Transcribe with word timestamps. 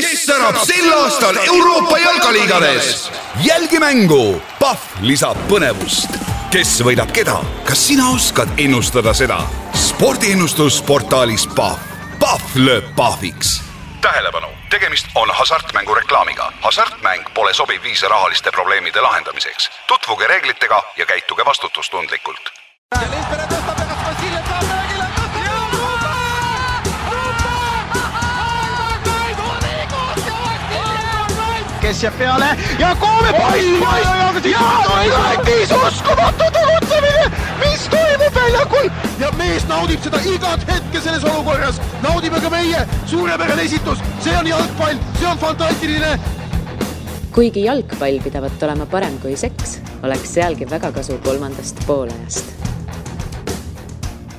kes 0.00 0.24
särab 0.26 0.56
sel 0.64 0.92
aastal 0.92 1.36
Euroopa 1.36 1.98
jalkaliigades? 1.98 3.10
jälgi 3.44 3.78
mängu, 3.78 4.42
Pahv 4.58 4.78
lisab 5.00 5.36
põnevust. 5.48 6.16
kes 6.50 6.80
võidab 6.84 7.12
keda, 7.12 7.40
kas 7.68 7.86
sina 7.88 8.08
oskad 8.14 8.48
ennustada 8.56 9.12
seda? 9.14 9.40
spordiennustus 9.74 10.82
portaalis 10.82 11.46
Pahv. 11.56 11.78
Pahv 12.20 12.56
lööb 12.56 12.88
pahviks. 12.96 13.60
tähelepanu, 14.00 14.48
tegemist 14.70 15.06
on 15.14 15.30
hasartmängureklaamiga. 15.34 16.52
hasartmäng 16.60 17.28
pole 17.34 17.54
sobiv 17.54 17.82
viis 17.82 18.02
rahaliste 18.02 18.50
probleemide 18.50 19.00
lahendamiseks. 19.00 19.70
tutvuge 19.86 20.26
reeglitega 20.26 20.82
ja 20.96 21.06
käituge 21.06 21.44
vastutustundlikult. 21.44 22.52
Jääb 31.82 32.18
peale. 32.18 32.56
Ja 32.78 32.96
Koome 33.00 33.32
poiss, 33.32 33.66
mis 35.44 35.70
uskumatu 35.86 36.44
tegutsemine, 36.52 37.30
mis 37.58 37.88
toimub 37.88 38.34
väljakul 38.34 38.90
ja 39.18 39.32
mees 39.38 39.66
naudib 39.68 40.02
seda 40.02 40.20
igat 40.26 40.66
hetke 40.68 41.00
selles 41.00 41.24
olukorras, 41.24 41.80
naudime 42.02 42.40
ka 42.40 42.50
meie, 42.50 42.86
suurepärane 43.06 43.62
esitus, 43.62 43.98
see 44.20 44.36
on 44.38 44.46
jalgpall, 44.46 45.02
see 45.18 45.28
on 45.28 45.38
fantastiline. 45.38 46.20
Kuigi 47.32 47.64
jalgpall 47.64 48.20
pidavat 48.24 48.62
olema 48.62 48.86
parem 48.86 49.18
kui 49.18 49.36
seks, 49.36 49.78
oleks 50.02 50.34
sealgi 50.34 50.70
väga 50.70 50.92
kasu 50.92 51.18
kolmandast 51.24 51.86
poolajast. 51.86 52.44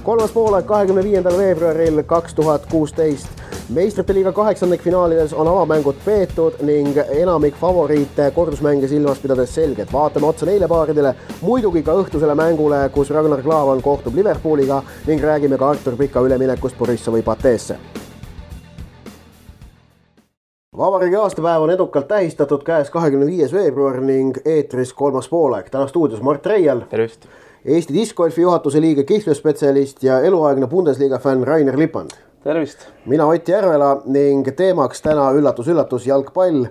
kolmas 0.03 0.31
poolaeg 0.31 0.66
kahekümne 0.66 1.03
viiendal 1.03 1.38
veebruaril 1.38 2.03
kaks 2.03 2.33
tuhat 2.33 2.66
kuusteist 2.66 3.42
meistrite 3.70 4.13
liiga 4.13 4.31
kaheksandikfinaalides 4.31 5.34
on 5.34 5.48
avamängud 5.48 5.95
peetud 6.05 6.59
ning 6.62 6.98
enamik 6.98 7.55
favoriite 7.55 8.31
kordusmänge 8.36 8.88
silmas 8.88 9.20
pidades 9.20 9.55
selged. 9.55 9.88
vaatame 9.94 10.28
otsa 10.28 10.45
neile 10.45 10.67
paaridele, 10.67 11.16
muidugi 11.42 11.83
ka 11.83 11.94
õhtusele 11.94 12.36
mängule, 12.36 12.89
kus 12.89 13.09
Ragnar 13.09 13.42
Klavan 13.42 13.81
kohtub 13.81 14.16
Liverpooliga 14.16 14.83
ning 15.08 15.22
räägime 15.23 15.58
ka 15.58 15.70
Artur 15.70 15.95
Pika 15.97 16.20
üleminekust 16.20 16.78
Borissovi 16.78 17.22
pateesse 17.22 17.78
vabariigi 20.77 21.16
aastapäev 21.16 21.61
on 21.61 21.70
edukalt 21.70 22.08
tähistatud 22.08 22.64
käes 22.64 22.89
kahekümne 22.89 23.25
viies 23.25 23.53
veebruar 23.53 24.02
ning 24.02 24.38
eetris 24.45 24.94
kolmas 24.94 25.30
poolaeg. 25.30 25.70
täna 25.70 25.88
stuudios 25.88 26.22
Mart 26.22 26.45
Reial. 26.45 26.81
tervist! 26.89 27.27
Eesti 27.66 27.94
diskgolfi 27.94 28.42
juhatuse 28.42 28.81
liige, 28.81 29.03
kihlveospetsialist 29.03 30.03
ja 30.03 30.20
eluaegne 30.20 30.67
Bundesliga 30.67 31.17
fänn 31.17 31.44
Rainer 31.48 31.80
Lipand. 31.80 32.11
Tervist! 32.44 32.88
mina 33.05 33.25
Ott 33.25 33.47
Järvela 33.47 34.02
ning 34.05 34.47
teemaks 34.55 35.02
täna 35.02 35.30
üllatus-üllatus 35.31 36.08
jalgpall 36.08 36.66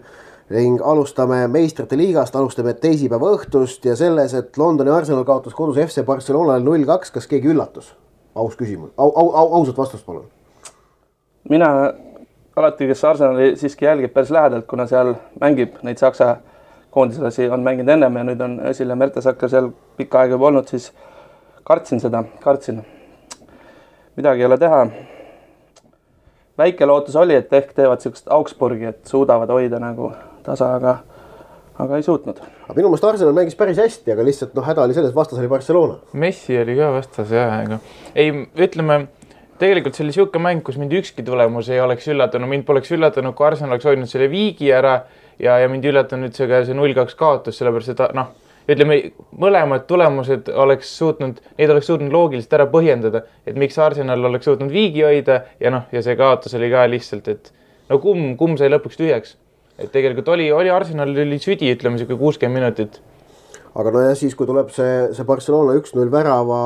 ning 0.52 0.82
alustame 0.84 1.46
meistrite 1.48 1.96
liigast, 1.96 2.36
alustame 2.36 2.74
teisipäeva 2.74 3.30
õhtust 3.36 3.84
ja 3.88 3.96
selles, 3.96 4.34
et 4.34 4.58
Londoni 4.60 4.92
Arsenal 4.92 5.24
kaotas 5.24 5.54
kodus 5.56 5.80
FC 5.80 6.04
Barcelonale 6.04 6.60
null 6.64 6.84
kaks, 6.88 7.10
kas 7.14 7.28
keegi 7.30 7.52
üllatus? 7.54 7.94
aus 8.34 8.56
küsimus 8.56 8.90
au,, 8.96 9.10
au, 9.16 9.30
au, 9.36 9.54
ausat 9.60 9.78
vastust 9.78 10.06
palun. 10.06 10.26
mina 11.48 11.68
alati, 12.56 12.86
kes 12.86 13.04
Arsenali 13.04 13.54
siiski 13.56 13.84
jälgib 13.84 14.12
päris 14.12 14.30
lähedalt, 14.30 14.66
kuna 14.68 14.86
seal 14.86 15.14
mängib 15.40 15.80
neid 15.82 16.00
Saksa 16.00 16.36
koondislasi, 16.90 17.48
on 17.50 17.64
mänginud 17.64 17.88
ennem 17.88 18.16
ja 18.20 18.26
nüüd 18.28 18.44
on 18.44 18.60
ja 18.60 18.96
Mertesacker 18.96 19.48
seal 19.48 19.70
pikka 19.96 20.20
aega 20.20 20.36
juba 20.36 20.50
olnud, 20.50 20.68
siis 20.68 20.92
kartsin 21.64 22.00
seda, 22.00 22.24
kartsin. 22.44 22.84
midagi 24.16 24.40
ei 24.40 24.46
ole 24.46 24.58
teha. 24.58 24.86
Väike 26.62 26.88
lootus 26.88 27.16
oli, 27.20 27.36
et 27.38 27.52
ehk 27.52 27.72
teevad 27.76 28.00
niisugust 28.00 28.30
Augsburgi, 28.32 28.90
et 28.92 29.00
suudavad 29.10 29.50
hoida 29.52 29.80
nagu 29.82 30.12
tasa, 30.46 30.74
aga, 30.78 30.98
aga 31.82 31.98
ei 31.98 32.06
suutnud. 32.06 32.38
aga 32.64 32.76
minu 32.78 32.92
meelest 32.92 33.08
Arsenal 33.08 33.34
mängis 33.36 33.58
päris 33.58 33.80
hästi, 33.82 34.14
aga 34.14 34.26
lihtsalt 34.26 34.54
noh, 34.58 34.66
häda 34.66 34.86
oli 34.86 34.96
selles, 34.96 35.14
vastas 35.16 35.40
oli 35.42 35.50
Barcelona. 35.50 35.98
Messi 36.12 36.58
oli 36.60 36.76
ka 36.78 36.92
vastas 36.96 37.34
ja, 37.34 37.48
aga 37.62 37.80
ei, 38.14 38.30
ütleme 38.66 39.04
tegelikult 39.62 39.96
see 39.96 40.04
oli 40.04 40.12
niisugune 40.12 40.42
mäng, 40.46 40.62
kus 40.66 40.78
mind 40.80 40.94
ükski 40.98 41.24
tulemus 41.26 41.70
ei 41.70 41.80
oleks 41.82 42.08
üllatanud, 42.10 42.50
mind 42.50 42.66
poleks 42.68 42.90
üllatanud, 42.94 43.36
kui 43.38 43.46
Arsenal 43.46 43.76
oleks 43.76 43.86
hoidnud 43.86 44.10
selle 44.10 44.28
viigi 44.32 44.72
ära 44.74 45.02
ja, 45.38 45.58
ja 45.62 45.68
mind 45.70 45.86
ei 45.86 45.92
üllatanud 45.94 46.30
üldse 46.30 46.48
ka 46.50 46.64
see 46.66 46.76
null 46.76 46.94
kaks 46.96 47.18
kaotus, 47.18 47.58
sellepärast 47.60 47.94
et 47.94 48.16
noh, 48.18 48.32
ütleme 48.70 48.98
mõlemad 49.38 49.86
tulemused 49.88 50.48
oleks 50.54 50.90
suutnud, 50.98 51.40
neid 51.58 51.72
oleks 51.74 51.88
suutnud 51.90 52.12
loogiliselt 52.14 52.54
ära 52.58 52.68
põhjendada, 52.70 53.24
et 53.46 53.58
miks 53.58 53.78
Arsenal 53.82 54.30
oleks 54.30 54.46
suutnud 54.48 54.72
viigi 54.72 55.02
hoida 55.06 55.42
ja 55.60 55.72
noh, 55.74 55.88
ja 55.92 56.02
see 56.04 56.16
kaotus 56.18 56.54
oli 56.58 56.70
ka 56.72 56.84
lihtsalt, 56.90 57.30
et 57.32 57.52
no 57.90 57.98
kumb, 58.02 58.36
kumb 58.40 58.60
sai 58.60 58.70
lõpuks 58.72 59.00
tühjaks. 59.00 59.36
et 59.78 59.90
tegelikult 59.90 60.28
oli, 60.28 60.50
oli 60.52 60.70
Arsenalil 60.70 61.24
oli 61.24 61.40
südi, 61.42 61.72
ütleme 61.74 61.98
sihuke 61.98 62.18
kuuskümmend 62.20 62.60
minutit. 62.60 63.00
aga 63.74 63.90
nojah, 63.90 64.16
siis 64.18 64.34
kui 64.38 64.46
tuleb 64.46 64.70
see, 64.70 65.08
see 65.16 65.26
Barcelona 65.26 65.74
üks-null 65.80 66.12
värava 66.12 66.62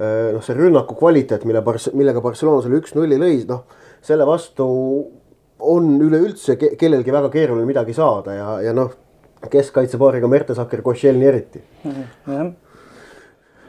noh, 0.00 0.42
see 0.42 0.56
rünnaku 0.56 0.96
kvaliteet, 0.98 1.44
mille, 1.44 1.62
millega 1.92 2.22
Barcelona 2.24 2.64
selle 2.64 2.80
üks-nulli 2.80 3.18
lõi, 3.20 3.42
noh, 3.48 3.64
selle 4.04 4.26
vastu 4.26 4.66
on 5.60 5.90
üleüldse 6.00 6.56
kellelgi 6.56 7.12
väga 7.12 7.28
keeruline 7.32 7.68
midagi 7.68 7.94
saada 7.96 8.34
ja, 8.34 8.48
ja 8.64 8.72
noh, 8.76 8.94
keskkaitsepaariga 9.50 10.28
Mertesacker, 10.28 10.82
Košelni 10.82 11.26
eriti 11.26 11.62
mm. 11.84 11.92
-hmm. 12.26 12.52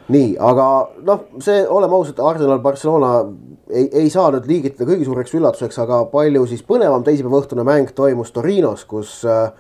nii, 0.08 0.36
aga 0.40 0.68
noh, 1.08 1.26
see, 1.40 1.68
oleme 1.68 1.96
ausad, 1.96 2.20
Arsenal, 2.20 2.60
Barcelona 2.60 3.26
ei, 3.70 3.90
ei 3.94 4.10
saa 4.10 4.32
nüüd 4.32 4.48
liigitada 4.48 4.92
kõige 4.92 5.06
suureks 5.06 5.34
üllatuseks, 5.34 5.80
aga 5.80 6.06
palju 6.06 6.46
siis 6.46 6.64
põnevam 6.64 7.04
teisipäeva 7.04 7.40
õhtune 7.44 7.64
mäng 7.64 7.94
toimus 7.96 8.32
Torinos, 8.32 8.86
kus 8.86 9.22
äh, 9.26 9.52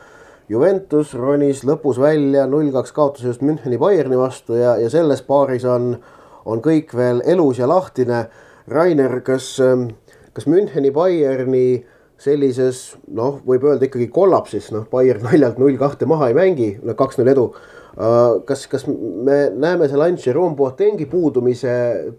Juventus 0.49 1.13
ronis 1.13 1.63
lõpus 1.63 1.99
välja 1.99 2.47
null-kaks 2.47 2.91
kaotuse 2.91 3.27
just 3.27 3.41
Müncheni 3.41 3.77
Bayerni 3.77 4.17
vastu 4.17 4.53
ja, 4.59 4.75
ja 4.77 4.89
selles 4.89 5.21
paaris 5.21 5.65
on 5.65 5.93
äh, 5.93 6.09
on 6.45 6.61
kõik 6.63 6.93
veel 6.97 7.21
elus 7.27 7.59
ja 7.61 7.69
lahtine. 7.69 8.25
Rainer, 8.71 9.19
kas, 9.25 9.55
ähm, 9.59 9.89
kas 10.33 10.47
Müncheni 10.47 10.91
Bayerni 10.93 11.83
sellises 12.21 12.81
noh, 13.09 13.39
võib 13.45 13.65
öelda 13.65 13.87
ikkagi 13.87 14.07
kollapsis, 14.13 14.69
noh, 14.75 14.85
Bayern 14.91 15.25
naljalt 15.25 15.59
null 15.61 15.77
kahte 15.81 16.07
maha 16.09 16.29
ei 16.31 16.37
mängi, 16.37 16.71
no 16.85 16.95
kaks-null 16.97 17.31
edu. 17.33 17.47
Äh, 17.91 18.39
kas, 18.47 18.67
kas 18.71 18.85
me 18.87 19.49
näeme 19.51 19.89
seal 19.91 20.05
ainult 20.05 20.23
Jerome 20.23 20.55
Boatengi 20.55 21.09
puudumise 21.11 21.73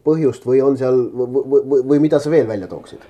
põhjust 0.05 0.45
või 0.45 0.61
on 0.61 0.77
seal 0.77 0.99
või, 1.17 1.45
või, 1.49 1.81
või 1.95 2.03
mida 2.03 2.21
sa 2.21 2.33
veel 2.33 2.45
välja 2.51 2.69
tooksid? 2.69 3.01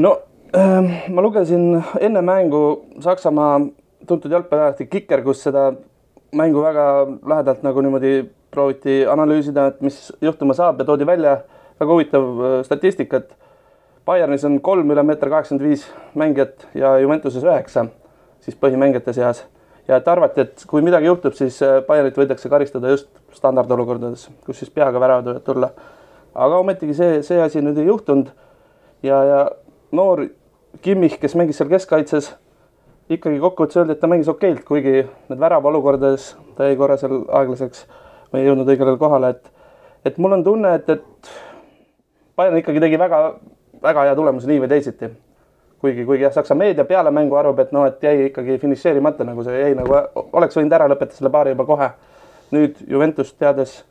no 0.00 0.14
äh, 0.56 1.10
ma 1.12 1.20
lugesin 1.26 1.74
enne 2.00 2.22
mängu 2.24 2.62
Saksamaa 3.04 3.58
tuntud 4.08 4.32
jalgpalliajaleht 4.32 4.88
Kicker, 4.88 5.20
kus 5.26 5.44
seda 5.44 5.74
mängu 6.32 6.62
väga 6.64 6.86
lähedalt 7.20 7.66
nagu 7.66 7.84
niimoodi 7.84 8.14
prooviti 8.50 9.02
analüüsida, 9.04 9.66
et 9.70 9.84
mis 9.84 9.98
juhtuma 10.24 10.56
saab 10.56 10.80
ja 10.80 10.88
toodi 10.88 11.04
välja 11.06 11.36
väga 11.82 11.92
huvitav 11.92 12.24
äh, 12.40 12.56
statistika, 12.64 13.20
et 13.20 13.36
Bayernis 14.10 14.42
on 14.48 14.58
kolm 14.64 14.90
üle 14.90 15.04
meeter 15.06 15.30
kaheksakümmend 15.30 15.68
viis 15.68 15.84
mängijat 16.18 16.66
ja 16.74 16.96
Juventuses 16.98 17.44
üheksa 17.46 17.86
siis 18.42 18.56
põhimängijate 18.58 19.12
seas. 19.14 19.44
ja 19.88 19.96
et 19.96 20.08
arvati, 20.08 20.40
et 20.40 20.64
kui 20.66 20.82
midagi 20.82 21.06
juhtub, 21.06 21.34
siis 21.34 21.60
äh, 21.62 21.78
Bayernit 21.86 22.18
võidakse 22.18 22.50
karistada 22.50 22.90
just 22.90 23.08
standardolukordades, 23.34 24.28
kus 24.46 24.58
siis 24.58 24.70
peaga 24.70 25.00
väravad 25.00 25.28
võivad 25.28 25.44
tulla. 25.46 25.70
aga 26.34 26.58
ometigi 26.58 26.94
see, 26.94 27.22
see 27.22 27.38
asi 27.42 27.62
nüüd 27.62 27.78
ei 27.78 27.86
juhtunud. 27.86 28.32
ja, 29.02 29.22
ja 29.24 29.40
noor 29.92 30.26
Kimmich, 30.82 31.18
kes 31.20 31.34
mängis 31.34 31.58
seal 31.58 31.70
keskkaitses, 31.70 32.32
ikkagi 33.10 33.40
kokkuvõttes 33.42 33.78
öeldi, 33.78 33.94
et 33.94 34.00
ta 34.00 34.10
mängis 34.10 34.28
okeilt, 34.30 34.64
kuigi 34.64 35.04
need 35.28 35.38
väravaolukordades 35.38 36.34
ta 36.56 36.66
jäi 36.66 36.76
korra 36.78 36.96
seal 36.98 37.24
aeglaseks 37.26 37.86
ma 38.32 38.38
ei 38.38 38.46
jõudnud 38.46 38.68
õigele 38.70 38.96
kohale, 38.98 39.34
et, 39.34 39.50
et 40.06 40.18
mul 40.18 40.38
on 40.38 40.44
tunne, 40.46 40.74
et, 40.78 40.90
et 40.90 41.32
Bayern 42.38 42.60
ikkagi 42.60 42.82
tegi 42.82 42.98
väga, 42.98 43.20
väga 43.82 44.06
hea 44.08 44.14
tulemuse 44.16 44.48
nii 44.50 44.60
või 44.62 44.68
teisiti. 44.68 45.10
kuigi, 45.80 46.04
kuigi 46.04 46.22
jah, 46.26 46.32
Saksa 46.32 46.54
meedia 46.54 46.84
peale 46.84 47.10
mängu 47.10 47.36
arvab, 47.40 47.58
et 47.58 47.70
noh, 47.72 47.86
et 47.88 48.02
jäi 48.02 48.26
ikkagi 48.26 48.58
finišeerimata, 48.60 49.24
nagu 49.24 49.44
see 49.44 49.60
jäi 49.62 49.74
nagu, 49.78 49.96
oleks 50.36 50.58
võinud 50.58 50.74
ära 50.76 50.88
lõpetada 50.92 51.16
selle 51.16 51.30
paari 51.32 51.54
juba 51.54 51.64
kohe. 51.64 51.90
nüüd 52.50 52.76
Juventus 52.88 53.32
teades, 53.32 53.84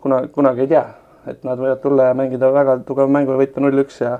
kuna, 0.00 0.22
kunagi 0.32 0.64
ei 0.64 0.70
tea, 0.70 0.84
et 1.26 1.44
nad 1.44 1.58
võivad 1.58 1.82
tulla 1.82 2.10
ja 2.10 2.14
mängida 2.14 2.52
väga 2.52 2.78
tugeva 2.86 3.08
mängu 3.10 3.34
ja 3.34 3.40
võita 3.40 3.60
null-üks 3.60 4.00
ja 4.00 4.18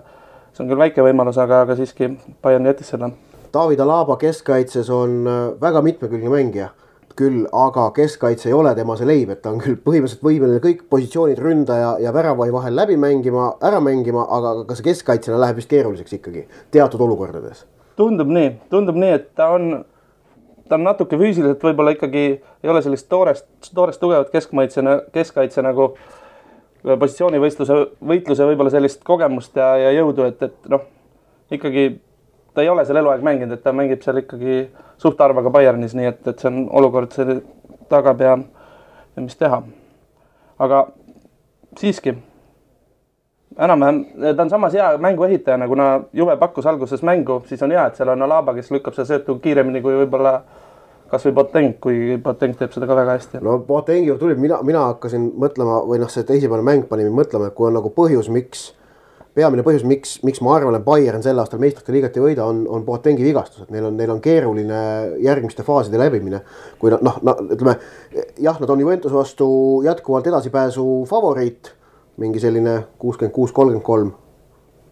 see 0.52 0.64
on 0.64 0.68
küll 0.68 0.82
väike 0.82 1.04
võimalus, 1.06 1.38
aga, 1.38 1.62
aga 1.62 1.76
siiski 1.78 2.10
Bayern 2.42 2.66
jättis 2.66 2.90
selle. 2.92 3.12
David 3.54 3.80
Alaba 3.80 4.16
keskkaitses 4.20 4.90
on 4.90 5.22
väga 5.60 5.82
mitmekülgne 5.86 6.32
mängija 6.32 6.72
küll 7.16 7.46
aga 7.56 7.88
keskkaitse 7.96 8.50
ei 8.50 8.54
ole 8.56 8.74
tema 8.76 8.96
see 8.98 9.08
leib, 9.08 9.30
et 9.32 9.40
ta 9.42 9.50
on 9.52 9.60
küll 9.62 9.78
põhimõtteliselt 9.80 10.24
võimeline 10.26 10.60
kõik 10.64 10.84
positsioonid 10.92 11.40
ründaja 11.40 11.94
ja 12.02 12.12
väravai 12.14 12.50
vahel 12.52 12.76
läbi 12.76 12.98
mängima, 13.00 13.48
ära 13.64 13.80
mängima, 13.80 14.26
aga 14.36 14.52
ka 14.68 14.76
see 14.76 14.90
keskkaitsjana 14.90 15.40
läheb 15.40 15.60
vist 15.60 15.70
keeruliseks 15.72 16.18
ikkagi 16.18 16.46
teatud 16.74 17.00
olukordades. 17.00 17.64
tundub 17.96 18.28
nii, 18.28 18.50
tundub 18.70 18.98
nii, 19.00 19.12
et 19.16 19.30
ta 19.34 19.48
on, 19.56 19.84
ta 20.68 20.76
on 20.76 20.84
natuke 20.84 21.16
füüsiliselt 21.16 21.64
võib-olla 21.64 21.96
ikkagi 21.96 22.24
ei 22.36 22.70
ole 22.72 22.82
sellist 22.84 23.08
toorest, 23.08 23.46
toorest 23.74 24.00
tugevat 24.00 24.30
keskmaitsena, 24.30 25.00
keskkaitse 25.12 25.64
nagu 25.64 25.94
positsioonivõistluse, 26.84 27.78
võitluse 28.06 28.46
võib-olla 28.46 28.70
sellist 28.70 29.00
kogemust 29.04 29.56
ja, 29.56 29.72
ja 29.86 29.94
jõudu, 29.96 30.28
et, 30.28 30.42
et 30.42 30.68
noh, 30.70 30.84
ikkagi 31.50 31.88
ta 32.56 32.64
ei 32.64 32.68
ole 32.72 32.84
seal 32.88 32.96
eluaeg 33.02 33.24
mänginud, 33.24 33.52
et 33.52 33.62
ta 33.62 33.72
mängib 33.76 34.00
seal 34.00 34.22
ikkagi 34.22 34.62
suht 34.96 35.18
harva 35.20 35.42
ka 35.44 35.52
Bayernis, 35.52 35.92
nii 35.96 36.08
et, 36.08 36.22
et 36.24 36.40
see 36.40 36.48
on 36.48 36.62
olukord, 36.80 37.12
see 37.12 37.36
tagab 37.92 38.22
ja, 38.24 38.38
ja 39.16 39.24
mis 39.24 39.36
teha. 39.36 39.60
aga 40.64 40.86
siiski, 41.76 42.14
enam-vähem, 43.60 43.98
ta 44.24 44.46
on 44.46 44.50
samas 44.50 44.72
hea 44.72 44.86
mänguehitajana, 45.04 45.68
kuna 45.68 45.88
Juve 46.16 46.36
pakkus 46.40 46.66
alguses 46.66 47.04
mängu, 47.04 47.42
siis 47.50 47.62
on 47.62 47.76
hea, 47.76 47.84
et 47.86 48.00
seal 48.00 48.14
on 48.14 48.24
Alaba, 48.24 48.54
kes 48.56 48.72
lükkab 48.72 48.96
seda 48.96 49.10
söötu 49.10 49.36
kiiremini 49.44 49.84
kui 49.84 49.98
võib-olla 50.00 50.38
kasvõi 51.12 51.36
Boateng, 51.36 51.76
kuigi 51.84 52.16
Boateng 52.24 52.56
teeb 52.56 52.72
seda 52.72 52.88
ka 52.88 52.96
väga 52.96 53.18
hästi. 53.18 53.42
no 53.44 53.58
Boatengi 53.68 54.08
juurde 54.08 54.24
tuli, 54.24 54.40
mina, 54.40 54.62
mina 54.64 54.88
hakkasin 54.94 55.28
mõtlema 55.44 55.82
või 55.84 56.00
noh, 56.00 56.08
see 56.08 56.24
teisipäevane 56.24 56.64
mäng 56.64 56.88
pani 56.88 57.04
mind 57.04 57.20
mõtlema, 57.20 57.52
et 57.52 57.58
kui 57.58 57.68
on 57.68 57.76
nagu 57.76 57.92
põhjus, 57.92 58.32
miks, 58.32 58.70
peamine 59.36 59.64
põhjus, 59.66 59.84
miks, 59.88 60.16
miks 60.24 60.40
ma 60.44 60.54
arvan, 60.56 60.78
et 60.78 60.84
Bayern 60.84 61.24
sel 61.24 61.38
aastal 61.40 61.60
meistrite 61.60 61.92
liigat 61.92 62.16
ei 62.16 62.24
võida, 62.24 62.46
on, 62.48 62.62
on 62.72 62.84
Boatengi 62.86 63.24
vigastus, 63.26 63.66
et 63.66 63.72
neil 63.74 63.84
on, 63.90 63.96
neil 63.98 64.12
on 64.14 64.22
keeruline 64.24 64.80
järgmiste 65.24 65.64
faaside 65.66 66.00
läbimine. 66.00 66.40
kui 66.80 66.92
nad 66.92 67.04
noh, 67.04 67.18
noh, 67.26 67.42
ütleme 67.52 67.76
jah, 68.42 68.60
nad 68.60 68.72
on 68.72 68.80
Juventus 68.80 69.12
vastu 69.12 69.48
jätkuvalt 69.84 70.26
edasipääsu 70.32 70.86
favoriit, 71.10 71.74
mingi 72.22 72.40
selline 72.40 72.78
kuuskümmend 72.98 73.34
kuus, 73.36 73.52
kolmkümmend 73.52 73.84
kolm. 73.84 74.12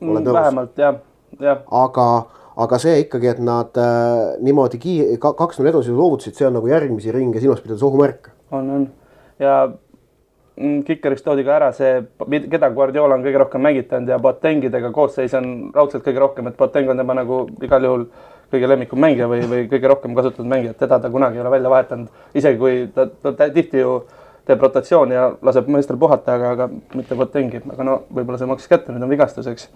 vähemalt 0.05 0.79
jah, 0.79 1.01
jah. 1.41 1.63
aga 1.71 2.09
aga 2.57 2.79
see 2.79 3.01
ikkagi, 3.03 3.33
et 3.33 3.41
nad 3.43 3.81
äh, 3.81 4.37
niimoodi 4.45 4.79
kaks-null 5.19 5.73
edasi 5.73 5.95
loovutasid, 5.95 6.37
see 6.37 6.47
on 6.47 6.55
nagu 6.61 6.69
järgmisi 6.71 7.15
ringe 7.15 7.41
silmas 7.43 7.65
pidades 7.65 7.83
ohumärk. 7.83 8.29
on, 8.53 8.71
on 8.71 8.87
ja 9.39 9.65
mm, 10.57 10.83
ka 11.03 11.57
ära 11.57 11.73
see, 11.73 12.03
keda 12.51 12.71
Guardiola 12.75 13.19
on 13.19 13.25
kõige 13.25 13.43
rohkem 13.43 13.65
mängitanud 13.65 14.09
ja 14.09 14.19
Boatengidega 14.19 14.91
koosseis 14.93 15.35
on 15.35 15.71
raudselt 15.75 16.05
kõige 16.05 16.23
rohkem, 16.23 16.49
et 16.49 16.57
Boateng 16.57 16.91
on 16.91 17.03
tema 17.03 17.15
nagu 17.15 17.45
igal 17.63 17.85
juhul 17.85 18.07
kõige 18.55 18.69
lemmikum 18.71 19.01
mängija 19.01 19.29
või, 19.31 19.43
või 19.51 19.65
kõige 19.71 19.91
rohkem 19.91 20.15
kasutatud 20.15 20.49
mängija, 20.51 20.75
et 20.75 20.79
teda 20.79 21.01
ta 21.03 21.11
kunagi 21.11 21.41
ei 21.41 21.43
ole 21.43 21.51
välja 21.57 21.73
vahetanud, 21.73 22.23
isegi 22.35 22.61
kui 22.61 22.85
ta, 22.95 23.09
ta, 23.09 23.33
ta 23.33 23.49
tihti 23.51 23.83
ju 23.83 23.97
teeb 24.47 24.63
rotatsiooni 24.63 25.17
ja 25.17 25.27
laseb 25.43 25.69
meestel 25.73 25.99
puhata, 26.01 26.37
aga, 26.37 26.55
aga 26.55 26.69
mitte 26.95 27.17
Boatengi, 27.19 27.63
aga 27.73 27.87
no 27.87 27.99
võib-olla 28.13 28.41
see 28.41 28.49
maksis 28.51 28.71
kätte, 28.71 28.93
nüüd 28.93 29.07
on 29.07 29.13
vigastus, 29.13 29.49
eks, 29.51 29.71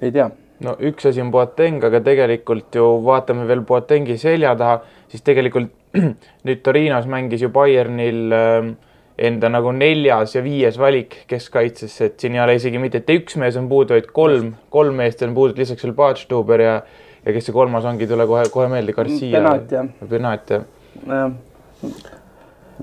ei 0.00 0.14
tea. 0.14 0.30
No 0.64 0.74
üks 0.82 1.06
asi 1.10 1.22
on 1.22 1.30
Boateng, 1.34 1.84
aga 1.84 2.00
tegelikult 2.02 2.74
ju 2.74 2.86
vaatame 3.04 3.46
veel 3.46 3.62
Boatengi 3.68 4.16
selja 4.18 4.54
taha, 4.58 4.80
siis 5.12 5.22
tegelikult 5.26 5.74
nüüd 6.48 6.64
Torinos 6.64 7.06
mängis 7.10 7.44
ju 7.44 7.52
Bayernil 7.52 8.34
äh, 8.34 8.72
enda 9.18 9.50
nagu 9.50 9.72
neljas 9.74 10.36
ja 10.36 10.42
viies 10.44 10.78
valik 10.78 11.24
keskkaitsesse, 11.30 12.10
et 12.10 12.20
siin 12.22 12.36
ei 12.38 12.44
ole 12.44 12.54
isegi 12.58 12.78
mitte, 12.78 13.02
et 13.02 13.10
üks 13.16 13.36
mees 13.40 13.58
on 13.58 13.66
puudu, 13.70 13.96
vaid 13.96 14.12
kolm, 14.14 14.52
kolm 14.70 15.00
meest 15.02 15.24
on 15.26 15.34
puudu, 15.34 15.58
lisaks 15.58 15.84
veel 15.86 15.96
Badstuber 15.98 16.64
ja 16.64 16.80
ja 17.26 17.34
kes 17.34 17.48
see 17.48 17.52
kolmas 17.56 17.84
ongi, 17.84 18.06
ei 18.06 18.12
tule 18.12 18.24
kohe, 18.30 18.44
kohe 18.54 18.68
meelde, 18.70 18.94
Garcia. 18.96 19.40
Benat 19.40 19.74
jah. 19.74 19.90
Benat 20.08 20.54
jah 20.54 20.62
ja 21.06 21.30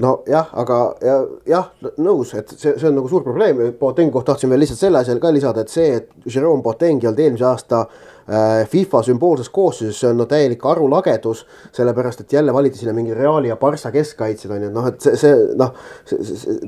nojah, 0.02 0.50
aga 0.60 0.80
ja, 1.04 1.16
jah, 1.48 1.70
nõus, 2.04 2.34
et 2.38 2.52
see, 2.52 2.74
see 2.76 2.90
on 2.90 2.98
nagu 3.00 3.10
suur 3.12 3.24
probleem, 3.24 3.62
Boatengi 3.80 4.14
kohta 4.14 4.34
tahtsin 4.34 4.52
veel 4.52 4.64
lihtsalt 4.64 4.82
selle 4.82 5.00
asja 5.00 5.16
ka 5.22 5.32
lisada, 5.34 5.64
et 5.64 5.72
see, 5.72 6.02
et 6.02 6.34
Jerome 6.34 6.64
Boateng 6.66 7.04
ei 7.04 7.10
olnud 7.10 7.22
eelmise 7.24 7.48
aasta 7.48 7.82
äh, 7.86 8.66
FIFA 8.72 9.02
sümboolses 9.08 9.50
koosseisus, 9.56 10.02
see 10.02 10.12
on 10.12 10.20
no 10.20 10.28
täielik 10.30 10.66
arulagedus, 10.68 11.46
sellepärast 11.76 12.26
et 12.26 12.38
jälle 12.38 12.54
valiti 12.54 12.82
sinna 12.82 12.96
mingi 12.98 13.16
Reali 13.16 13.52
ja 13.52 13.58
Barca 13.62 13.92
keskkaitsjad 13.96 14.56
on 14.58 14.68
ju, 14.68 14.72
et 14.72 14.78
noh, 14.80 14.92
et 14.92 15.08
see, 15.08 15.16
see 15.22 15.34
noh, 15.60 15.74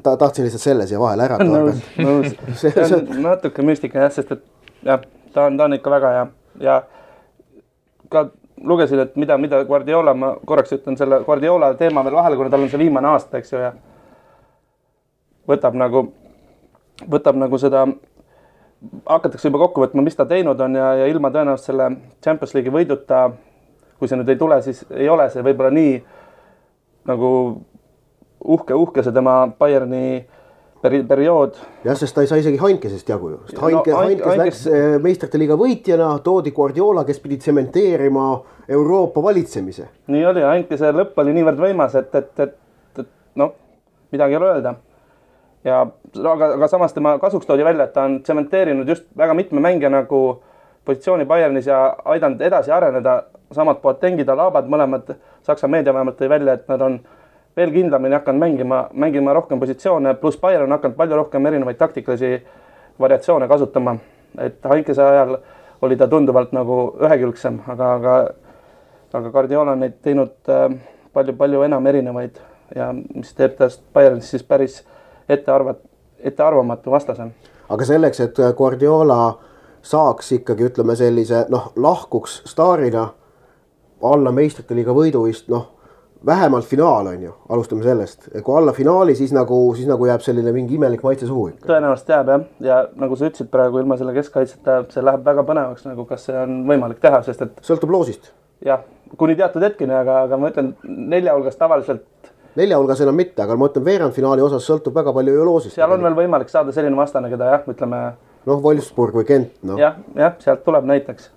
ta 0.03 0.15
tahtsin 0.15 0.47
lihtsalt 0.47 0.63
selle 0.63 0.87
siia 0.87 1.03
vahele 1.03 1.27
ära 1.27 1.39
tuua. 1.43 1.63
nõus, 1.67 1.85
nõus. 1.99 2.59
see 2.63 2.89
on 3.01 3.23
natuke 3.27 3.65
müstika 3.67 4.05
jah, 4.05 4.13
sest 4.15 4.35
et 4.37 4.45
jah, 4.87 5.03
ta 5.33 5.49
on, 5.49 5.59
ta 5.59 5.67
on 5.67 5.79
ikka 5.79 5.97
väga 5.97 6.13
hea 6.15 6.27
ja 6.63 6.81
ka 8.13 8.29
lugesin, 8.63 8.99
et 8.99 9.15
mida, 9.15 9.37
mida 9.37 9.63
Guardiola, 9.65 10.13
ma 10.13 10.33
korraks 10.45 10.73
ütlen 10.77 10.97
selle 10.97 11.21
Guardiola 11.25 11.73
teema 11.77 12.03
veel 12.05 12.15
vahele, 12.17 12.37
kuna 12.39 12.49
tal 12.49 12.65
on 12.65 12.71
see 12.71 12.81
viimane 12.81 13.09
aasta, 13.11 13.37
eks 13.37 13.53
ju, 13.53 13.61
ja 13.61 13.73
võtab 15.47 15.77
nagu, 15.77 16.07
võtab 17.07 17.37
nagu 17.39 17.59
seda, 17.61 17.85
hakatakse 19.07 19.49
juba 19.49 19.61
kokku 19.65 19.85
võtma, 19.85 20.03
mis 20.05 20.17
ta 20.17 20.25
teinud 20.29 20.59
on 20.61 20.77
ja, 20.77 20.91
ja 21.01 21.09
ilma 21.11 21.31
tõenäoliselt 21.33 21.71
selle 21.71 21.89
Champions 22.23 22.53
League'i 22.57 22.73
võiduta, 22.73 23.27
kui 23.97 24.09
see 24.09 24.19
nüüd 24.19 24.29
ei 24.33 24.39
tule, 24.39 24.59
siis 24.65 24.83
ei 24.93 25.09
ole 25.09 25.29
see 25.33 25.45
võib-olla 25.45 25.71
nii 25.73 25.93
nagu 27.09 27.29
uhke, 28.43 28.75
uhke 28.75 29.03
see 29.03 29.15
tema 29.15 29.39
Bayerni 29.59 30.25
peri-, 30.87 31.03
periood. 31.07 31.59
jah, 31.85 31.97
sest 31.99 32.15
ta 32.15 32.23
ei 32.23 32.29
saa 32.31 32.39
isegi 32.41 32.59
Heinkesest 32.61 33.09
jagu 33.11 33.29
ju, 33.33 33.39
sest 33.49 33.61
Heinke 33.61 33.91
No, 33.91 33.99
no, 33.99 34.07
Heinke- 34.07 34.25
Heinkes 34.25 34.31
Heinke... 34.31 34.45
läks 34.45 34.63
eh, 34.71 34.97
meistrite 35.03 35.41
liiga 35.41 35.59
võitjana, 35.59 36.09
toodi 36.23 36.55
Guardiola, 36.55 37.03
kes 37.07 37.19
pidi 37.23 37.37
tsementeerima 37.43 38.25
Euroopa 38.79 39.23
valitsemise. 39.23 39.87
nii 40.07 40.25
oli, 40.31 40.43
see 40.79 40.91
lõpp 40.95 41.19
oli 41.23 41.35
niivõrd 41.37 41.61
võimas, 41.67 41.95
et, 41.99 42.15
et, 42.15 42.33
et, 42.47 42.57
et 43.03 43.09
noh, 43.39 43.53
midagi 44.15 44.35
ei 44.37 44.41
ole 44.41 44.51
öelda. 44.55 44.75
ja 45.67 45.81
aga, 46.33 46.53
aga 46.57 46.67
samas 46.71 46.93
tema 46.95 47.17
kasuks 47.19 47.45
toodi 47.45 47.65
välja, 47.67 47.87
et 47.87 47.93
ta 47.93 48.07
on 48.07 48.21
tsementeerinud 48.23 48.87
just 48.87 49.05
väga 49.17 49.33
mitme 49.37 49.61
mängija 49.63 49.89
nagu 49.93 50.21
positsiooni 50.87 51.25
Bayernis 51.27 51.67
ja 51.67 51.95
aidanud 52.05 52.41
edasi 52.41 52.71
areneda. 52.71 53.23
samad 53.51 53.77
Boatengid, 53.81 54.27
Alabad, 54.29 54.65
mõlemad 54.67 55.13
Saksa 55.47 55.67
meedia 55.71 55.93
vähemalt 55.95 56.17
tõi 56.19 56.27
välja, 56.29 56.53
et 56.57 56.67
nad 56.67 56.81
on 56.81 56.97
veel 57.57 57.71
kindlamini 57.73 58.15
hakanud 58.15 58.39
mängima, 58.39 58.87
mängima 58.93 59.33
rohkem 59.33 59.59
positsioone, 59.59 60.13
pluss 60.21 60.37
Bayern 60.37 60.63
on 60.63 60.77
hakanud 60.77 60.97
palju 60.97 61.15
rohkem 61.15 61.45
erinevaid 61.45 61.77
taktikalisi 61.77 62.45
variatsioone 62.99 63.47
kasutama. 63.47 63.97
et 64.37 64.65
Heinkese 64.69 65.03
ajal 65.03 65.37
oli 65.81 65.95
ta 65.97 66.07
tunduvalt 66.07 66.51
nagu 66.51 66.97
ühekülgsem, 67.01 67.59
aga, 67.67 67.93
aga 67.93 68.27
aga 69.13 69.29
Guardiola 69.31 69.71
on 69.71 69.79
neid 69.79 69.97
teinud 70.03 70.35
palju-palju 71.13 71.61
enam 71.65 71.85
erinevaid 71.87 72.39
ja 72.75 72.91
mis 72.93 73.33
teeb 73.33 73.55
tast 73.57 73.81
Bayernist 73.93 74.35
siis 74.35 74.43
päris 74.43 74.83
ettearvat-, 75.29 75.85
ettearvamatu 76.19 76.91
vastase. 76.91 77.27
aga 77.69 77.85
selleks, 77.85 78.19
et 78.19 78.41
Guardiola 78.57 79.39
saaks 79.81 80.31
ikkagi 80.31 80.67
ütleme 80.69 80.95
sellise 80.95 81.45
noh, 81.49 81.71
lahkuks 81.75 82.41
staarina 82.45 83.07
alla 84.03 84.31
meistrite 84.31 84.75
liiga 84.75 84.93
võiduvist, 84.93 85.47
noh 85.49 85.76
vähemalt 86.25 86.65
finaal 86.65 87.07
on 87.07 87.23
ju, 87.23 87.33
alustame 87.49 87.83
sellest, 87.83 88.29
kui 88.43 88.57
alla 88.57 88.73
finaali, 88.73 89.15
siis 89.15 89.33
nagu, 89.35 89.59
siis 89.75 89.87
nagu 89.89 90.05
jääb 90.09 90.23
selline 90.25 90.51
mingi 90.55 90.75
imelik 90.75 91.03
maitse 91.03 91.27
suhu 91.27 91.47
ikka. 91.51 91.67
tõenäoliselt 91.69 92.13
jääb 92.13 92.31
jah, 92.33 92.45
ja 92.67 92.79
nagu 92.95 93.15
sa 93.15 93.29
ütlesid 93.29 93.51
praegu 93.53 93.81
ilma 93.81 93.97
selle 93.97 94.15
keskkaitseta, 94.17 94.79
see 94.93 95.05
läheb 95.05 95.25
väga 95.25 95.45
põnevaks 95.47 95.87
nagu, 95.87 96.05
kas 96.09 96.27
see 96.29 96.37
on 96.37 96.63
võimalik 96.69 97.01
teha, 97.03 97.21
sest 97.25 97.45
et 97.45 97.61
sõltub 97.65 97.93
loosist. 97.93 98.31
jah, 98.65 98.83
kuni 99.17 99.35
teatud 99.35 99.63
hetkeni, 99.63 99.93
aga, 99.93 100.23
aga 100.27 100.41
ma 100.41 100.51
ütlen 100.53 100.73
nelja 100.83 101.35
hulgas 101.37 101.59
tavaliselt 101.59 102.33
nelja 102.57 102.79
hulgas 102.79 103.01
enam 103.05 103.17
mitte, 103.17 103.41
aga 103.43 103.55
ma 103.55 103.69
ütlen 103.69 103.85
veerandfinaali 103.85 104.41
osas 104.41 104.65
sõltub 104.65 104.95
väga 104.97 105.13
palju 105.13 105.35
ju 105.35 105.45
loosist. 105.45 105.75
seal 105.75 105.91
on 105.93 106.03
veel 106.03 106.17
võimalik 106.17 106.49
saada 106.49 106.73
selline 106.73 106.97
vastane, 106.97 107.29
keda 107.29 107.51
jah, 107.53 107.67
ütleme 107.69 108.01
noh, 108.47 108.61
Wolfsburg 108.63 109.17
või 109.19 109.27
Kent, 109.27 109.53
noh. 109.67 109.77
jah, 109.79 109.99
jah, 110.17 110.35
sealt 110.43 110.63
tuleb 110.65 110.87
näiteks. 110.89 111.29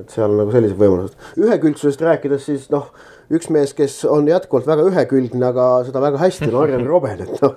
Et 0.00 0.10
seal 0.10 0.32
nagu 0.34 0.50
sellised 0.54 0.78
võimalused. 0.78 1.18
ühekülgsusest 1.38 2.00
rääkides, 2.02 2.46
siis 2.48 2.66
noh, 2.72 2.88
üks 3.34 3.50
mees, 3.54 3.74
kes 3.76 4.00
on 4.10 4.26
jätkuvalt 4.28 4.66
väga 4.66 4.88
ühekülgne, 4.90 5.44
aga 5.52 5.68
seda 5.86 6.02
väga 6.02 6.18
hästi 6.22 6.50
on 6.50 6.58
Arjen 6.64 6.88
Robben, 6.88 7.22
et 7.22 7.44
noh. 7.44 7.54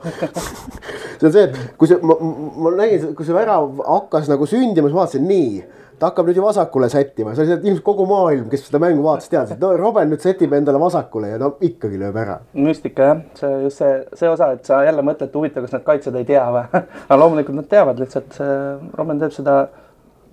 see 1.18 1.30
on 1.30 1.34
see, 1.34 1.48
et 1.48 1.58
kui 1.80 1.90
see, 1.90 1.98
ma, 2.06 2.20
ma 2.22 2.76
nägin, 2.78 3.10
kui 3.18 3.26
see 3.26 3.36
värav 3.36 3.82
hakkas 3.82 4.30
nagu 4.32 4.50
sündima, 4.50 4.92
siis 4.92 5.00
vaatasin 5.00 5.28
nii 5.28 5.50
ta 5.98 6.12
hakkab 6.12 6.28
nüüd 6.30 6.38
ju 6.38 6.44
vasakule 6.46 6.90
sättima, 6.94 7.34
see 7.34 7.48
oli 7.48 7.72
ilmselt 7.72 7.86
kogu 7.86 8.06
maailm, 8.06 8.46
kes 8.52 8.68
seda 8.68 8.78
mängu 8.82 9.02
vaatas, 9.02 9.32
teadis, 9.32 9.56
et 9.56 9.64
no 9.64 9.72
Robben 9.80 10.12
nüüd 10.12 10.22
sätib 10.22 10.54
endale 10.54 10.78
vasakule 10.82 11.32
ja 11.32 11.40
no 11.42 11.56
ikkagi 11.66 11.98
lööb 11.98 12.20
ära. 12.22 12.38
müstika 12.54 13.10
jah, 13.10 13.24
see 13.40 13.56
just 13.64 13.82
see, 13.82 13.96
see 14.20 14.30
osa, 14.30 14.52
et 14.54 14.70
sa 14.70 14.84
jälle 14.86 15.02
mõtled, 15.06 15.34
huvitav, 15.34 15.66
kas 15.66 15.74
need 15.74 15.88
kaitsjad 15.88 16.20
ei 16.22 16.30
tea 16.30 16.46
või 16.54 16.64
aga 16.84 17.20
loomulikult 17.24 17.58
nad 17.58 17.70
teavad 17.72 18.02
lihtsalt, 18.04 18.30
see 18.38 18.60
Robben 18.94 19.24
teeb 19.24 19.34
seda 19.34 19.58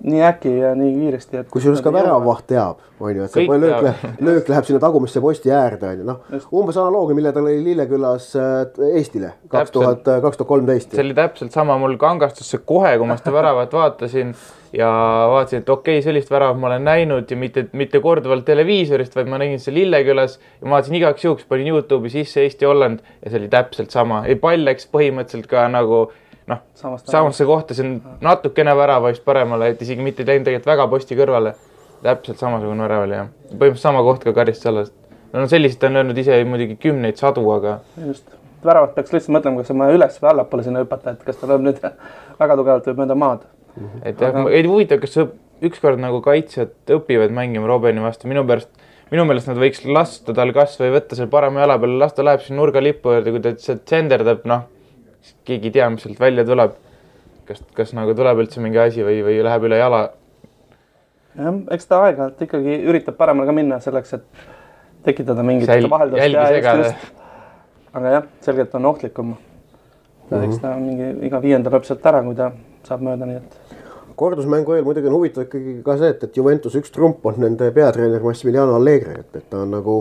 nii 0.03 0.23
äkki 0.27 0.51
ja 0.59 0.73
nii 0.79 0.95
kiiresti, 0.97 1.43
et. 1.43 1.49
kusjuures 1.53 1.83
ka 1.85 1.93
väravvaht 1.95 2.47
teab, 2.51 2.83
on 3.01 3.15
ju, 3.17 3.27
et 3.27 3.35
see 3.35 3.61
löök 3.61 3.87
läheb, 3.87 4.19
löök 4.29 4.51
läheb 4.53 4.67
sinna 4.69 4.81
tagumisse 4.83 5.23
posti 5.25 5.53
äärde, 5.55 5.93
on 5.93 6.03
ju, 6.03 6.09
noh. 6.09 6.49
umbes 6.53 6.79
analoogia, 6.81 7.19
mille 7.19 7.33
ta 7.35 7.45
lõi 7.45 7.57
Lillekülas 7.65 8.33
äh, 8.41 8.91
Eestile 8.95 9.35
kaks 9.53 9.73
tuhat, 9.75 10.03
kaks 10.05 10.41
tuhat 10.41 10.51
kolmteist. 10.51 10.93
see 10.93 11.05
oli 11.05 11.17
täpselt 11.17 11.55
sama, 11.57 11.79
mul 11.81 11.97
kangastus 12.01 12.51
see 12.53 12.63
kohe, 12.67 12.97
kui 12.99 13.09
ma 13.09 13.17
seda 13.21 13.35
väravat 13.35 13.75
vaatasin 13.81 14.35
ja 14.75 14.91
vaatasin, 15.31 15.63
et 15.63 15.71
okei 15.71 15.99
okay,, 15.99 16.05
sellist 16.05 16.33
väravat 16.33 16.61
ma 16.61 16.73
olen 16.73 16.85
näinud 16.89 17.31
ja 17.31 17.39
mitte, 17.39 17.67
mitte 17.73 18.01
korduvalt 18.05 18.45
televiisorist, 18.49 19.15
vaid 19.17 19.31
ma 19.31 19.39
nägin 19.43 19.63
seda 19.63 19.79
Lillekülas 19.79 20.39
ja 20.41 20.67
ma 20.67 20.79
vaatasin 20.79 20.99
igaks 21.01 21.25
juhuks, 21.25 21.47
panin 21.49 21.71
Youtube'i 21.71 22.13
sisse 22.13 22.45
Eesti-Holland 22.45 23.05
ja 23.23 23.31
see 23.31 23.41
oli 23.41 23.51
täpselt 23.53 23.95
sama. 23.95 24.25
ei, 24.27 24.37
pall 24.41 24.67
läks 24.67 24.89
põhimõtteliselt 24.91 25.51
ka 25.51 25.67
nagu 25.73 26.07
noh, 26.51 26.61
samasse 26.77 27.47
kohta, 27.49 27.77
see 27.77 27.87
on 27.87 28.19
natukene 28.25 28.75
väravast 28.77 29.25
paremale, 29.25 29.73
et 29.73 29.83
isegi 29.83 30.05
mitte 30.05 30.27
läinud 30.27 30.47
tegelikult 30.49 30.71
väga 30.73 30.89
posti 30.93 31.19
kõrvale. 31.19 31.55
täpselt 32.05 32.37
samasugune 32.37 32.85
värav 32.85 33.07
oli 33.07 33.15
jah, 33.17 33.29
põhimõtteliselt 33.49 33.81
sama 33.87 34.03
koht 34.05 34.25
ka 34.25 34.33
karistusalas. 34.37 34.93
no 35.33 35.47
selliseid 35.49 35.85
on 35.89 36.01
löönud 36.01 36.19
ise 36.19 36.41
muidugi 36.45 36.77
kümneid 36.77 37.17
sadu, 37.17 37.47
aga 37.53 37.79
just, 38.07 38.29
väravat 38.65 38.95
peaks 38.95 39.15
lihtsalt 39.15 39.39
mõtlema, 39.39 39.63
kas 39.63 39.73
on 39.73 39.87
üles 39.95 40.21
või 40.21 40.31
allapoole 40.33 40.67
sinna 40.67 40.85
hüpata, 40.85 41.15
et 41.15 41.25
kas 41.25 41.41
ta 41.41 41.49
lööb 41.49 41.65
nüüd 41.65 41.81
väga 42.43 42.59
tugevalt 42.61 42.91
või 42.91 43.01
mööda 43.01 43.19
maad. 43.25 43.49
et 44.05 44.21
jah, 44.21 44.37
ei 44.51 44.67
huvitav, 44.69 45.01
kas 45.01 45.17
ükskord 45.65 46.03
nagu 46.03 46.21
kaitsjad 46.25 46.75
õpivad 46.99 47.33
mängima 47.33 47.69
Robini 47.71 48.05
vastu, 48.05 48.29
minu 48.29 48.45
pärast, 48.49 48.69
minu 49.13 49.25
meelest 49.29 49.49
nad 49.49 49.59
võiks 49.61 49.85
lasta 49.89 50.35
tal 50.37 50.53
kas 50.57 50.77
või 50.81 50.93
võtta 50.99 51.17
seal 51.17 51.31
parema 51.33 51.65
jala 51.65 51.79
peale, 51.81 51.97
las 52.03 52.13
ta 52.13 52.27
läheb 52.27 52.45
siin 52.45 52.59
nurgalipu 52.61 53.15
juurde, 53.15 53.33
kui 53.33 53.43
ta 53.45 53.55
sealt 53.61 53.89
senderdab, 53.89 54.45
noh, 54.49 54.67
keegi 55.45 55.71
ei 55.71 55.77
tea, 55.79 55.89
mis 55.91 56.05
sealt 56.07 56.21
välja 56.21 56.45
tuleb. 56.49 56.77
kas, 57.49 57.61
kas 57.77 57.93
nagu 57.93 58.15
tuleb 58.17 58.39
üldse 58.41 58.61
mingi 58.65 58.79
asi 58.81 59.05
või, 59.05 59.19
või 59.25 59.41
läheb 59.45 59.67
üle 59.69 59.79
jala. 59.79 60.03
jah, 61.37 61.59
eks 61.77 61.87
ta 61.91 62.03
aeg-ajalt 62.07 62.45
ikkagi 62.47 62.79
üritab 62.89 63.19
paremale 63.21 63.47
ka 63.47 63.57
minna 63.57 63.81
selleks, 63.85 64.15
et 64.15 64.25
tekitada 65.05 65.43
mingit 65.43 65.69
Säil- 65.69 65.91
vaheldust. 65.91 67.11
aga 67.93 68.15
jah, 68.19 68.29
selgelt 68.41 68.75
on 68.75 68.87
ohtlikum 68.87 69.27
mm. 69.27 69.37
Mhm. 70.31 70.39
-hmm. 70.39 70.45
eks 70.49 70.59
ta 70.59 70.77
mingi 70.77 71.27
iga 71.27 71.43
viienda 71.43 71.71
lööb 71.71 71.85
sealt 71.85 72.07
ära, 72.07 72.23
kui 72.23 72.35
ta 72.35 72.53
saab 72.85 73.01
mööda, 73.01 73.27
nii 73.27 73.37
et 73.37 73.81
kordusmängu 74.17 74.75
eel 74.75 74.85
muidugi 74.85 75.11
on 75.11 75.17
huvitav 75.19 75.47
ikkagi 75.47 75.81
ka 75.85 75.97
see, 75.99 76.13
et, 76.15 76.23
et 76.27 76.37
Juventus 76.37 76.77
üks 76.79 76.93
trump 76.95 77.27
on 77.27 77.41
nende 77.43 77.71
peatreener 77.75 78.23
Massimiliano 78.23 78.77
Allegri, 78.79 79.19
et, 79.21 79.37
et 79.37 79.49
ta 79.51 79.63
on 79.65 79.75
nagu, 79.75 79.97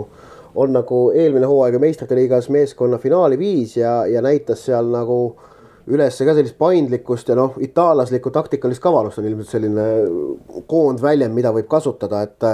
on 0.55 0.73
nagu 0.75 1.05
eelmine 1.15 1.47
hooaeg 1.49 1.79
meistrite 1.81 2.15
liigas 2.17 2.49
meeskonna 2.53 2.99
finaali 3.01 3.39
viis 3.39 3.77
ja, 3.77 4.03
ja 4.09 4.21
näitas 4.21 4.65
seal 4.67 4.91
nagu 4.93 5.17
üles 5.91 6.15
ka 6.15 6.35
sellist 6.35 6.55
paindlikkust 6.59 7.27
ja 7.27 7.35
noh, 7.35 7.57
itaallaslikku 7.63 8.31
taktikalist 8.31 8.81
kavalust 8.83 9.19
on 9.19 9.27
ilmselt 9.27 9.51
selline 9.51 9.87
koondväljend, 10.69 11.35
mida 11.35 11.51
võib 11.55 11.67
kasutada, 11.71 12.21
et, 12.23 12.45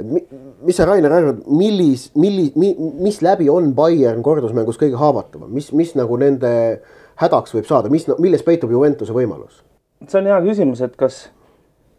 et 0.00 0.06
mi, 0.06 0.22
mis 0.64 0.78
sa, 0.80 0.86
Rainer, 0.88 1.12
arvad, 1.12 1.42
millis, 1.52 2.08
milli- 2.16 2.54
mi,, 2.60 2.72
mis 3.04 3.20
läbi 3.24 3.50
on 3.52 3.74
Bayern 3.76 4.24
kordusmängus 4.24 4.80
kõige 4.80 4.96
haavatavam, 5.00 5.50
mis, 5.52 5.68
mis 5.76 5.92
nagu 5.98 6.16
nende 6.20 6.52
hädaks 7.20 7.58
võib 7.58 7.68
saada, 7.68 7.92
mis, 7.92 8.08
milles 8.18 8.46
peitub 8.46 8.72
Juventuse 8.72 9.16
võimalus? 9.16 9.60
see 10.08 10.22
on 10.22 10.30
hea 10.30 10.40
küsimus, 10.40 10.80
et 10.80 10.96
kas, 10.96 11.26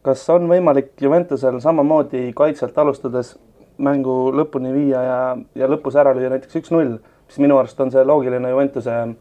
kas 0.01 0.23
on 0.33 0.49
võimalik 0.49 0.95
Juventusel 1.01 1.59
samamoodi 1.61 2.31
kaitselt 2.33 2.77
alustades 2.81 3.35
mängu 3.81 4.15
lõpuni 4.35 4.73
viia 4.75 5.03
ja, 5.05 5.19
ja 5.57 5.69
lõpus 5.69 5.97
ära 5.99 6.13
lüüa 6.15 6.31
näiteks 6.33 6.59
üks-null, 6.61 6.97
mis 7.27 7.39
minu 7.41 7.57
arust 7.59 7.79
on 7.81 7.91
see 7.93 8.03
loogiline 8.05 8.51
Juventuse 8.51 8.97
äh, 9.01 9.13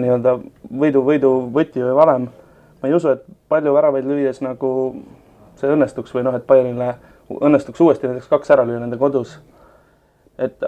nii-öelda 0.00 0.38
võidu, 0.70 1.04
võidu 1.06 1.34
võti 1.54 1.82
või 1.84 1.96
valem. 1.98 2.28
ma 2.80 2.88
ei 2.88 2.96
usu, 2.96 3.14
et 3.14 3.24
palju 3.48 3.74
väravaid 3.74 4.06
lüües 4.08 4.40
nagu 4.44 4.70
see 5.60 5.70
õnnestuks 5.70 6.14
või 6.14 6.24
noh, 6.26 6.36
et 6.36 6.46
Bayernile 6.46 6.94
õnnestuks 7.30 7.80
uuesti 7.80 8.08
näiteks 8.08 8.30
kaks 8.32 8.50
ära 8.50 8.64
lüüa 8.66 8.80
nende 8.80 8.98
kodus. 9.00 9.38
et 10.38 10.64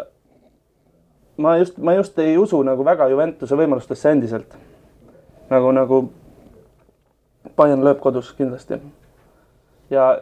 ma 1.36 1.56
just, 1.58 1.78
ma 1.78 1.94
just 1.94 2.18
ei 2.18 2.38
usu 2.38 2.62
nagu 2.62 2.84
väga 2.84 3.08
Juventuse 3.08 3.56
võimalustesse 3.56 4.10
endiselt. 4.10 4.56
nagu, 5.50 5.72
nagu 5.72 6.06
Bayern 7.56 7.84
lööb 7.84 8.00
kodus 8.00 8.32
kindlasti. 8.36 8.80
ja 9.90 10.16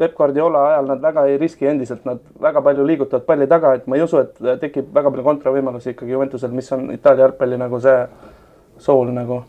Peep 0.00 0.16
Guardiola 0.16 0.62
ajal 0.70 0.86
nad 0.94 1.02
väga 1.04 1.26
ei 1.28 1.36
riski 1.40 1.68
endiselt, 1.68 2.06
nad 2.08 2.22
väga 2.40 2.62
palju 2.64 2.86
liigutavad 2.88 3.26
palli 3.28 3.48
taga, 3.50 3.74
et 3.76 3.86
ma 3.90 3.98
ei 3.98 4.04
usu, 4.06 4.22
et 4.22 4.38
tekib 4.62 4.88
väga 4.96 5.12
palju 5.12 5.26
kontravõimalusi 5.26 5.92
ikkagi 5.92 6.14
Juventusel, 6.16 6.54
mis 6.56 6.72
on 6.72 6.88
Itaalia 6.94 7.26
jalgpalli 7.26 7.58
nagu 7.60 7.80
see 7.84 7.98
sool 8.80 9.12
nagu. 9.12 9.42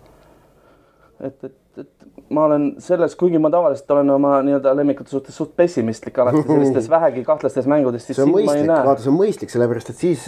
et, 1.22 1.38
et, 1.48 1.56
et 1.80 2.12
ma 2.36 2.46
olen 2.50 2.68
selles, 2.84 3.16
kuigi 3.16 3.40
ma 3.40 3.52
tavaliselt 3.54 3.92
olen 3.96 4.10
oma 4.10 4.34
nii-öelda 4.44 4.76
lemmikute 4.76 5.14
suhtes 5.14 5.36
suht 5.38 5.56
pessimistlik 5.56 6.20
alati 6.20 6.44
sellistes 6.48 6.90
vähegi 6.96 7.24
kahtlastes 7.28 7.68
mängudes, 7.72 8.06
siis 8.08 8.20
siin 8.20 8.32
ma 8.32 8.42
ei 8.42 8.48
mõistlik, 8.50 8.70
näe. 8.72 8.86
vaata, 8.88 9.06
see 9.06 9.12
on 9.14 9.20
mõistlik, 9.20 9.54
sellepärast 9.54 9.94
et 9.94 10.04
siis, 10.04 10.28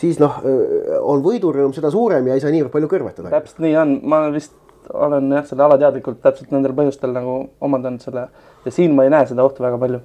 siis 0.00 0.20
noh, 0.22 0.40
on 1.02 1.24
võidurõõm 1.24 1.76
seda 1.76 1.92
suurem 1.92 2.28
ja 2.30 2.38
ei 2.38 2.44
saa 2.44 2.54
niivõrd 2.54 2.72
palju 2.72 2.92
kõrvetada. 2.96 3.32
täpselt 3.34 3.64
nii 3.64 3.76
on, 3.82 3.96
ma 4.08 4.26
vist 4.32 4.56
olen 4.92 5.32
jah, 5.32 5.46
selle 5.46 5.64
alateadlikult 5.66 6.20
täpselt 6.22 6.52
nendel 6.54 6.74
põhjustel 6.76 7.12
nagu 7.14 7.36
omandanud 7.64 8.02
selle 8.04 8.26
ja 8.64 8.72
siin 8.72 8.94
ma 8.96 9.06
ei 9.06 9.12
näe 9.12 9.26
seda 9.28 9.44
ohtu 9.44 9.64
väga 9.64 9.78
palju. 9.80 10.00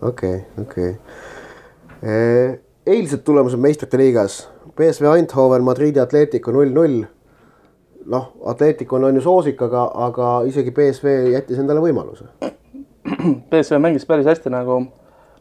okei 0.00 0.36
okay,, 0.36 0.64
okei 0.64 0.90
okay.. 0.92 2.58
eilsed 2.86 3.24
tulemused 3.26 3.60
meistrite 3.60 3.98
liigas, 4.00 4.46
BSV 4.76 5.12
Eindhoven, 5.16 5.64
Madridi 5.64 6.00
Atletico 6.00 6.52
null-null. 6.52 7.04
noh, 8.06 8.28
Atletico 8.46 8.96
on 8.96 9.16
ju 9.16 9.24
soosik, 9.24 9.62
aga, 9.62 9.88
aga 10.08 10.34
isegi 10.46 10.70
BSV 10.70 11.16
jättis 11.32 11.58
endale 11.58 11.82
võimaluse. 11.82 12.28
BSV 13.50 13.80
mängis 13.82 14.06
päris 14.06 14.26
hästi 14.26 14.52
nagu 14.52 14.84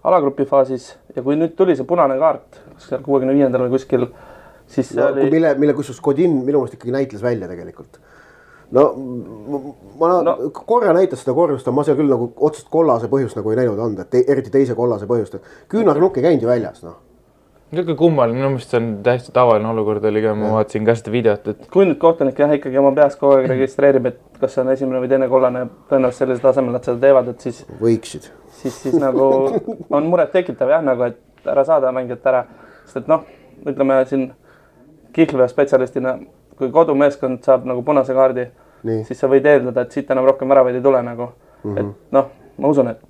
alagrupi 0.05 0.45
faasis 0.49 0.95
ja 1.15 1.21
kui 1.25 1.37
nüüd 1.37 1.55
tuli 1.57 1.75
see 1.77 1.85
punane 1.87 2.17
kaart, 2.21 2.61
seal 2.81 3.01
kuuekümne 3.05 3.33
viiendal 3.37 3.65
või 3.65 3.77
kuskil, 3.77 4.07
siis 4.69 4.91
no, 4.97 5.11
oli 5.11 5.29
mille, 5.33 5.53
mille 5.61 5.77
kusjuures 5.77 6.01
Godin 6.01 6.41
minu 6.41 6.61
meelest 6.61 6.77
ikkagi 6.77 6.93
näitles 6.93 7.25
välja 7.25 7.49
tegelikult 7.49 8.01
no 8.71 8.85
ma 9.99 10.11
no. 10.23 10.35
Korra 10.65 10.93
näitas 10.95 11.23
seda 11.23 11.35
korrust, 11.37 11.67
aga 11.67 11.75
ma 11.75 11.85
seal 11.87 11.97
küll 11.99 12.11
nagu 12.11 12.29
otsest 12.47 12.69
kollase 12.73 13.09
põhjust 13.11 13.37
nagu 13.39 13.51
ei 13.51 13.59
näinud 13.61 13.81
anda, 13.81 14.05
et 14.05 14.13
te, 14.13 14.23
eriti 14.31 14.53
teise 14.53 14.77
kollase 14.77 15.07
põhjust, 15.09 15.37
et 15.37 15.67
küünarnukk 15.71 16.19
ei 16.19 16.29
käinud 16.29 16.45
ju 16.45 16.49
väljas, 16.49 16.81
noh. 16.85 16.97
niisugune 17.71 17.97
kummaline, 17.99 18.37
minu 18.39 18.53
meelest 18.53 18.73
see 18.73 18.81
on 18.81 18.89
täiesti 19.05 19.33
tavaline 19.35 19.69
olukord 19.71 20.05
oli 20.05 20.23
ka, 20.23 20.35
ma 20.37 20.53
vaatasin 20.57 20.87
ka 20.87 20.95
seda 20.99 21.13
videot, 21.13 21.51
et 21.53 21.67
kui 21.73 21.87
nüüd 21.87 21.99
kohtunik 22.01 22.39
jah, 22.39 22.53
ikkagi 22.57 22.81
oma 22.81 22.93
peas 22.97 23.17
kogu 23.19 23.37
aeg 23.39 23.49
registreerib, 23.51 24.09
et 24.11 24.39
kas 24.41 24.55
see 24.55 24.63
on 24.63 24.71
esimene 24.73 25.03
või 25.03 25.11
teine 25.11 25.29
kollane, 25.31 25.65
tõenäoliselt 25.91 26.23
sellisel 26.23 26.45
tasemel 26.45 26.77
nad 26.77 26.87
seda 26.87 27.01
teevad, 27.03 27.33
et 27.33 27.47
siis, 27.47 27.63
võiksid. 27.81 28.29
siis, 28.61 28.79
siis 28.85 28.97
nagu 29.01 29.27
on 29.89 30.09
murettekitav 30.11 30.71
jah, 30.77 30.85
nagu 30.85 31.09
et 31.09 31.51
ära 31.51 31.65
saada 31.67 31.91
mängijat 31.95 32.25
ära, 32.31 32.45
sest 32.85 33.03
et 33.03 33.11
noh, 33.11 33.25
ütleme 33.65 33.99
siin 34.09 34.29
kihlveospetsialistina, 35.15 36.17
kui 36.57 36.71
kodumeeskond 36.71 37.43
saab 37.43 37.65
nagu 37.65 37.83
punase 37.83 38.13
kaardi, 38.13 38.47
siis 39.07 39.19
sa 39.19 39.27
võid 39.31 39.45
eeldada, 39.49 39.85
et 39.85 39.91
siit 39.91 40.11
enam 40.11 40.25
rohkem 40.25 40.49
väravaid 40.49 40.75
ei 40.75 40.81
tule 40.81 41.01
nagu 41.03 41.27
mm, 41.27 41.75
-hmm. 41.75 41.79
et 41.79 42.11
noh, 42.11 42.29
ma 42.57 42.67
usun, 42.67 42.87
et 42.87 43.01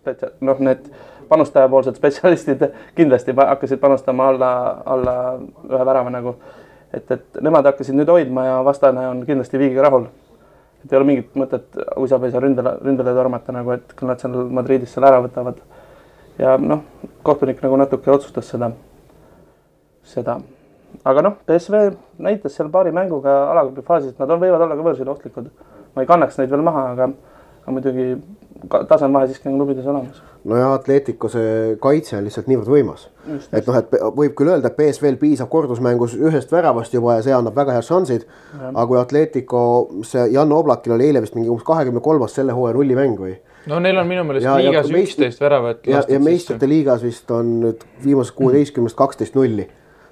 spetsia-, 0.00 0.32
noh, 0.40 0.58
need 0.58 0.90
panustajapoolsed 1.28 1.96
spetsialistid 2.00 2.68
kindlasti 2.94 3.34
hakkasid 3.36 3.78
panustama 3.78 4.28
alla, 4.28 4.82
alla 4.84 5.16
ühe 5.70 5.84
värava 5.84 6.10
nagu. 6.10 6.36
et, 6.92 7.10
et 7.10 7.40
nemad 7.42 7.66
hakkasid 7.66 7.96
nüüd 7.98 8.08
hoidma 8.08 8.44
ja 8.46 8.60
vastane 8.64 9.08
on 9.08 9.24
kindlasti 9.26 9.58
viigiga 9.58 9.82
rahul. 9.82 10.06
et 10.84 10.92
ei 10.92 10.98
ole 10.98 11.06
mingit 11.06 11.34
mõtet 11.34 11.80
uisapäisa 11.96 12.40
ründele, 12.40 12.76
ründele 12.84 13.14
tormata 13.14 13.52
nagu, 13.52 13.72
et 13.74 13.96
küll 13.96 14.08
nad 14.08 14.22
seal 14.22 14.36
Madridis 14.50 14.92
selle 14.94 15.10
ära 15.10 15.22
võtavad. 15.24 15.62
ja 16.38 16.56
noh, 16.58 16.84
kohtunik 17.22 17.62
nagu 17.62 17.76
natuke 17.76 18.10
otsustas 18.10 18.48
seda, 18.54 18.70
seda. 20.04 20.40
Aga 21.04 21.22
noh, 21.22 21.36
BSV 21.48 21.82
näitas 22.18 22.56
seal 22.56 22.68
paari 22.72 22.92
mänguga 22.92 23.36
alagrupi 23.52 23.82
faasis, 23.86 24.12
et 24.14 24.18
nad 24.22 24.30
on, 24.30 24.40
võivad 24.40 24.62
olla 24.66 24.76
ka 24.76 24.82
võõrsil 24.86 25.08
ohtlikud. 25.12 25.50
ma 25.96 26.02
ei 26.02 26.06
kannaks 26.08 26.38
neid 26.38 26.50
veel 26.50 26.62
maha, 26.62 26.90
aga, 26.92 27.08
aga 27.62 27.72
muidugi 27.72 28.16
ka- 28.68 28.84
tasemevahe 28.84 29.26
siiski 29.30 29.48
on 29.48 29.56
klubides 29.58 29.86
olemas. 29.86 30.22
no 30.44 30.56
ja 30.56 30.72
Atletico 30.74 31.28
see 31.28 31.76
kaitse 31.80 32.16
on 32.18 32.24
lihtsalt 32.24 32.46
niivõrd 32.46 32.68
võimas. 32.70 33.08
et 33.52 33.66
noh, 33.66 33.76
et 33.76 33.90
võib 34.16 34.34
küll 34.38 34.48
öelda, 34.52 34.68
et 34.68 34.76
BSV-l 34.76 35.16
piisab 35.20 35.48
kordusmängus 35.52 36.14
ühest 36.16 36.52
väravast 36.52 36.94
juba 36.94 37.16
ja 37.18 37.22
see 37.22 37.32
annab 37.34 37.56
väga 37.56 37.72
head 37.72 37.82
šansid. 37.88 38.26
aga 38.68 38.86
kui 38.86 38.98
Atletico, 38.98 39.62
see 40.02 40.28
Jan 40.32 40.52
Oblakil 40.52 40.92
oli 40.92 41.06
eile 41.10 41.20
vist 41.24 41.34
mingi 41.34 41.48
umbes 41.50 41.64
kahekümne 41.66 42.00
kolmas 42.00 42.34
selle 42.34 42.52
hooaja 42.52 42.74
nullimäng 42.76 43.18
või? 43.18 43.36
no 43.66 43.80
neil 43.80 43.98
on 43.98 44.06
minu 44.06 44.24
meelest 44.24 44.44
Ja- 44.46 44.58
liigas 44.58 44.90
üksteist 44.90 45.40
väravat 45.40 45.86
ja, 45.86 46.02
ja 46.08 46.20
meistrite 46.20 46.68
liigas 46.68 47.02
vist 47.02 47.30
on 47.30 47.60
nüüd 47.64 47.82
viimasest 48.04 48.36
kuueteistkümnest 48.36 48.96
kaksteist 48.96 49.34
nulli 49.34 49.66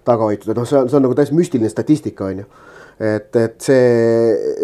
taga 0.06 0.28
hoitud, 0.28 0.52
et 0.52 0.60
noh, 0.60 0.68
see 0.68 0.78
on, 0.78 0.88
see 0.90 0.98
on 0.98 1.04
nagu 1.06 1.16
täiesti 1.16 1.36
müstiline 1.36 1.70
statistika 1.72 2.28
on 2.30 2.42
ju. 2.42 2.46
et, 2.94 3.36
et 3.40 3.56
see, 3.58 3.86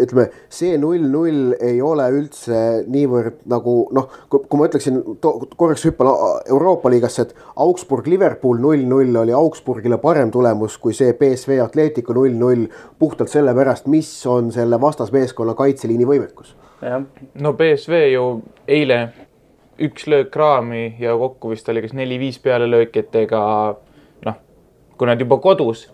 ütleme, 0.05 0.29
see 0.47 0.77
null-null 0.79 1.57
ei 1.59 1.81
ole 1.83 2.05
üldse 2.15 2.61
niivõrd 2.87 3.41
nagu 3.51 3.73
noh, 3.91 4.07
kui 4.31 4.59
ma 4.59 4.69
ütleksin, 4.69 5.01
korraks 5.59 5.83
hüppan 5.89 6.11
Euroopa 6.53 6.93
liigasse, 6.93 7.27
et 7.27 7.35
Augsburg-Liverpool 7.65 8.61
null-null 8.63 9.19
oli 9.25 9.35
Augsburgile 9.35 9.99
parem 9.99 10.31
tulemus 10.31 10.77
kui 10.79 10.95
see 10.95 11.11
BSV 11.19 11.59
Atletico 11.65 12.15
null-null 12.15 12.69
puhtalt 12.99 13.33
sellepärast, 13.33 13.91
mis 13.91 14.13
on 14.31 14.53
selle 14.55 14.79
vastasmeeskonna 14.79 15.57
kaitseliini 15.59 16.07
võimekus 16.07 16.55
jah, 16.81 17.03
no 17.41 17.53
BSV 17.57 18.05
ju 18.13 18.25
eile 18.69 19.01
üks 19.81 20.07
löök 20.07 20.35
raami 20.35 20.95
ja 20.99 21.15
kokku 21.17 21.53
vist 21.53 21.69
oli 21.69 21.83
kas 21.83 21.95
neli-viis 21.97 22.39
pealelööki, 22.43 23.05
et 23.05 23.15
ega 23.23 23.41
kui 25.01 25.09
nad 25.09 25.17
juba 25.17 25.39
kodus 25.41 25.87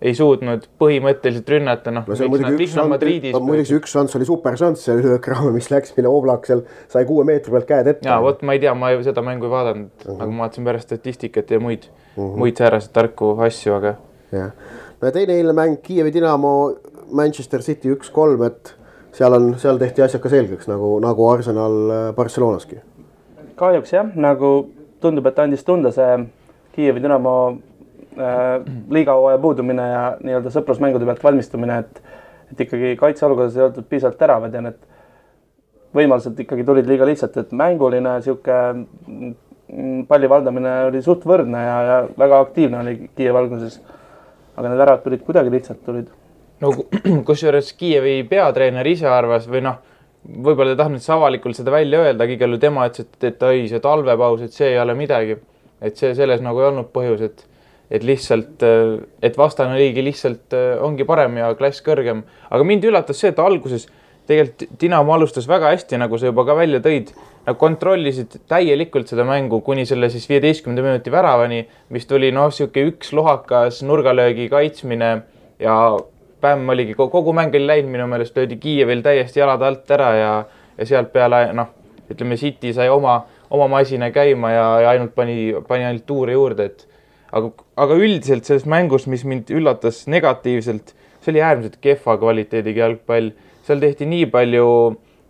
ei 0.00 0.14
suutnud 0.16 0.62
põhimõtteliselt 0.80 1.50
rünnata, 1.52 1.92
noh. 1.92 2.06
muidugi 2.08 3.76
üks 3.76 3.92
šanss, 3.92 4.16
oli 4.16 4.28
super 4.28 4.56
šanss, 4.56 4.86
see 4.88 4.96
löökraam, 4.96 5.48
mis 5.52 5.68
läks, 5.72 5.92
mille 5.96 6.08
Oblak 6.08 6.48
seal 6.48 6.62
sai 6.92 7.04
kuue 7.08 7.24
meetri 7.28 7.52
pealt 7.52 7.68
käed 7.68 7.90
ette. 7.92 8.08
ja 8.08 8.16
vot 8.24 8.40
ma 8.44 8.56
ei 8.56 8.62
tea, 8.62 8.72
ma 8.76 8.92
ei, 8.92 9.02
seda 9.04 9.24
mängu 9.24 9.48
ei 9.48 9.52
vaadanud 9.52 9.88
uh, 9.88 10.06
-huh. 10.06 10.16
aga 10.16 10.30
ma 10.30 10.44
vaatasin 10.44 10.68
pärast 10.68 10.88
statistikat 10.88 11.52
ja 11.52 11.60
muid 11.60 11.84
uh, 11.88 12.24
-huh. 12.24 12.36
muid 12.40 12.56
sääraseid 12.56 12.92
tarku 12.96 13.34
asju, 13.44 13.74
aga. 13.76 13.94
jah, 14.32 14.50
no 15.00 15.08
ja 15.08 15.12
teine 15.12 15.36
eilne 15.36 15.52
mäng 15.52 15.76
Kiievi 15.82 16.12
Dinamo, 16.12 16.74
Manchester 17.12 17.60
City 17.60 17.92
üks-kolm, 17.92 18.42
et 18.46 18.74
seal 19.12 19.32
on, 19.32 19.54
seal 19.58 19.78
tehti 19.78 20.02
asjad 20.02 20.22
ka 20.22 20.32
selgeks 20.32 20.68
nagu, 20.68 20.98
nagu 21.00 21.28
Arsenal 21.28 21.78
äh, 21.90 22.14
Barcelonaski. 22.14 22.80
kahjuks 23.54 23.92
jah, 23.92 24.12
nagu 24.14 24.70
tundub, 25.00 25.26
et 25.26 25.38
andis 25.38 25.64
tunda 25.64 25.90
see 25.92 26.28
Kiievi 26.72 27.00
Dünamo 27.00 27.36
äh, 27.48 27.75
liigahooaja 28.16 29.38
puudumine 29.38 29.88
ja 29.90 30.04
nii-öelda 30.24 30.52
sõprusmängude 30.54 31.08
pealt 31.08 31.24
valmistumine, 31.24 31.78
et 31.84 32.02
et 32.52 32.60
ikkagi 32.62 32.92
kaitseolukorras 33.00 33.56
ei 33.56 33.64
oldud 33.64 33.88
piisavalt 33.90 34.18
teravad 34.20 34.54
ja 34.54 34.60
need 34.62 34.76
võimalused 35.96 36.38
ikkagi 36.44 36.64
tulid 36.66 36.86
liiga 36.88 37.08
lihtsalt, 37.08 37.36
et 37.40 37.54
mänguline 37.56 38.12
sihuke 38.24 38.58
mm, 38.76 40.04
palli 40.08 40.30
valdamine 40.30 40.76
oli 40.90 41.02
suht 41.02 41.24
võrdne 41.26 41.62
ja, 41.64 41.76
ja 41.88 41.96
väga 42.18 42.40
aktiivne 42.44 42.82
oli 42.82 42.96
Kiievi 43.16 43.40
alguses. 43.40 43.80
aga 44.56 44.70
need 44.70 44.78
väravad 44.80 45.02
tulid 45.04 45.24
kuidagi 45.24 45.52
lihtsalt 45.52 45.82
tulid. 45.84 46.06
no 46.60 46.72
kusjuures 47.28 47.72
Kiievi 47.72 48.22
peatreener 48.30 48.86
ise 48.86 49.08
arvas 49.10 49.48
või 49.50 49.64
noh, 49.66 49.80
võib-olla 50.26 50.72
ta 50.72 50.76
ei 50.76 50.82
tahtnud 50.84 51.02
siis 51.02 51.16
avalikult 51.16 51.58
seda 51.58 51.74
välja 51.74 52.04
öelda, 52.04 52.24
aga 52.24 52.32
igal 52.38 52.54
juhul 52.54 52.62
tema 52.62 52.86
ütles, 52.88 53.08
et, 53.08 53.18
et 53.30 53.42
oi, 53.42 53.66
see 53.70 53.82
talvepaus, 53.82 54.46
et 54.46 54.54
see 54.54 54.72
ei 54.72 54.80
ole 54.80 54.94
midagi. 54.94 55.38
et 55.80 55.96
see 55.96 56.14
selles 56.16 56.40
nagu 56.40 56.60
ei 56.60 56.70
olnud 56.70 56.88
põhjus, 56.94 57.20
et, 57.26 57.44
et 57.90 58.02
lihtsalt, 58.02 58.64
et 59.22 59.36
vastane 59.38 59.76
liigi 59.78 60.02
lihtsalt 60.02 60.56
ongi 60.82 61.04
parem 61.06 61.36
ja 61.38 61.52
klass 61.54 61.84
kõrgem. 61.86 62.24
aga 62.50 62.64
mind 62.64 62.84
üllatas 62.84 63.20
see, 63.20 63.30
et 63.30 63.38
alguses 63.38 63.86
tegelikult 64.26 64.80
Dinamo 64.80 65.14
alustas 65.14 65.46
väga 65.48 65.70
hästi, 65.74 65.98
nagu 66.02 66.18
sa 66.18 66.30
juba 66.30 66.44
ka 66.46 66.56
välja 66.58 66.80
tõid. 66.82 67.12
Nad 67.46 67.58
kontrollisid 67.60 68.40
täielikult 68.50 69.10
seda 69.10 69.24
mängu 69.26 69.60
kuni 69.62 69.86
selle 69.86 70.08
siis 70.10 70.26
viieteistkümnenda 70.26 70.82
minuti 70.82 71.12
väravani, 71.14 71.60
mis 71.94 72.08
tuli 72.10 72.32
noh, 72.34 72.50
niisugune 72.50 72.90
üks 72.90 73.12
lohakas 73.14 73.84
nurgalöögi 73.86 74.48
kaitsmine 74.52 75.10
ja 75.62 75.78
Pämm 76.36 76.68
oligi, 76.68 76.92
kogu 76.94 77.32
mäng 77.32 77.54
oli 77.56 77.64
läinud 77.66 77.88
minu 77.94 78.04
meelest, 78.10 78.34
löödi 78.36 78.58
Kiievil 78.60 79.00
täiesti 79.02 79.40
jalad 79.40 79.62
alt 79.64 79.90
ära 79.90 80.08
ja, 80.14 80.32
ja 80.76 80.86
sealt 80.86 81.08
peale 81.14 81.46
noh, 81.56 81.70
ütleme 82.12 82.36
City 82.36 82.74
sai 82.76 82.90
oma, 82.92 83.14
oma 83.50 83.70
masina 83.72 84.10
käima 84.12 84.50
ja, 84.52 84.66
ja 84.84 84.90
ainult 84.92 85.14
pani, 85.16 85.54
pani 85.66 85.86
ainult 85.88 86.04
tuure 86.06 86.36
juurde, 86.36 86.66
et 86.68 86.84
aga, 87.34 87.50
aga 87.78 87.96
üldiselt 87.98 88.46
selles 88.48 88.66
mängus, 88.68 89.06
mis 89.10 89.24
mind 89.28 89.50
üllatas 89.54 90.04
negatiivselt, 90.10 90.94
see 91.22 91.34
oli 91.34 91.42
äärmiselt 91.42 91.80
kehva 91.82 92.16
kvaliteediga 92.20 92.84
jalgpall. 92.86 93.32
Seal 93.66 93.82
tehti 93.82 94.06
nii 94.06 94.28
palju, 94.30 94.66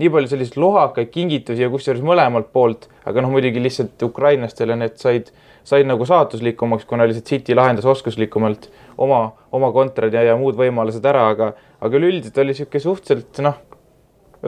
nii 0.03 0.13
palju 0.13 0.31
selliseid 0.33 0.59
lohakaid 0.61 1.13
kingitusi 1.13 1.65
ja 1.65 1.71
kusjuures 1.73 2.05
mõlemalt 2.05 2.51
poolt, 2.53 2.91
aga 3.09 3.25
noh, 3.25 3.33
muidugi 3.33 3.63
lihtsalt 3.65 4.03
ukrainlastele 4.05 4.77
need 4.77 4.99
said, 5.01 5.31
said 5.67 5.89
nagu 5.89 6.05
saatuslikumaks, 6.09 6.85
kuna 6.89 7.09
lihtsalt 7.09 7.33
City 7.33 7.57
lahendas 7.57 7.89
oskuslikumalt 7.89 8.69
oma, 9.01 9.31
oma 9.57 9.73
kontrad 9.73 10.13
ja, 10.13 10.27
ja 10.29 10.37
muud 10.41 10.59
võimalused 10.61 11.09
ära, 11.09 11.31
aga, 11.33 11.55
aga 11.81 11.99
üleüldiselt 12.01 12.45
oli 12.45 12.53
niisugune 12.53 12.85
suhteliselt 12.85 13.41
noh, 13.47 13.57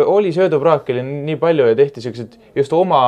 oli 0.05 0.35
söödupraaki 0.37 0.93
oli 0.95 1.02
nii 1.09 1.40
palju 1.40 1.71
ja 1.71 1.76
tehti 1.78 2.02
niisuguseid 2.02 2.37
just 2.61 2.76
oma 2.76 3.00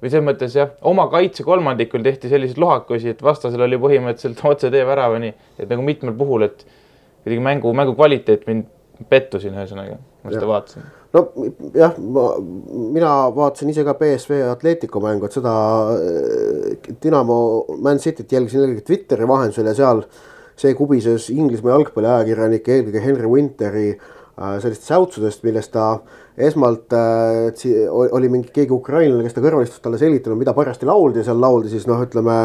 või 0.00 0.10
selles 0.10 0.26
mõttes 0.26 0.56
jah, 0.56 0.72
oma 0.88 1.06
kaitsekolmandikul 1.12 2.04
tehti 2.04 2.30
selliseid 2.32 2.60
lohakusi, 2.60 3.12
et 3.12 3.22
vastasel 3.24 3.66
oli 3.66 3.78
põhimõtteliselt 3.80 4.44
otsetee 4.52 4.84
väravani, 4.88 5.32
et 5.58 5.68
nagu 5.70 5.84
mitmel 5.86 6.16
puhul, 6.16 6.48
et 6.48 6.64
kuidagi 7.24 7.42
mängu, 7.44 7.74
mängu 7.76 7.96
kvaliteet 7.98 8.46
mind 8.48 8.68
pettusin 9.08 9.54
ühesõnaga, 9.56 9.98
ma 10.24 10.32
seda 10.32 10.48
vaatasin. 10.48 10.88
no 11.16 11.22
jah, 11.76 11.94
ma, 12.00 12.24
mina 12.96 13.12
vaatasin 13.36 13.72
ise 13.72 13.84
ka 13.86 13.94
BSV 13.98 14.42
Atletico 14.50 15.00
mängu, 15.04 15.28
et 15.28 15.36
seda 15.36 15.54
äh, 15.94 16.90
Dinamo 17.02 17.38
Man 17.80 18.00
Cityt 18.02 18.32
jälgisin 18.32 18.64
eelkõige 18.64 18.86
Twitteri 18.88 19.28
vahendusel 19.28 19.70
ja 19.70 19.76
seal 19.76 20.04
see 20.60 20.76
kubises 20.76 21.30
Inglismaa 21.32 21.78
jalgpalliajakirjanike, 21.78 22.76
eelkõige 22.76 23.04
Henry 23.04 23.30
Winteri 23.32 23.86
äh, 23.94 24.58
sellistest 24.60 24.92
säutsudest, 24.92 25.44
millest 25.48 25.72
ta 25.76 25.94
esmalt 26.48 26.92
äh, 26.96 27.64
oli 27.90 28.28
mingi 28.32 28.52
keegi 28.54 28.74
ukrainlane, 28.74 29.24
kes 29.26 29.36
ta 29.36 29.44
kõrval 29.44 29.66
istus, 29.66 29.82
talle 29.84 30.00
selgitanud, 30.00 30.40
mida 30.40 30.54
parajasti 30.56 30.88
lauldi 30.88 31.24
seal 31.26 31.40
lauldi 31.40 31.72
siis 31.72 31.88
noh, 31.90 32.00
ütleme 32.04 32.36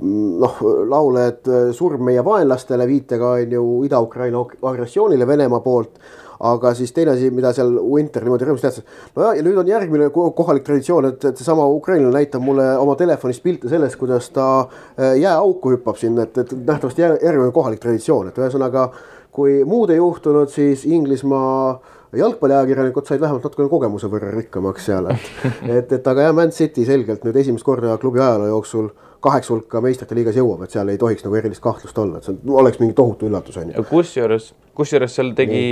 noh, 0.00 0.58
laule, 0.90 1.28
et 1.30 1.48
äh, 1.48 1.70
surm 1.76 2.04
meie 2.08 2.24
vaenlastele, 2.26 2.86
viitega 2.90 3.36
on 3.38 3.56
ju 3.56 3.64
Ida-Ukraina 3.88 4.42
agressioonile 4.70 5.26
Venemaa 5.26 5.64
poolt. 5.64 5.98
aga 6.44 6.72
siis 6.74 6.90
teine 6.92 7.12
asi, 7.12 7.28
mida 7.30 7.52
seal 7.54 7.70
Winter 7.78 8.24
niimoodi 8.26 8.44
rõõmsalt 8.44 8.74
teatas. 8.74 9.04
no 9.14 9.22
ja, 9.22 9.28
ja 9.38 9.42
nüüd 9.46 9.58
on 9.62 9.68
järgmine 9.70 10.08
kohalik 10.10 10.64
traditsioon, 10.66 11.06
et, 11.12 11.24
et 11.24 11.38
seesama 11.38 11.66
ukrainlane 11.70 12.12
näitab 12.12 12.42
mulle 12.42 12.66
oma 12.76 12.96
telefonist 12.98 13.42
pilte 13.42 13.70
sellest, 13.70 13.96
kuidas 13.96 14.28
ta 14.34 14.48
äh, 14.66 15.14
jääauku 15.22 15.76
hüppab 15.76 15.96
siin, 15.96 16.18
et, 16.18 16.36
et 16.38 16.52
nähtavasti 16.52 17.06
järgmine 17.06 17.54
kohalik 17.54 17.80
traditsioon, 17.80 18.28
et 18.28 18.42
ühesõnaga 18.42 18.88
kui 19.34 19.62
muud 19.66 19.90
ei 19.90 19.98
juhtunud, 19.98 20.50
siis 20.50 20.84
Inglismaa 20.86 21.78
jalgpalliajakirjanikud 22.18 23.08
said 23.08 23.22
vähemalt 23.22 23.44
natukene 23.46 23.68
kogemuse 23.72 24.10
võrra 24.12 24.30
rikkamaks 24.34 24.88
seal, 24.90 25.08
et, 25.12 25.28
et, 25.78 25.92
et 25.98 26.08
aga 26.12 26.28
jah, 26.28 26.36
Man 26.36 26.54
City 26.54 26.86
selgelt 26.88 27.24
nüüd 27.26 27.36
esimest 27.40 27.66
korda 27.66 27.96
klubi 28.02 28.22
ajaloo 28.22 28.50
jooksul 28.52 28.90
kaheksa 29.24 29.54
hulka 29.54 29.80
meistrite 29.84 30.16
liigas 30.16 30.36
jõuab, 30.36 30.64
et 30.64 30.74
seal 30.74 30.90
ei 30.92 31.00
tohiks 31.00 31.24
nagu 31.24 31.38
erilist 31.38 31.62
kahtlust 31.64 31.98
olla, 31.98 32.20
et 32.20 32.28
see 32.28 32.56
oleks 32.60 32.80
mingi 32.82 32.96
tohutu 32.96 33.30
üllatus 33.30 33.56
on 33.60 33.70
ju. 33.72 33.86
kusjuures, 33.88 34.50
kusjuures 34.76 35.16
seal 35.16 35.32
tegi, 35.38 35.62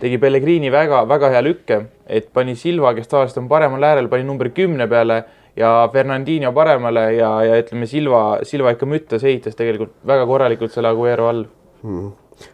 tegi 0.00 0.18
Pellegrini 0.22 0.72
väga-väga 0.74 1.30
hea 1.36 1.44
lükke, 1.46 1.78
et 2.06 2.32
pani 2.34 2.56
Silva, 2.58 2.94
kes 2.96 3.10
tavaliselt 3.10 3.44
on 3.44 3.52
paremal 3.52 3.86
äärel, 3.92 4.10
pani 4.12 4.26
numbri 4.26 4.50
kümne 4.56 4.88
peale 4.90 5.22
ja 5.56 5.76
Fernandinho 5.92 6.50
paremale 6.56 7.12
ja, 7.18 7.36
ja 7.46 7.60
ütleme, 7.60 7.86
Silva, 7.86 8.24
Silva 8.48 8.74
ikka 8.74 8.88
müttas, 8.88 9.22
ehitas 9.28 9.54
tegelikult 9.58 9.94
väga 10.08 10.26
korralikult 10.26 10.74
selle 10.74 10.90
Aguero 10.90 11.30
all. 11.30 11.46
Hmm 11.82 12.10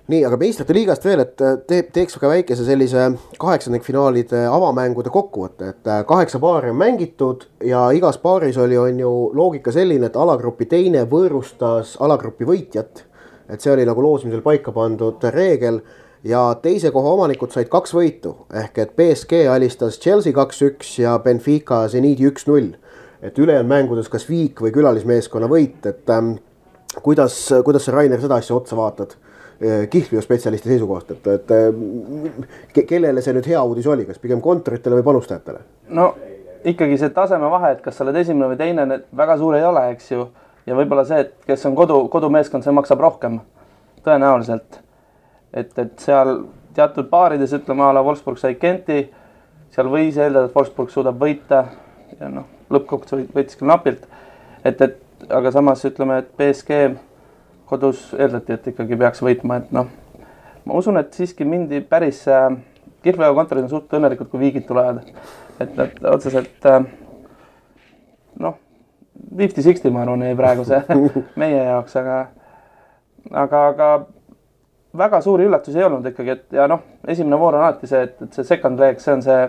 nii, 0.09 0.23
aga 0.27 0.38
meistrite 0.41 0.75
liigast 0.77 1.05
veel, 1.07 1.23
et 1.25 1.45
äh, 1.45 1.59
teeb, 1.69 1.91
teeks 1.95 2.19
ka 2.21 2.31
väikese 2.31 2.67
sellise 2.67 3.05
kaheksandikfinaalide 3.41 4.45
avamängude 4.51 5.12
kokkuvõtte, 5.14 5.73
et 5.75 5.91
äh, 5.91 6.03
kaheksa 6.09 6.41
paari 6.43 6.73
on 6.73 6.81
mängitud 6.81 7.47
ja 7.64 7.88
igas 7.97 8.21
paaris 8.23 8.59
oli, 8.61 8.79
on 8.79 9.01
ju 9.01 9.12
loogika 9.37 9.75
selline, 9.75 10.11
et 10.11 10.19
alagrupi 10.19 10.69
teine 10.71 11.05
võõrustas 11.11 11.97
alagrupi 12.01 12.49
võitjat. 12.49 13.05
et 13.49 13.64
see 13.64 13.73
oli 13.73 13.85
nagu 13.88 14.03
loosimisel 14.05 14.43
paika 14.45 14.73
pandud 14.77 15.23
reegel 15.33 15.81
ja 16.25 16.43
teise 16.62 16.91
koha 16.91 17.14
omanikud 17.17 17.53
said 17.55 17.71
kaks 17.73 17.95
võitu 17.95 18.35
ehk 18.53 18.79
et 18.83 18.97
BSG 18.97 19.47
alistas 19.49 19.97
Chelsea 20.03 20.35
kaks-üks 20.37 20.99
ja 21.01 21.19
Benfica 21.25 21.87
Zeniidi 21.88 22.27
üks-null. 22.29 22.75
et 23.23 23.38
ülejäänud 23.38 23.69
mängudes 23.69 24.09
kas 24.09 24.29
viik 24.29 24.61
või 24.61 24.71
külalismeeskonna 24.71 25.49
võit, 25.51 25.87
et 25.87 26.11
ähm, 26.11 26.37
kuidas, 27.03 27.49
kuidas 27.64 27.85
sa, 27.85 27.93
Rainer, 27.93 28.21
seda 28.21 28.38
asja 28.38 28.57
otsa 28.57 28.77
vaatad? 28.77 29.17
Eh, 29.62 29.88
kihlveospetsialisti 29.90 30.68
seisukohast, 30.68 31.11
et, 31.11 31.25
et 31.27 31.51
eh, 31.51 32.85
kellele 32.87 33.18
see 33.25 33.33
nüüd 33.35 33.47
hea 33.51 33.59
uudis 33.66 33.88
oli, 33.90 34.05
kas 34.07 34.21
pigem 34.23 34.38
kontoritele 34.38 35.01
või 35.01 35.07
panustajatele? 35.09 35.64
no 35.99 36.12
ikkagi 36.71 36.94
see 37.01 37.11
tasemevahe, 37.16 37.73
et 37.75 37.81
kas 37.83 37.99
sa 37.99 38.05
oled 38.05 38.21
esimene 38.21 38.53
või 38.53 38.59
teine, 38.61 39.01
väga 39.18 39.35
suur 39.40 39.57
ei 39.59 39.66
ole, 39.66 39.83
eks 39.97 40.12
ju. 40.12 40.29
ja 40.62 40.77
võib-olla 40.79 41.03
see, 41.09 41.25
et 41.25 41.33
kes 41.49 41.66
on 41.66 41.75
kodu, 41.75 41.97
kodumeeskond, 42.12 42.62
see 42.62 42.77
maksab 42.79 43.03
rohkem, 43.03 43.40
tõenäoliselt. 44.07 44.79
et, 45.51 45.75
et 45.75 46.07
seal 46.07 46.44
teatud 46.79 47.11
paarides, 47.11 47.57
ütleme 47.59 47.83
a 47.88 47.90
la 47.99 48.07
Wolfsburg 48.07 48.38
sai 48.38 48.55
Genti, 48.62 49.09
seal 49.75 49.90
võis 49.90 50.23
eeldada, 50.23 50.47
et 50.47 50.55
Wolfsburg 50.55 50.94
suudab 50.94 51.18
võita 51.18 51.64
ja 52.14 52.31
noh, 52.31 52.47
lõppkokkuvõttes 52.71 53.35
võitis 53.35 53.59
küll 53.59 53.75
napilt. 53.75 54.07
et, 54.62 54.87
et 54.87 55.27
aga 55.35 55.51
samas 55.51 55.83
ütleme, 55.90 56.23
et 56.23 56.31
BSG 56.38 56.92
kodus 57.68 58.12
eeldati, 58.18 58.57
et 58.57 58.70
ikkagi 58.72 58.96
peaks 58.98 59.22
võitma, 59.24 59.61
et 59.61 59.72
noh, 59.76 59.90
ma 60.64 60.78
usun, 60.78 60.98
et 61.00 61.12
siiski 61.16 61.46
mindi 61.48 61.81
päris 61.85 62.22
äh,, 62.33 62.48
kihlveokontorid 63.04 63.66
on 63.66 63.72
suht 63.72 63.94
õnnelikud, 63.98 64.31
kui 64.33 64.40
viigid 64.46 64.66
tulevad. 64.68 65.04
et 65.61 65.74
nad 65.76 66.04
otseselt 66.12 66.66
äh, 66.70 66.85
noh, 68.38 68.59
fifty-sixty, 69.37 69.90
ma 69.90 70.04
arvan, 70.04 70.22
jäi 70.22 70.37
praegu 70.38 70.64
see 70.68 70.81
meie 71.40 71.64
jaoks, 71.64 71.96
aga, 71.98 72.18
aga, 73.31 73.64
aga 73.72 73.88
väga 74.98 75.20
suuri 75.20 75.48
üllatusi 75.48 75.78
ei 75.78 75.85
olnud 75.85 76.07
ikkagi, 76.11 76.37
et 76.37 76.59
ja 76.61 76.68
noh, 76.70 76.85
esimene 77.07 77.38
voor 77.38 77.59
on 77.59 77.66
alati 77.66 77.90
see, 77.90 78.04
et, 78.09 78.20
et 78.22 78.38
see 78.38 78.46
second 78.46 78.81
leg, 78.81 79.00
see 79.02 79.16
on 79.16 79.24
see 79.24 79.40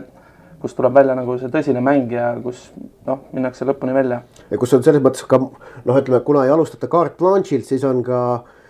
kus 0.62 0.76
tuleb 0.76 0.96
välja 0.96 1.16
nagu 1.16 1.38
see 1.40 1.52
tõsine 1.52 1.82
mäng 1.84 2.12
ja 2.12 2.32
kus 2.44 2.70
noh, 3.08 3.26
minnakse 3.32 3.68
lõpuni 3.68 3.96
välja. 3.96 4.22
ja 4.50 4.60
kus 4.60 4.74
on 4.76 4.84
selles 4.86 5.04
mõttes 5.04 5.26
ka 5.28 5.40
noh, 5.40 5.96
ütleme, 5.96 6.22
kuna 6.26 6.46
ei 6.46 6.54
alustata 6.54 6.90
carte 6.92 7.20
blanche'ilt, 7.22 7.68
siis 7.68 7.86
on 7.88 8.02
ka, 8.06 8.22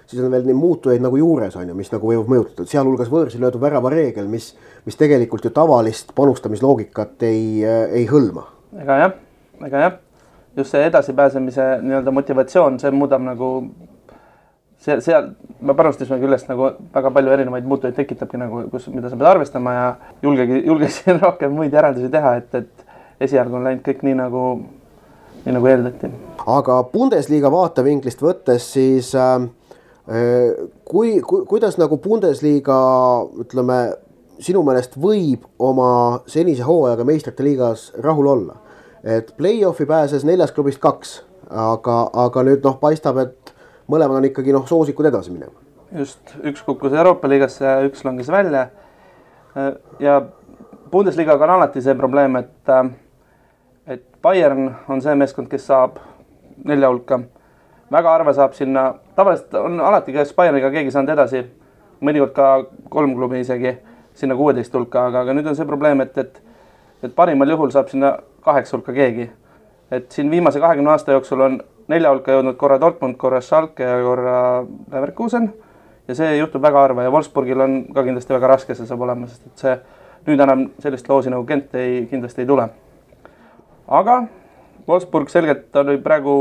siis 0.10 0.22
on 0.24 0.32
veel 0.34 0.46
neid 0.48 0.60
muutujaid 0.60 1.04
nagu 1.04 1.18
juures 1.18 1.58
on 1.60 1.72
ju, 1.72 1.78
mis 1.78 1.92
nagu 1.94 2.12
võivad 2.12 2.30
mõjutada, 2.32 2.68
sealhulgas 2.70 3.10
võõrsil 3.14 3.42
löödud 3.44 3.64
värava 3.64 3.92
reegel, 3.94 4.30
mis, 4.30 4.52
mis 4.86 5.00
tegelikult 5.00 5.48
ju 5.48 5.54
tavalist 5.56 6.14
panustamisloogikat 6.18 7.28
ei, 7.30 7.64
ei 7.66 8.06
hõlma. 8.10 8.46
ega 8.82 9.02
jah, 9.04 9.18
ega 9.66 9.86
jah, 9.88 10.00
just 10.58 10.76
see 10.76 10.86
edasipääsemise 10.90 11.72
nii-öelda 11.86 12.14
motivatsioon, 12.14 12.80
see 12.82 12.94
muudab 12.94 13.26
nagu 13.26 13.54
seal, 14.80 15.02
seal 15.04 15.30
me 15.62 15.76
panustasime 15.78 16.20
küljest 16.22 16.50
nagu 16.52 16.72
väga 16.96 17.12
palju 17.16 17.36
erinevaid 17.36 17.68
muutujaid 17.70 17.98
tekitabki 18.00 18.40
nagu, 18.40 18.64
kus, 18.72 18.88
mida 18.94 19.12
sa 19.12 19.20
pead 19.20 19.32
arvestama 19.34 19.76
ja 19.76 19.88
julgegi, 20.24 20.64
julgesin 20.68 21.20
rohkem 21.26 21.56
muid 21.56 21.76
järeldusi 21.76 22.12
teha, 22.14 22.36
et, 22.40 22.56
et 22.56 23.28
esialgu 23.28 23.60
on 23.60 23.68
läinud 23.68 23.84
kõik 23.86 24.04
nii 24.08 24.18
nagu, 24.22 24.44
nii 25.46 25.56
nagu 25.56 25.72
eeldati. 25.72 26.12
aga 26.58 26.82
Bundesliga 26.94 27.52
vaatevinklist 27.52 28.24
võttes, 28.24 28.72
siis 28.74 29.12
äh, 29.20 29.42
kui, 30.86 31.20
kui, 31.22 31.46
kuidas 31.50 31.80
nagu 31.82 32.00
Bundesliga 32.02 32.80
ütleme, 33.44 33.82
sinu 34.40 34.64
meelest 34.64 34.96
võib 34.96 35.44
oma 35.60 35.92
senise 36.32 36.64
hooajaga 36.64 37.04
meistrite 37.08 37.44
liigas 37.44 37.90
rahul 38.00 38.36
olla? 38.38 38.60
et 39.00 39.30
play-off'i 39.38 39.86
pääses 39.88 40.26
neljast 40.28 40.52
klubist 40.52 40.80
kaks, 40.84 41.12
aga, 41.48 41.94
aga 42.20 42.42
nüüd 42.44 42.66
noh, 42.68 42.76
paistab, 42.82 43.16
et 43.22 43.38
mõlemad 43.90 44.22
on 44.22 44.28
ikkagi 44.30 44.54
noh, 44.54 44.68
soosikud 44.70 45.10
edasi 45.10 45.34
minema. 45.34 45.56
just, 45.98 46.36
üks 46.46 46.62
kukkus 46.66 46.94
Euroopa 46.94 47.30
liigasse 47.30 47.80
üks 47.88 48.06
langes 48.06 48.30
välja. 48.32 48.68
ja 50.00 50.22
Bundesligaga 50.92 51.44
on 51.44 51.50
alati 51.50 51.82
see 51.82 51.96
probleem, 51.96 52.36
et, 52.36 52.70
et 53.88 54.06
Bayern 54.22 54.72
on 54.90 55.02
see 55.02 55.16
meeskond, 55.16 55.50
kes 55.50 55.68
saab 55.70 56.00
nelja 56.66 56.90
hulka. 56.90 57.20
väga 57.92 58.10
harva 58.10 58.34
saab 58.34 58.54
sinna, 58.54 58.94
tavaliselt 59.16 59.54
on 59.54 59.82
alati, 59.82 60.14
kes 60.14 60.34
Bayerniga 60.38 60.70
keegi 60.72 60.92
saanud 60.92 61.14
edasi, 61.14 61.44
mõnikord 62.02 62.34
ka 62.34 62.50
kolm 62.90 63.16
klubi 63.18 63.42
isegi 63.42 63.78
sinna 64.14 64.36
kuueteist 64.36 64.74
hulka, 64.74 65.08
aga, 65.10 65.26
aga 65.26 65.34
nüüd 65.34 65.48
on 65.50 65.58
see 65.58 65.66
probleem, 65.66 66.02
et, 66.02 66.18
et, 66.18 66.42
et 67.04 67.16
parimal 67.16 67.50
juhul 67.50 67.74
saab 67.74 67.90
sinna 67.90 68.18
kaheksa 68.46 68.78
hulka 68.78 68.94
keegi. 68.94 69.30
et 69.92 70.12
siin 70.12 70.30
viimase 70.32 70.60
kahekümne 70.60 70.92
aasta 70.92 71.12
jooksul 71.12 71.42
on 71.42 71.62
nelja 71.90 72.12
hulka 72.14 72.36
jõudnud 72.36 72.58
korra 72.58 72.80
Dortmund, 72.82 73.18
korra 73.18 73.42
Schalke 73.42 73.84
ja 73.84 73.98
korra 74.04 74.38
Leverkusen 74.92 75.50
ja 76.08 76.16
see 76.18 76.38
juhtub 76.38 76.62
väga 76.62 76.86
harva 76.86 77.06
ja 77.06 77.14
Wolfsburgil 77.14 77.62
on 77.62 77.80
ka 77.94 78.04
kindlasti 78.06 78.34
väga 78.34 78.54
raske 78.54 78.76
see 78.76 78.88
saab 78.90 79.02
olema, 79.06 79.28
sest 79.30 79.46
et 79.50 79.64
see 79.64 79.76
nüüd 80.28 80.42
enam 80.46 80.66
sellist 80.84 81.10
loosi 81.10 81.32
nagu 81.34 81.46
Gent 81.48 81.76
ei, 81.78 82.06
kindlasti 82.10 82.44
ei 82.44 82.50
tule. 82.50 82.70
aga 83.88 84.24
Wolfsburg 84.88 85.30
selgelt 85.30 85.76
oli 85.82 85.98
praegu 86.02 86.36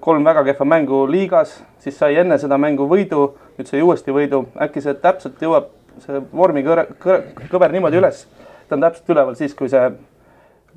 kolm 0.00 0.24
väga 0.24 0.44
kehva 0.44 0.64
mängu 0.68 1.06
liigas, 1.10 1.56
siis 1.80 1.96
sai 1.98 2.18
enne 2.20 2.38
seda 2.38 2.58
mängu 2.60 2.84
võidu, 2.88 3.30
nüüd 3.56 3.68
sai 3.70 3.80
uuesti 3.82 4.12
võidu, 4.12 4.44
äkki 4.60 4.82
see 4.84 4.94
täpselt 5.00 5.40
jõuab, 5.42 5.70
see 6.04 6.20
vormi 6.36 6.62
kõre, 6.66 6.84
kõre, 7.00 7.22
kõver 7.50 7.72
niimoodi 7.72 7.98
üles, 7.98 8.26
ta 8.68 8.76
on 8.76 8.84
täpselt 8.84 9.14
üleval 9.14 9.38
siis, 9.40 9.56
kui 9.56 9.72
see 9.72 9.82
äh, 9.88 9.96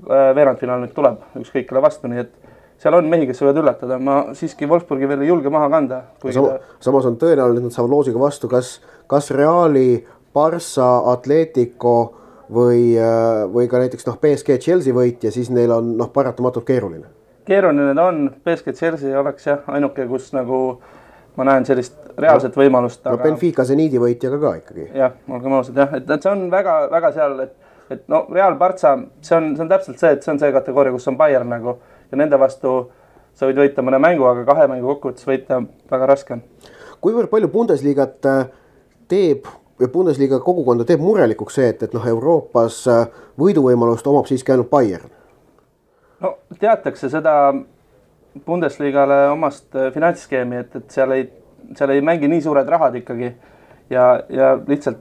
veerandfinaal 0.07 0.85
nüüd 0.85 0.95
tuleb 0.95 1.19
ükskõik 1.43 1.67
kelle 1.69 1.83
vastu, 1.83 2.07
nii 2.07 2.23
et 2.23 2.31
seal 2.79 2.95
on 2.95 3.09
mehi, 3.11 3.27
kes 3.29 3.41
võivad 3.43 3.59
üllatada, 3.63 3.97
ma 4.01 4.19
siiski 4.37 4.67
Wolfsburgi 4.69 5.09
veel 5.09 5.25
ei 5.25 5.31
julge 5.31 5.51
maha 5.53 5.67
kanda. 5.71 6.03
Sama, 6.23 6.55
ta... 6.55 6.77
samas 6.83 7.09
on 7.09 7.19
tõenäoline, 7.19 7.59
et 7.59 7.67
nad 7.67 7.75
saavad 7.75 7.91
loosiga 7.91 8.21
vastu, 8.21 8.49
kas, 8.51 8.77
kas 9.11 9.31
Reali, 9.35 9.99
Barca, 10.33 10.89
Atletico 11.11 11.95
või, 12.53 12.93
äh, 12.97 13.45
või 13.51 13.69
ka 13.69 13.81
näiteks 13.83 14.07
noh, 14.07 14.19
BSG 14.21 14.59
Chelsea 14.63 14.95
võit 14.95 15.23
ja 15.25 15.33
siis 15.33 15.51
neil 15.53 15.73
on 15.75 15.95
noh, 15.99 16.11
paratamatult 16.13 16.67
keeruline. 16.67 17.07
keeruline 17.49 17.95
ta 17.97 18.07
on, 18.11 18.29
BSG 18.45 18.75
Chelsea 18.77 19.19
oleks 19.19 19.47
jah, 19.47 19.65
ainuke, 19.67 20.05
kus 20.07 20.31
nagu 20.37 20.79
ma 21.37 21.45
näen 21.47 21.65
sellist 21.65 21.95
reaalset 22.17 22.55
no, 22.55 22.63
võimalust 22.63 23.05
aga.... 23.05 23.17
no 23.17 23.23
Benfica 23.23 23.65
Zeniidi 23.65 24.01
võitjaga 24.01 24.39
ka 24.41 24.55
ikkagi. 24.61 24.89
jah, 24.97 25.15
olgem 25.29 25.55
ausad 25.59 25.77
jah, 25.77 25.93
et, 25.97 26.09
et 26.09 26.25
see 26.25 26.31
on 26.31 26.47
väga-väga 26.51 27.13
seal, 27.15 27.37
et, 27.45 27.55
et 27.89 28.03
no 28.11 28.25
Real 28.31 28.57
Barca, 28.59 28.95
see 29.25 29.37
on, 29.37 29.53
see 29.55 29.65
on 29.65 29.71
täpselt 29.71 30.01
see, 30.01 30.15
et 30.17 30.25
see 30.25 30.33
on 30.33 30.41
see 30.41 30.51
kategooria, 30.55 30.93
kus 30.95 31.09
on 31.11 31.17
Bayern 31.19 31.51
nagu 31.53 31.77
ja 32.11 32.17
nende 32.17 32.39
vastu 32.39 32.89
sa 33.39 33.47
võid 33.47 33.61
võita 33.61 33.83
mõne 33.85 33.99
mängu, 34.01 34.27
aga 34.27 34.43
kahe 34.47 34.67
mängu 34.71 34.89
kokkuvõttes 34.93 35.27
võita 35.27 35.61
väga 35.91 36.09
raske 36.09 36.35
on. 36.35 36.43
kuivõrd 37.01 37.31
palju 37.31 37.47
Bundesliga't 37.53 38.27
äh, 38.27 38.47
teeb 39.07 39.47
ja 39.79 39.87
Bundesliga 39.87 40.41
kogukonda 40.43 40.85
teeb 40.85 41.03
murelikuks 41.03 41.55
see, 41.55 41.69
et, 41.71 41.83
et 41.87 41.95
noh, 41.95 42.07
Euroopas 42.13 42.81
äh, 42.91 43.05
võiduvõimalust 43.39 44.07
omab 44.11 44.27
siiski 44.27 44.55
ainult 44.55 44.71
Bayern? 44.71 45.13
no 46.19 46.35
teatakse 46.59 47.11
seda 47.11 47.35
Bundesligale 48.45 49.27
omast 49.31 49.69
äh, 49.75 49.93
finantsskeemi, 49.95 50.65
et, 50.65 50.75
et 50.75 50.99
seal 50.99 51.15
ei, 51.15 51.29
seal 51.77 51.95
ei 51.95 52.03
mängi 52.05 52.27
nii 52.31 52.43
suured 52.43 52.67
rahad 52.69 52.99
ikkagi 52.99 53.31
ja, 53.93 54.11
ja 54.29 54.53
lihtsalt 54.67 54.99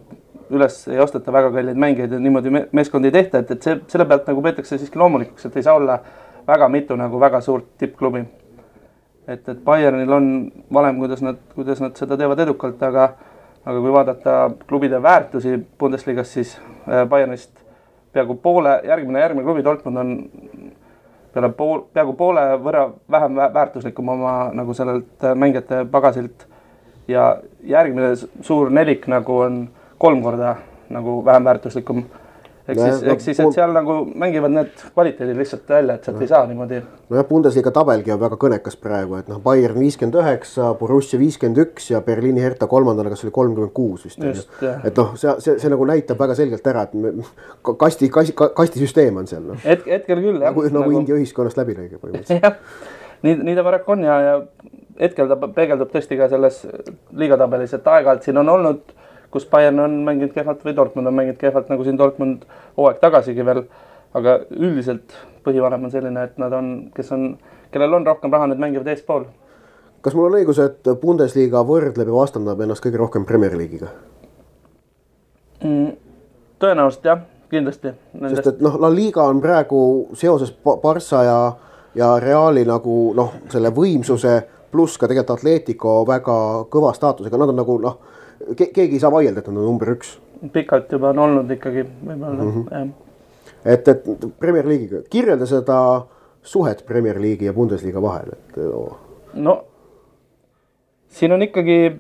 üles 0.54 0.78
ei 0.88 1.00
osteta 1.02 1.32
väga 1.32 1.50
kalleid 1.52 1.76
mängijaid 1.76 2.14
ja 2.14 2.22
niimoodi 2.22 2.52
meeskondi 2.72 3.10
ei 3.10 3.18
tehta, 3.18 3.42
et, 3.42 3.50
et 3.52 3.66
see, 3.66 3.80
selle 3.90 4.06
pealt 4.08 4.30
nagu 4.30 4.40
peetakse 4.46 4.78
siiski 4.78 4.96
loomulikuks, 4.96 5.44
et 5.44 5.58
ei 5.58 5.66
saa 5.66 5.74
olla 5.76 5.98
äh, 5.98 6.27
väga 6.48 6.68
mitu 6.68 6.96
nagu 6.96 7.20
väga 7.20 7.40
suurt 7.40 7.64
tippklubi. 7.78 8.24
et, 9.28 9.48
et 9.48 9.64
Bayernil 9.64 10.12
on 10.12 10.52
valem, 10.72 10.98
kuidas 10.98 11.22
nad, 11.22 11.36
kuidas 11.54 11.80
nad 11.80 11.96
seda 11.96 12.16
teevad 12.16 12.40
edukalt, 12.40 12.82
aga 12.82 13.08
aga 13.68 13.80
kui 13.80 13.92
vaadata 13.92 14.34
klubide 14.68 15.02
väärtusi 15.02 15.58
Bundesligas, 15.78 16.32
siis 16.32 16.60
äh, 16.88 17.08
Bayernist 17.08 17.50
peaaegu 18.12 18.34
poole, 18.34 18.80
järgmine, 18.84 19.20
järgmine 19.20 19.44
klubi 19.44 19.64
Dortmund 19.64 19.96
on 19.96 20.12
peale 21.34 21.50
pool, 21.52 21.82
peaaegu 21.92 22.14
poole 22.16 22.44
võrra 22.64 22.86
vähem 23.10 23.36
väärtuslikum 23.54 24.08
oma 24.14 24.32
nagu 24.56 24.74
sellelt 24.74 25.24
äh, 25.24 25.34
mängijate 25.34 25.84
pagasilt. 25.90 26.46
ja 27.08 27.38
järgmine 27.64 28.16
suur 28.40 28.70
nelik 28.70 29.06
nagu 29.08 29.38
on 29.40 29.68
kolm 29.98 30.22
korda 30.22 30.56
nagu 30.88 31.24
vähem 31.24 31.44
väärtuslikum 31.44 32.02
ehk 32.68 32.78
siis, 32.80 33.02
ehk 33.12 33.22
siis, 33.24 33.40
et 33.42 33.54
seal 33.56 33.72
nagu 33.74 33.96
mängivad 34.18 34.52
need 34.52 34.82
kvaliteedid 34.94 35.38
lihtsalt 35.38 35.70
välja, 35.72 35.96
et 35.96 36.06
sealt 36.06 36.18
no. 36.18 36.24
ei 36.24 36.30
saa 36.30 36.42
niimoodi. 36.48 36.80
nojah, 37.08 37.26
Bundesliga 37.28 37.72
tabelgi 37.74 38.12
on 38.14 38.20
väga 38.20 38.38
kõnekas 38.40 38.78
praegu, 38.80 39.16
et 39.20 39.30
noh, 39.30 39.40
Bayern 39.44 39.78
viiskümmend 39.80 40.18
üheksa, 40.20 40.72
Borussia 40.80 41.20
viiskümmend 41.20 41.62
üks 41.64 41.90
ja 41.92 42.02
Berliini 42.04 42.44
Hertha 42.44 42.68
kolmandana, 42.70 43.12
kas 43.14 43.24
oli 43.26 43.34
kolmkümmend 43.38 43.74
kuus 43.76 44.04
vist. 44.08 44.22
et 44.22 45.00
noh, 45.00 45.14
see, 45.18 45.34
see, 45.44 45.56
see 45.62 45.72
nagu 45.72 45.88
näitab 45.88 46.20
väga 46.20 46.36
selgelt 46.38 46.70
ära, 46.72 46.86
et 46.88 46.94
me, 46.98 47.14
kasti, 47.70 48.10
kasti, 48.12 48.36
kastisüsteem 48.36 49.22
on 49.22 49.30
seal 49.30 49.48
noh. 49.48 49.60
hetk, 49.64 49.88
hetkel 49.88 50.20
küll 50.20 50.36
jah. 50.38 50.50
nagu, 50.50 50.68
nagu, 50.68 50.82
nagu 50.82 51.00
India 51.00 51.18
ühiskonnast 51.18 51.60
läbilõige 51.60 52.02
põhimõtteliselt 52.02 52.62
nii, 53.24 53.38
nii 53.48 53.56
ta 53.58 53.64
paraku 53.66 53.96
on 53.96 54.04
ja, 54.06 54.20
ja 54.22 54.36
hetkel 55.00 55.30
ta 55.30 55.38
peegeldub 55.40 55.90
tõesti 55.92 56.18
ka 56.18 56.28
selles 56.30 56.62
liigatabelis, 57.16 57.74
et 57.76 57.92
aeg-ajalt 57.94 58.26
siin 58.26 58.40
on 58.42 58.52
olnud 58.54 58.96
kus 59.30 59.46
Bayern 59.46 59.80
on 59.80 59.90
mänginud 59.90 60.32
kehvalt 60.32 60.64
või 60.64 60.76
Dortmund 60.76 61.06
on 61.06 61.14
mänginud 61.14 61.38
kehvalt, 61.40 61.68
nagu 61.68 61.84
siin 61.84 61.98
Dortmund 61.98 62.46
hooaeg 62.76 63.00
tagasigi 63.02 63.44
veel. 63.44 63.62
aga 64.16 64.38
üldiselt 64.50 65.12
põhivalem 65.44 65.82
on 65.84 65.90
selline, 65.92 66.22
et 66.24 66.38
nad 66.40 66.52
on, 66.56 66.68
kes 66.96 67.12
on, 67.12 67.34
kellel 67.70 67.92
on 67.92 68.06
rohkem 68.06 68.32
raha, 68.32 68.46
need 68.48 68.60
mängivad 68.62 68.88
eespool. 68.88 69.26
kas 70.00 70.14
mul 70.14 70.30
on 70.30 70.38
õigus, 70.40 70.60
et 70.64 70.88
Bundesliga 71.00 71.64
võrdleb 71.66 72.08
ja 72.08 72.14
vastandab 72.14 72.60
ennast 72.60 72.84
kõige 72.84 73.00
rohkem 73.02 73.26
Premier 73.28 73.56
League'iga 73.58 73.90
mm,? 75.64 75.92
tõenäoliselt 76.58 77.04
jah, 77.04 77.20
kindlasti. 77.50 77.92
sest 78.28 78.52
et 78.54 78.60
noh, 78.64 78.80
La 78.80 78.90
Liga 78.94 79.28
on 79.28 79.40
praegu 79.44 79.80
seoses 80.14 80.54
Barca 80.64 81.22
ja, 81.24 81.40
ja 81.94 82.14
Reali 82.20 82.64
nagu 82.64 83.12
noh, 83.16 83.34
selle 83.52 83.74
võimsuse 83.74 84.40
pluss 84.72 84.96
ka 84.96 85.08
tegelikult 85.08 85.38
Atletico 85.38 85.98
väga 86.08 86.38
kõva 86.72 86.94
staatusega, 86.96 87.36
nad 87.36 87.52
on 87.52 87.60
nagu 87.60 87.78
noh 87.84 88.16
ke, 88.56 88.70
keegi 88.74 88.98
ei 88.98 89.02
saa 89.02 89.12
vaielda, 89.12 89.42
et 89.42 89.48
nad 89.50 89.56
on 89.56 89.68
number 89.70 89.94
üks. 89.96 90.18
pikalt 90.52 90.92
juba 90.92 91.10
on 91.10 91.24
olnud 91.26 91.50
ikkagi 91.50 91.82
võib-olla 91.84 92.44
mm, 92.44 92.52
-hmm. 92.52 92.66
jah. 92.70 92.88
et, 93.64 93.88
et 93.88 94.28
Premier 94.38 94.66
League'iga, 94.66 95.02
kirjelda 95.10 95.46
seda 95.46 95.78
suhet 96.42 96.84
Premier 96.86 97.18
League'i 97.20 97.50
ja 97.50 97.52
Bundesliga 97.52 98.02
vahel, 98.02 98.36
et 98.36 98.60
oh.. 98.68 98.96
no 99.34 99.60
siin 101.08 101.32
on 101.32 101.42
ikkagi, 101.42 101.98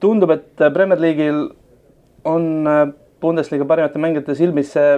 tundub, 0.00 0.30
et 0.30 0.66
Premier 0.74 1.00
League'il 1.00 1.44
on 2.24 2.66
äh, 2.66 2.86
Bundesliga 3.22 3.64
parimate 3.64 4.00
mängijate 4.02 4.34
silmis 4.34 4.72
see, 4.74 4.94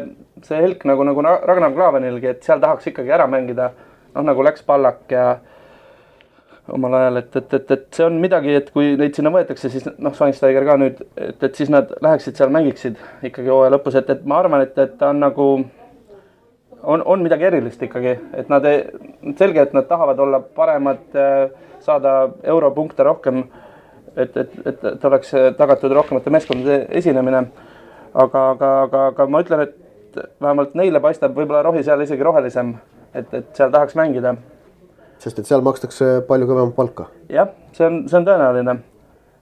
see 0.47 0.61
helk 0.63 0.87
nagu, 0.89 1.05
nagu 1.05 1.25
Ragnar 1.25 1.75
Klavanilgi, 1.75 2.31
et 2.33 2.47
seal 2.47 2.63
tahaks 2.63 2.89
ikkagi 2.89 3.13
ära 3.13 3.27
mängida. 3.29 3.73
noh, 4.15 4.23
nagu 4.23 4.45
läks 4.47 4.63
Pallak 4.63 5.11
ja 5.11 5.41
omal 6.69 6.95
ajal, 6.95 7.17
et, 7.21 7.37
et, 7.37 7.55
et, 7.55 7.71
et 7.71 7.85
see 7.93 8.05
on 8.07 8.15
midagi, 8.21 8.55
et 8.57 8.71
kui 8.73 8.95
neid 8.97 9.17
sinna 9.17 9.33
võetakse, 9.35 9.69
siis 9.73 9.85
noh, 9.85 10.15
Schweinsteiger 10.17 10.65
ka 10.65 10.77
nüüd, 10.81 11.03
et, 11.17 11.37
et 11.45 11.59
siis 11.59 11.73
nad 11.73 11.91
läheksid 12.05 12.39
seal, 12.41 12.53
mängiksid 12.55 13.01
ikkagi 13.29 13.53
hooaja 13.53 13.75
lõpus, 13.75 13.99
et, 14.01 14.09
et 14.15 14.23
ma 14.29 14.39
arvan, 14.41 14.65
et, 14.65 14.79
et 14.81 14.95
ta 15.01 15.11
on 15.13 15.21
nagu, 15.21 15.49
on, 16.81 17.05
on 17.05 17.25
midagi 17.25 17.51
erilist 17.51 17.85
ikkagi, 17.85 18.17
et 18.41 18.49
nad 18.53 18.65
selge, 19.37 19.67
et 19.67 19.77
nad 19.77 19.89
tahavad 19.91 20.25
olla 20.25 20.41
paremad, 20.41 21.05
saada 21.85 22.17
europunkte 22.43 23.05
rohkem. 23.05 23.45
et, 24.17 24.37
et, 24.37 24.51
et, 24.65 24.85
et 24.85 25.05
oleks 25.05 25.33
tagatud 25.59 25.93
rohkemate 25.93 26.31
meeskondade 26.31 26.87
esinemine. 26.91 27.45
aga, 28.15 28.51
aga, 28.51 28.69
aga, 28.83 29.07
aga 29.07 29.27
ma 29.27 29.41
ütlen, 29.43 29.61
et 29.61 30.21
vähemalt 30.41 30.75
neile 30.79 31.01
paistab 31.01 31.35
võib-olla 31.35 31.63
rohi 31.67 31.83
seal 31.83 32.01
isegi 32.01 32.23
rohelisem, 32.23 32.77
et, 33.13 33.35
et 33.35 33.49
seal 33.53 33.73
tahaks 33.75 33.97
mängida 33.99 34.37
sest 35.23 35.39
et 35.39 35.49
seal 35.49 35.63
makstakse 35.65 36.11
palju 36.29 36.49
kõvemat 36.51 36.75
palka. 36.77 37.09
jah, 37.33 37.53
see 37.77 37.87
on, 37.87 38.03
see 38.09 38.19
on 38.19 38.27
tõenäoline. 38.29 38.77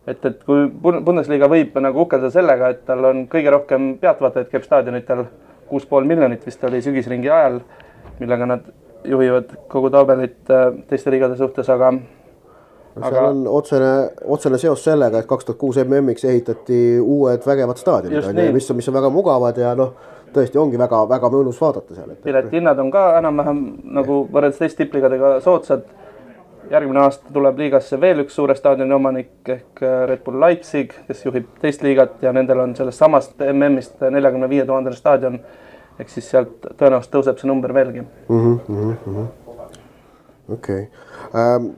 et, 0.07 0.25
et 0.25 0.45
kui 0.47 0.67
Bundesliga 0.83 1.49
võib 1.51 1.79
nagu 1.81 2.05
uhkelda 2.05 2.31
sellega, 2.35 2.73
et 2.75 2.85
tal 2.89 3.05
on 3.11 3.27
kõige 3.33 3.53
rohkem 3.55 3.93
pealtvaatajaid 4.03 4.51
käib 4.53 4.67
staadionitel, 4.67 5.27
kuus 5.69 5.87
pool 5.89 6.09
miljonit 6.09 6.47
vist 6.47 6.65
oli 6.69 6.83
sügisringi 6.85 7.31
ajal, 7.31 7.61
millega 8.21 8.49
nad 8.49 8.67
juhivad 9.05 9.55
kogu 9.69 9.91
tabelit 9.91 10.51
äh, 10.51 10.69
teiste 10.89 11.11
liigade 11.11 11.37
suhtes, 11.39 11.69
aga 11.71 11.93
no 11.93 13.03
seal 13.03 13.19
aga... 13.19 13.29
on 13.31 13.45
otsene, 13.51 13.93
otsene 14.37 14.59
seos 14.63 14.85
sellega, 14.85 15.23
et 15.23 15.31
kaks 15.31 15.49
tuhat 15.49 15.61
kuus 15.61 15.79
MM-iks 15.83 16.27
ehitati 16.29 16.83
uued 17.01 17.47
vägevad 17.47 17.81
staadionid, 17.81 18.53
mis 18.55 18.71
on, 18.71 18.79
mis 18.79 18.91
on 18.91 18.99
väga 19.01 19.11
mugavad 19.11 19.59
ja 19.59 19.75
noh 19.79 19.95
tõesti 20.35 20.61
ongi 20.61 20.79
väga-väga 20.81 21.31
mõnus 21.33 21.61
vaadata 21.61 21.95
seal. 21.95 22.15
piletihinnad 22.25 22.79
on 22.79 22.91
ka 22.91 23.03
enam-vähem 23.19 23.61
nagu 23.99 24.23
võrreldes 24.33 24.63
teiste 24.63 24.85
tippligadega 24.85 25.41
soodsad. 25.41 25.85
järgmine 26.71 27.01
aasta 27.03 27.33
tuleb 27.33 27.59
liigasse 27.59 28.01
veel 28.01 28.23
üks 28.23 28.37
suure 28.39 28.55
staadioni 28.55 28.95
omanik 28.95 29.49
ehk 29.49 29.83
äh, 29.83 30.07
Red 30.09 30.23
Bull 30.25 30.41
Leipzig, 30.41 30.95
kes 31.09 31.25
juhib 31.25 31.49
teist 31.61 31.83
liigat 31.83 32.23
ja 32.23 32.33
nendel 32.33 32.61
on 32.61 32.77
sellest 32.77 32.99
samast 32.99 33.43
MM-ist 33.53 34.01
neljakümne 34.01 34.49
viie 34.49 34.65
tuhandene 34.65 34.97
staadion. 34.97 35.41
ehk 35.99 36.09
siis 36.09 36.31
sealt 36.31 36.67
tõenäoliselt 36.79 37.13
tõuseb 37.13 37.39
see 37.39 37.49
number 37.49 37.75
veelgi. 37.75 38.03
Mhm, 38.29 38.53
mhm, 38.69 38.93
mhm. 39.07 39.27
okei, 40.53 40.89
ähm, 41.35 41.73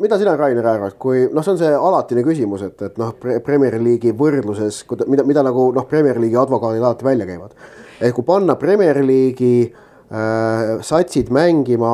mida 0.00 0.18
sina, 0.18 0.36
Rainer, 0.36 0.66
arvad, 0.66 0.96
kui 1.00 1.26
noh, 1.28 1.44
see 1.44 1.52
on 1.54 1.60
see 1.60 1.74
alatine 1.76 2.24
küsimus, 2.24 2.64
et, 2.64 2.80
et 2.88 2.98
noh, 3.00 3.12
Premier 3.44 3.76
League'i 3.82 4.14
võrdluses, 4.16 4.82
mida, 5.10 5.26
mida 5.28 5.44
nagu 5.44 5.68
noh, 5.76 5.86
Premier 5.90 6.18
League'i 6.20 6.40
advokaadid 6.40 6.82
alati 6.82 7.06
välja 7.06 7.28
käivad. 7.28 7.54
et 8.00 8.14
kui 8.16 8.24
panna 8.24 8.56
Premier 8.56 9.02
League'i 9.04 9.66
äh, 9.68 10.80
satsid 10.80 11.28
mängima 11.30 11.92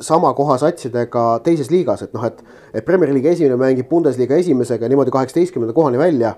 sama 0.00 0.32
koha 0.34 0.56
satsidega 0.58 1.26
teises 1.44 1.70
liigas, 1.70 2.02
et 2.06 2.16
noh, 2.16 2.24
et, 2.24 2.40
et 2.72 2.84
Premier 2.84 3.12
League'i 3.12 3.36
esimene 3.36 3.60
mängib 3.60 3.90
Bundesliga 3.90 4.38
esimesega 4.40 4.88
niimoodi 4.88 5.12
kaheksateistkümnenda 5.12 5.76
kohani 5.76 6.00
välja. 6.00 6.34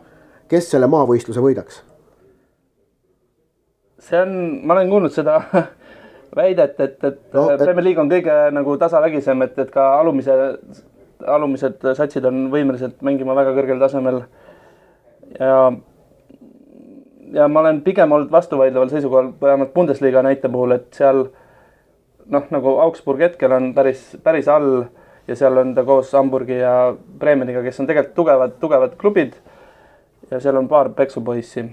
kes 0.48 0.66
selle 0.70 0.86
maavõistluse 0.92 1.40
võidaks? 1.40 1.78
see 4.04 4.18
on, 4.20 4.34
ma 4.66 4.74
olen 4.74 4.90
kuulnud 4.90 5.14
seda 5.14 5.38
väidet, 6.40 6.80
et, 6.80 6.98
et 7.04 7.20
no, 7.32 7.46
et... 7.50 7.62
Premier 7.62 7.86
League 7.86 8.02
on 8.02 8.10
kõige 8.10 8.34
nagu 8.54 8.76
tasavägisem, 8.80 9.46
et, 9.46 9.58
et 9.58 9.70
ka 9.72 9.86
alumise, 10.00 10.34
alumised 11.26 11.84
satsid 11.96 12.24
on 12.28 12.48
võimelised 12.52 13.00
mängima 13.06 13.36
väga 13.36 13.54
kõrgel 13.56 13.80
tasemel. 13.82 14.22
ja, 15.38 15.72
ja 17.32 17.48
ma 17.48 17.64
olen 17.64 17.80
pigem 17.86 18.12
olnud 18.12 18.32
vastuvaidleval 18.32 18.92
seisukohal, 18.92 19.32
vähemalt 19.40 19.74
Bundesliga 19.74 20.22
näite 20.22 20.48
puhul, 20.48 20.76
et 20.78 20.92
seal 20.94 21.26
noh, 22.26 22.46
nagu 22.50 22.76
Augsburg 22.84 23.24
hetkel 23.26 23.52
on 23.52 23.72
päris, 23.74 24.04
päris 24.22 24.48
all 24.48 24.84
ja 25.28 25.36
seal 25.36 25.56
on 25.58 25.74
ta 25.74 25.84
koos 25.84 26.12
Hamburgi 26.12 26.58
ja 26.60 26.94
Bremeniga, 27.18 27.62
kes 27.64 27.80
on 27.80 27.88
tegelikult 27.90 28.14
tugevad, 28.14 28.56
tugevad 28.60 28.96
klubid. 29.00 29.34
ja 30.30 30.40
seal 30.40 30.56
on 30.56 30.68
paar 30.68 30.88
peksupoissi. 30.90 31.66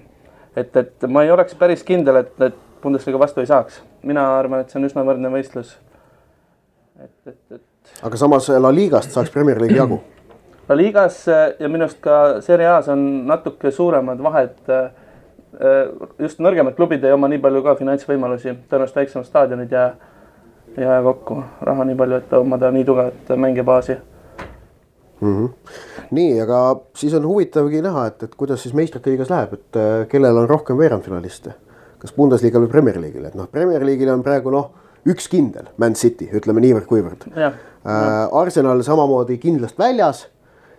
et, 0.56 0.76
et 0.76 1.08
ma 1.08 1.24
ei 1.24 1.32
oleks 1.32 1.56
päris 1.56 1.84
kindel, 1.84 2.16
et, 2.16 2.36
et 2.42 2.68
Bundesliga 2.82 3.20
vastu 3.20 3.40
ei 3.40 3.48
saaks 3.48 3.82
mina 4.04 4.24
arvan, 4.40 4.62
et 4.62 4.72
see 4.72 4.80
on 4.80 4.88
üsna 4.88 5.04
võrdne 5.06 5.32
võistlus. 5.34 5.76
et, 7.02 7.14
et, 7.28 7.40
et. 7.52 7.68
Aga 8.02 8.18
samas 8.18 8.50
La 8.50 8.72
Ligast 8.74 9.12
saaks 9.16 9.32
Premier 9.34 9.62
League'i 9.62 9.78
jagu. 9.78 10.00
La 10.70 10.78
Ligas 10.78 11.26
ja 11.28 11.70
minu 11.70 11.86
arust 11.88 12.00
ka 12.04 12.42
Serie 12.46 12.70
A-s 12.70 12.90
on 12.92 13.28
natuke 13.28 13.72
suuremad 13.72 14.22
vahed. 14.24 14.60
just 16.20 16.40
nõrgemad 16.40 16.78
klubid 16.78 17.04
ei 17.04 17.12
oma 17.12 17.28
nii 17.28 17.42
palju 17.44 17.62
ka 17.66 17.76
finantsvõimalusi, 17.76 18.54
tõenäoliselt 18.70 18.96
väiksemad 19.02 19.26
staadionid 19.28 19.72
ja 19.72 19.90
ei 20.78 20.86
aja 20.86 21.02
kokku 21.04 21.42
raha 21.68 21.84
nii 21.86 21.98
palju, 22.00 22.22
et 22.22 22.34
omada 22.34 22.70
nii 22.72 22.86
tugevat 22.88 23.34
mängibaasi 23.36 23.98
mm. 25.22 25.34
-hmm. 25.34 25.50
nii, 26.12 26.40
aga 26.42 26.62
siis 26.96 27.14
on 27.14 27.28
huvitavgi 27.28 27.82
näha, 27.82 28.06
et, 28.08 28.24
et 28.24 28.36
kuidas 28.36 28.64
siis 28.64 28.74
meistrite 28.74 29.10
liigas 29.10 29.30
läheb, 29.30 29.54
et 29.54 29.82
kellel 30.10 30.38
on 30.38 30.50
rohkem 30.50 30.78
veerandfinaliste 30.78 31.54
kas 32.02 32.14
Bundesliga 32.18 32.62
või 32.62 32.70
Premier 32.72 32.98
League'il, 33.02 33.28
et 33.30 33.36
noh, 33.38 33.50
Premier 33.52 33.84
League'il 33.86 34.10
on 34.10 34.24
praegu 34.26 34.54
noh, 34.54 34.72
üks 35.10 35.30
kindel, 35.30 35.70
Man 35.82 35.94
City, 35.98 36.30
ütleme 36.34 36.64
niivõrd-kuivõrd. 36.64 37.28
Äh, 37.82 38.38
Arsenal 38.38 38.84
samamoodi 38.86 39.40
kindlast 39.42 39.80
väljas 39.80 40.28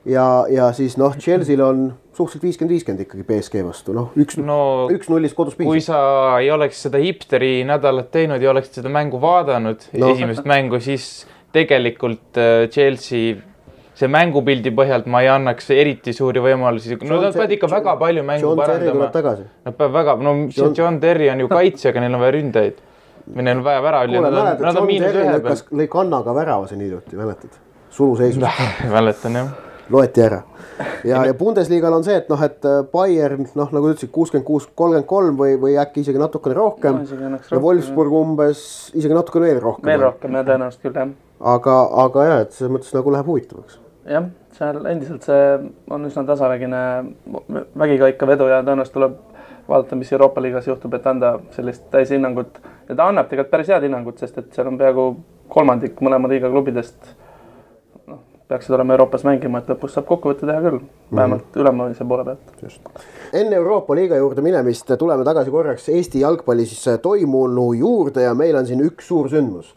ja, 0.07 0.45
ja 0.51 0.69
siis 0.77 0.95
noh, 1.01 1.17
Chelsea'l 1.19 1.63
on 1.65 1.81
suhteliselt 2.15 2.45
viiskümmend, 2.47 2.75
viiskümmend 2.77 3.05
ikkagi 3.07 3.25
BSG 3.27 3.63
vastu, 3.67 3.95
noh, 3.97 4.13
üks 4.19 4.39
no,, 4.39 4.59
üks 4.93 5.11
nullist 5.11 5.35
kodus 5.35 5.57
piisab. 5.59 5.71
kui 5.71 5.83
sa 5.83 6.03
ei 6.39 6.51
oleks 6.55 6.83
seda 6.87 7.01
hipsteri 7.03 7.65
nädalat 7.67 8.13
teinud 8.15 8.43
ja 8.43 8.53
oleksid 8.53 8.79
seda 8.79 8.93
mängu 8.93 9.19
vaadanud 9.23 9.83
no., 9.99 10.13
esimest 10.13 10.47
mängu, 10.47 10.79
siis 10.85 11.25
tegelikult 11.55 12.39
äh, 12.39 12.69
Chelsea 12.71 13.41
see 13.99 14.09
mängupildi 14.09 14.73
põhjalt 14.75 15.11
ma 15.11 15.21
ei 15.25 15.29
annaks 15.33 15.69
eriti 15.75 16.15
suuri 16.17 16.41
võimalusi, 16.43 16.97
no 17.03 17.19
nad 17.21 17.35
peavad 17.35 17.59
ikka 17.59 17.69
väga 17.71 17.97
palju 18.01 18.25
mängu 18.27 18.47
John 18.47 18.63
parandama. 18.63 19.11
Nad 19.11 19.77
peavad 19.77 19.99
väga, 19.99 20.17
no 20.25 20.33
John, 20.55 20.73
John 20.79 21.03
Terry 21.03 21.29
on 21.35 21.43
ju 21.45 21.49
no. 21.51 21.59
kaitsjaga, 21.59 22.03
neil 22.03 22.17
on 22.17 22.25
vaja 22.25 22.37
ründajaid. 22.39 22.81
Või 23.27 23.45
neil 23.47 23.61
on 23.61 23.67
vaja 23.67 23.83
Terry 25.03 25.27
lükkas, 25.37 25.67
lõi 25.71 25.89
kannaga 25.91 26.35
värava 26.35 26.71
siin 26.71 26.81
hiljuti, 26.85 27.19
mäletad? 27.19 27.61
suluseisus 27.93 28.43
mäletan 28.95 29.37
jah. 29.37 29.49
loeti 29.91 30.23
ära. 30.23 30.43
ja, 31.05 31.25
ja 31.27 31.35
Bundesliga-l 31.35 31.99
on 31.99 32.05
see, 32.07 32.17
et 32.23 32.31
noh, 32.33 32.41
et 32.43 32.65
äh, 32.69 32.81
Bayern 32.93 33.47
noh, 33.59 33.73
nagu 33.75 33.93
ütlesid, 33.93 34.13
kuuskümmend 34.15 34.47
kuus, 34.47 34.67
kolmkümmend 34.75 35.09
kolm 35.11 35.39
või, 35.39 35.57
või 35.61 35.77
äkki 35.81 36.07
isegi 36.07 36.23
natukene 36.23 36.57
rohkem 36.57 37.03
no,. 37.03 37.41
ja 37.51 37.61
Wolfsburg 37.61 38.17
umbes 38.23 38.65
isegi 38.97 39.15
natukene 39.15 39.51
veel 39.51 39.63
rohkem. 39.63 39.91
veel 39.93 40.07
rohkem 40.07 40.39
jah, 40.39 40.47
tõenäoliselt 40.49 40.87
küll 40.87 41.01
jah. 41.03 41.17
aga, 41.55 41.79
aga 42.07 42.29
jah, 42.31 42.45
et 42.47 42.57
selles 42.57 42.77
mõttes 42.79 42.97
nagu 42.97 43.15
läheb 43.15 43.29
huvitavaks 43.35 43.79
jah, 44.09 44.31
seal 44.57 44.81
endiselt 44.91 45.29
see 45.29 45.45
on 45.93 46.09
üsna 46.09 46.25
tasavägine 46.29 46.83
vägiga 47.79 48.09
ikka 48.15 48.31
vedu 48.33 48.49
ja 48.51 48.63
tõenäoliselt 48.65 48.97
tuleb 48.97 49.21
vaadata, 49.69 49.97
mis 49.97 50.13
Euroopa 50.13 50.43
liigas 50.43 50.67
juhtub, 50.67 50.95
et 50.95 51.07
anda 51.07 51.39
sellist 51.57 51.85
täishinnangut 51.91 52.61
ja 52.89 52.95
ta 52.95 53.09
annab 53.09 53.29
tegelikult 53.31 53.51
päris 53.51 53.71
head 53.73 53.87
hinnangut, 53.87 54.19
sest 54.19 54.39
et 54.39 54.55
seal 54.55 54.71
on 54.71 54.79
peaaegu 54.79 55.09
kolmandik 55.53 56.01
mõlema 56.05 56.31
liiga 56.31 56.51
klubidest 56.51 57.13
noh, 58.09 58.23
peaksid 58.49 58.75
olema 58.77 58.97
Euroopas 58.97 59.27
mängima, 59.29 59.63
et 59.63 59.71
lõpus 59.73 59.95
saab 59.97 60.09
kokkuvõtte 60.09 60.49
teha 60.49 60.65
küll, 60.65 60.81
vähemalt 61.15 61.45
mm 61.45 61.51
-hmm. 61.51 61.61
ülemaailmse 61.61 62.05
poole 62.05 62.25
pealt. 62.25 63.05
enne 63.33 63.57
Euroopa 63.57 63.95
liiga 63.95 64.17
juurde 64.17 64.43
minemist 64.43 64.93
tuleme 64.99 65.25
tagasi 65.25 65.51
korraks 65.51 65.89
Eesti 65.89 66.21
jalgpalli 66.21 66.67
siis 66.67 66.99
toimunu 67.03 67.73
juurde 67.73 68.23
ja 68.23 68.35
meil 68.35 68.57
on 68.57 68.67
siin 68.67 68.81
üks 68.81 69.09
suur 69.09 69.29
sündmus 69.29 69.77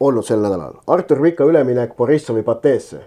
olnud 0.00 0.24
sel 0.24 0.40
nädalal. 0.40 0.72
Artur 0.86 1.22
Vika 1.22 1.44
üleminek 1.44 1.96
Borissovi 1.96 2.42
pateesse 2.42 3.00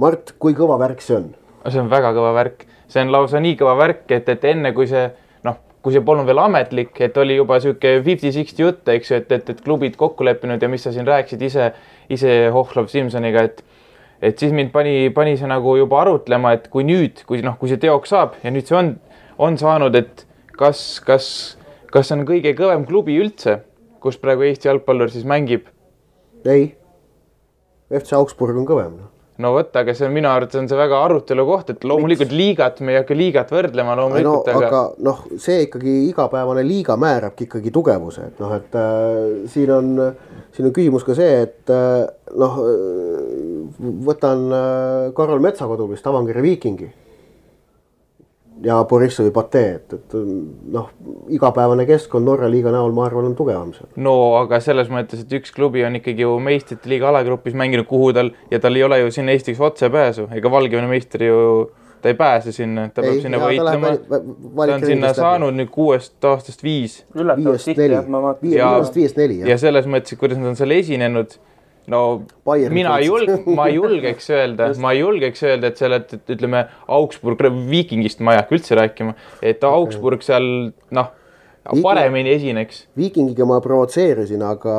Mart, 0.00 0.32
kui 0.38 0.54
kõva 0.56 0.78
värk 0.80 1.02
see 1.04 1.16
on? 1.16 1.34
see 1.68 1.80
on 1.80 1.90
väga 1.90 2.14
kõva 2.16 2.30
värk, 2.32 2.62
see 2.88 3.02
on 3.04 3.10
lausa 3.12 3.40
nii 3.40 3.56
kõva 3.60 3.74
värk, 3.76 4.06
et, 4.16 4.28
et 4.32 4.44
enne 4.48 4.72
kui 4.72 4.86
see 4.88 5.10
kui 5.80 5.94
see 5.94 6.04
polnud 6.04 6.28
veel 6.28 6.40
ametlik, 6.42 6.92
et 7.00 7.16
oli 7.20 7.38
juba 7.38 7.56
sihuke 7.62 7.94
fifty-sixty 8.04 8.64
jutt, 8.64 8.88
eks 8.92 9.12
ju, 9.12 9.20
et, 9.22 9.30
et, 9.32 9.52
et 9.54 9.60
klubid 9.64 9.96
kokku 10.00 10.26
leppinud 10.26 10.60
ja 10.60 10.68
mis 10.68 10.82
sa 10.84 10.92
siin 10.92 11.08
rääkisid 11.08 11.44
ise, 11.46 11.70
ise 12.12 12.34
Hohlov 12.54 12.90
Simsoniga, 12.92 13.46
et 13.48 13.64
et 14.20 14.36
siis 14.36 14.52
mind 14.52 14.68
pani, 14.74 15.08
pani 15.16 15.38
see 15.40 15.48
nagu 15.48 15.78
juba 15.78 16.02
arutlema, 16.02 16.52
et 16.52 16.66
kui 16.68 16.84
nüüd, 16.84 17.22
kui 17.24 17.40
noh, 17.44 17.56
kui 17.56 17.70
see 17.70 17.80
teoks 17.80 18.12
saab 18.12 18.34
ja 18.44 18.52
nüüd 18.52 18.68
see 18.68 18.76
on, 18.76 18.90
on 19.40 19.56
saanud, 19.60 19.96
et 19.96 20.26
kas, 20.60 20.82
kas, 21.06 21.30
kas 21.88 22.12
on 22.12 22.26
kõige 22.28 22.52
kõvem 22.58 22.84
klubi 22.88 23.16
üldse, 23.22 23.62
kus 24.04 24.20
praegu 24.20 24.44
Eesti 24.48 24.68
jalgpallur 24.68 25.12
siis 25.12 25.24
mängib? 25.28 25.72
ei, 26.44 26.74
FC 27.88 28.16
Augsburg 28.20 28.60
on 28.60 28.68
kõvem 28.68 28.92
noh 28.98 29.19
no 29.40 29.52
vot, 29.54 29.70
aga 29.80 29.94
see 29.96 30.06
on 30.06 30.14
minu 30.14 30.30
arvates 30.30 30.60
on 30.60 30.68
see 30.70 30.78
väga 30.78 31.00
arutelu 31.06 31.46
koht, 31.48 31.72
et 31.74 31.86
loomulikult 31.88 32.32
liigat, 32.34 32.80
me 32.84 32.94
ei 32.94 33.00
hakka 33.00 33.16
liigat 33.16 33.52
võrdlema 33.54 33.96
loomulikult 33.98 34.50
no,. 34.50 34.54
aga, 34.60 34.68
aga 34.68 35.04
noh, 35.08 35.22
see 35.40 35.66
ikkagi 35.66 35.96
igapäevane 36.10 36.64
liiga 36.66 36.96
määrabki 37.00 37.48
ikkagi 37.48 37.74
tugevuse, 37.74 38.30
et 38.32 38.40
noh, 38.42 38.54
et 38.56 38.78
äh, 38.78 39.20
siin 39.52 39.74
on, 39.74 39.92
siin 40.56 40.70
on 40.70 40.76
küsimus 40.76 41.06
ka 41.08 41.16
see, 41.18 41.44
et 41.48 41.74
äh, 41.74 42.02
noh, 42.40 42.58
võtan 44.08 44.48
äh, 44.48 45.12
Karol 45.16 45.42
Metsakodu 45.44 45.88
vist 45.90 46.06
Avangere 46.10 46.44
Viikingi 46.44 46.90
ja 48.64 48.84
Borissovi 48.84 49.30
patee, 49.34 49.74
et, 49.78 49.94
et 49.96 50.16
noh, 50.72 50.88
igapäevane 51.32 51.86
keskkond 51.88 52.28
Norra 52.28 52.50
liiga 52.52 52.72
näol, 52.74 52.92
ma 52.96 53.06
arvan, 53.08 53.30
on 53.30 53.36
tugevam 53.38 53.72
seal. 53.76 53.90
no 53.96 54.14
aga 54.40 54.60
selles 54.64 54.90
mõttes, 54.92 55.24
et 55.24 55.36
üks 55.40 55.54
klubi 55.56 55.84
on 55.86 55.98
ikkagi 56.00 56.26
ju 56.26 56.36
meistrite 56.44 56.90
liiga 56.90 57.08
alagrupis 57.10 57.56
mänginud, 57.58 57.88
kuhu 57.90 58.12
tal 58.16 58.32
ja 58.52 58.60
tal 58.62 58.76
ei 58.76 58.86
ole 58.86 59.00
ju 59.04 59.12
sinna 59.14 59.36
Eestiks 59.36 59.60
otsepääsu, 59.70 60.28
ega 60.36 60.52
Valgevene 60.52 60.90
meister 60.90 61.24
ju 61.24 61.38
ta 62.00 62.08
ei 62.08 62.14
pääse 62.14 62.52
sinna, 62.52 62.88
ta 62.88 63.02
peab 63.02 63.14
ei, 63.14 63.22
sinna 63.24 63.40
võitlema. 63.42 63.92
ta 64.00 64.74
on 64.74 64.86
sinna 64.86 65.12
saanud 65.16 65.56
nüüd 65.56 65.70
kuuest 65.72 66.24
aastast 66.24 66.64
viis. 66.64 67.02
jah, 67.96 68.08
ma 68.08 68.22
vaatan. 68.24 68.50
viiest 68.96 69.20
neli. 69.20 69.40
ja 69.48 69.58
selles 69.60 69.88
mõttes, 69.90 70.16
kuidas 70.20 70.40
nad 70.40 70.52
on 70.52 70.60
seal 70.60 70.76
esinenud 70.76 71.36
no 71.88 72.22
Bayern 72.46 72.74
mina 72.74 72.96
ei 73.00 73.06
julge, 73.08 73.38
ma 73.56 73.68
ei 73.70 73.78
julgeks 73.80 74.28
öelda 74.34 74.70
ma 74.82 74.92
julgeks 74.96 75.44
öelda, 75.46 75.70
et 75.70 75.80
seal, 75.80 75.96
et, 75.96 76.12
ütleme, 76.30 76.66
Augsburg, 76.88 77.40
Viikingist 77.70 78.20
ma 78.24 78.36
ei 78.36 78.42
hakka 78.42 78.58
üldse 78.58 78.78
rääkima, 78.78 79.16
et 79.42 79.64
Augsburg 79.64 80.24
seal 80.26 80.44
noh, 80.96 81.12
paremini 81.82 82.34
esineks. 82.34 82.84
Viikingiga 82.98 83.46
ma 83.48 83.60
provotseerisin, 83.64 84.42
aga, 84.46 84.74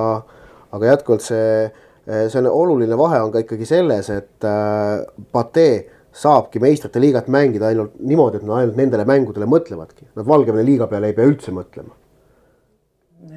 aga 0.75 0.91
jätkuvalt 0.93 1.25
see, 1.25 1.71
see 2.05 2.41
on 2.41 2.51
oluline 2.51 2.97
vahe 2.99 3.21
on 3.23 3.33
ka 3.33 3.43
ikkagi 3.45 3.67
selles, 3.69 4.11
et 4.13 4.47
äh, 4.47 5.01
Patee 5.31 5.81
saabki 6.11 6.59
meistrite 6.59 6.99
liigat 6.99 7.29
mängida 7.31 7.69
ainult 7.71 7.95
niimoodi, 7.99 8.41
et 8.41 8.47
nad 8.47 8.61
ainult 8.61 8.79
nendele 8.79 9.05
mängudele 9.07 9.47
mõtlevadki, 9.49 10.09
nad 10.17 10.27
Valgevene 10.27 10.65
liiga 10.67 10.89
peale 10.91 11.11
ei 11.11 11.17
pea 11.17 11.29
üldse 11.29 11.53
mõtlema. 11.55 11.95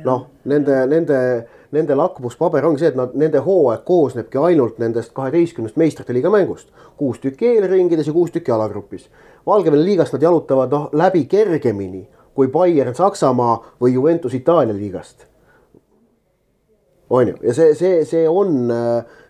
noh, 0.05 0.27
nende, 0.49 0.79
nende 0.91 1.19
nende 1.75 1.97
lakmuspaber 1.99 2.65
ongi 2.67 2.85
see, 2.85 2.93
et 2.93 2.97
nad, 2.99 3.13
nende 3.19 3.43
hooaeg 3.45 3.85
koosnebki 3.89 4.39
ainult 4.39 4.79
nendest 4.79 5.13
kaheteistkümnest 5.17 5.77
meistrite 5.77 6.15
liiga 6.15 6.31
mängust. 6.31 6.69
kuus 6.97 7.19
tükki 7.19 7.47
eelringides 7.47 8.07
ja 8.07 8.13
kuus 8.13 8.31
tükki 8.31 8.53
alagrupis. 8.53 9.11
Valgevene 9.47 9.85
liigast 9.85 10.13
nad 10.13 10.23
jalutavad 10.23 10.73
noh 10.73 10.89
läbi 10.93 11.25
kergemini 11.25 12.09
kui 12.35 12.49
Bayern 12.49 12.95
Saksamaa 12.95 13.61
või 13.81 13.95
Juventus 13.95 14.35
Itaalia 14.35 14.75
liigast 14.75 15.34
on 17.11 17.29
ju, 17.29 17.35
ja 17.43 17.55
see, 17.55 17.75
see, 17.77 18.05
see 18.09 18.25
on, 18.29 18.71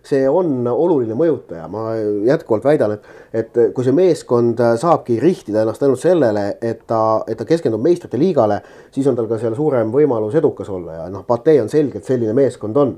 see 0.05 0.23
on 0.29 0.67
oluline 0.71 1.17
mõjutaja, 1.17 1.65
ma 1.71 1.89
jätkuvalt 2.27 2.63
väidan, 2.65 2.95
et, 2.95 3.09
et 3.35 3.59
kui 3.75 3.83
see 3.85 3.95
meeskond 3.95 4.61
saabki 4.79 5.17
rihtida 5.19 5.65
ennast 5.65 5.83
ainult 5.83 6.01
sellele, 6.01 6.45
et 6.63 6.85
ta, 6.87 7.01
et 7.27 7.37
ta 7.37 7.47
keskendub 7.47 7.83
meistrite 7.83 8.19
liigale, 8.21 8.61
siis 8.95 9.07
on 9.11 9.17
tal 9.17 9.27
ka 9.31 9.39
seal 9.41 9.57
suurem 9.57 9.91
võimalus 9.93 10.37
edukas 10.39 10.71
olla. 10.71 11.01
Ja 11.01 11.09
noh, 11.11 11.25
Patee 11.27 11.59
on 11.61 11.69
selgelt 11.71 12.07
selline 12.07 12.33
meeskond 12.37 12.79
on. 12.79 12.95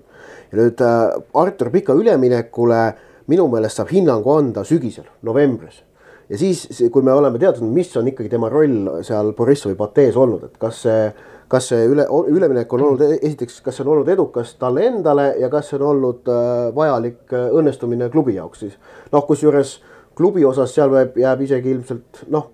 ja 0.52 0.62
nüüd 0.62 0.86
äh, 0.86 1.18
Artur 1.42 1.72
Pika 1.74 1.96
üleminekule 1.98 2.82
minu 3.28 3.48
meelest 3.52 3.82
saab 3.82 3.92
hinnangu 3.92 4.32
anda 4.38 4.64
sügisel, 4.64 5.08
novembris. 5.28 5.82
Ja 6.30 6.38
siis, 6.38 6.66
kui 6.92 7.04
me 7.04 7.14
oleme 7.16 7.40
teadnud, 7.40 7.72
mis 7.72 7.94
on 7.98 8.08
ikkagi 8.12 8.30
tema 8.30 8.50
roll 8.52 9.02
seal 9.08 9.32
Borissovi 9.36 9.78
patees 9.80 10.16
olnud, 10.20 10.44
et 10.44 10.58
kas 10.60 10.82
see, 10.84 11.12
kas 11.52 11.70
see 11.72 11.86
üle, 11.88 12.06
üleminek 12.28 12.74
on 12.76 12.86
olnud 12.90 13.04
esiteks, 13.18 13.62
kas 13.66 13.78
see 13.78 13.86
on 13.86 13.94
olnud 13.96 14.12
edukas 14.12 14.56
talle 14.60 14.88
endale 14.90 15.30
ja 15.42 15.50
kas 15.54 15.72
see 15.72 15.80
on 15.80 15.88
olnud 15.92 16.32
äh, 16.32 16.68
vajalik 16.76 17.36
äh, 17.36 17.50
õnnestumine 17.56 18.10
klubi 18.14 18.36
jaoks 18.36 18.66
siis. 18.66 18.78
noh, 19.14 19.26
kusjuures 19.28 19.78
klubi 20.18 20.46
osas 20.46 20.74
seal 20.74 20.92
võib, 20.92 21.18
jääb 21.22 21.44
isegi 21.46 21.72
ilmselt 21.76 22.24
noh, 22.34 22.50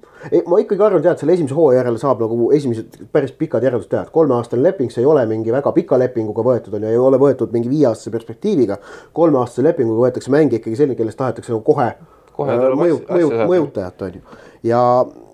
ma 0.47 0.59
ikkagi 0.61 0.83
arvan, 0.83 1.03
tead, 1.03 1.19
selle 1.19 1.35
esimese 1.35 1.55
hooaja 1.57 1.81
järel 1.81 1.99
saab 1.99 2.23
nagu 2.23 2.49
esimesed 2.55 2.97
päris 3.11 3.33
pikad 3.39 3.63
järeldused 3.65 3.91
teha, 3.91 4.05
et 4.05 4.13
kolmeaastane 4.13 4.63
leping, 4.63 4.91
see 4.91 5.03
ei 5.03 5.09
ole 5.09 5.23
mingi 5.29 5.51
väga 5.53 5.71
pika 5.75 5.99
lepinguga 5.99 6.45
võetud 6.47 6.75
on 6.77 6.85
ju, 6.85 6.91
ei 6.91 6.99
ole 6.99 7.19
võetud 7.21 7.55
mingi 7.55 7.71
viieaastase 7.71 8.11
perspektiiviga. 8.13 8.77
kolmeaastase 9.15 9.65
lepinguga 9.67 10.07
võetakse 10.07 10.31
mängija 10.31 10.61
ikkagi 10.61 10.79
selline, 10.79 10.99
kellest 10.99 11.19
tahetakse 11.19 11.55
nagu 11.55 11.63
kohe 11.67 11.91
kohe 12.33 12.55
mõju, 12.77 12.99
mõju, 13.07 13.31
mõjutajat 13.49 14.05
on 14.07 14.17
ju. 14.17 14.39
ja, 14.69 14.81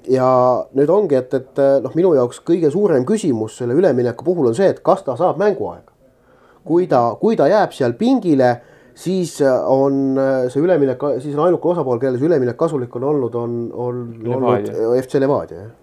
ja 0.09 0.29
nüüd 0.77 0.89
ongi, 0.93 1.19
et, 1.19 1.33
et 1.33 1.61
noh, 1.83 1.93
minu 1.97 2.13
jaoks 2.17 2.41
kõige 2.45 2.71
suurem 2.73 3.05
küsimus 3.07 3.59
selle 3.59 3.77
ülemineku 3.77 4.25
puhul 4.25 4.51
on 4.51 4.57
see, 4.57 4.69
et 4.73 4.81
kas 4.85 5.03
ta 5.05 5.17
saab 5.19 5.39
mänguaega. 5.41 5.91
kui 6.65 6.87
ta, 6.87 7.15
kui 7.21 7.37
ta 7.39 7.47
jääb 7.49 7.71
seal 7.73 7.95
pingile, 7.97 8.49
siis 8.93 9.39
on 9.41 10.17
see 10.51 10.61
üleminek, 10.61 11.01
siis 11.23 11.35
on 11.37 11.47
ainuke 11.47 11.71
osapool, 11.71 11.97
kellele 12.01 12.19
see 12.19 12.29
üleminek 12.29 12.57
kasulik 12.59 12.95
on 12.99 13.05
olnud, 13.09 13.35
on, 13.35 13.59
on 13.73 14.01
olnud 14.35 14.73
FC 14.99 15.21
Levadia, 15.21 15.67
jah 15.67 15.77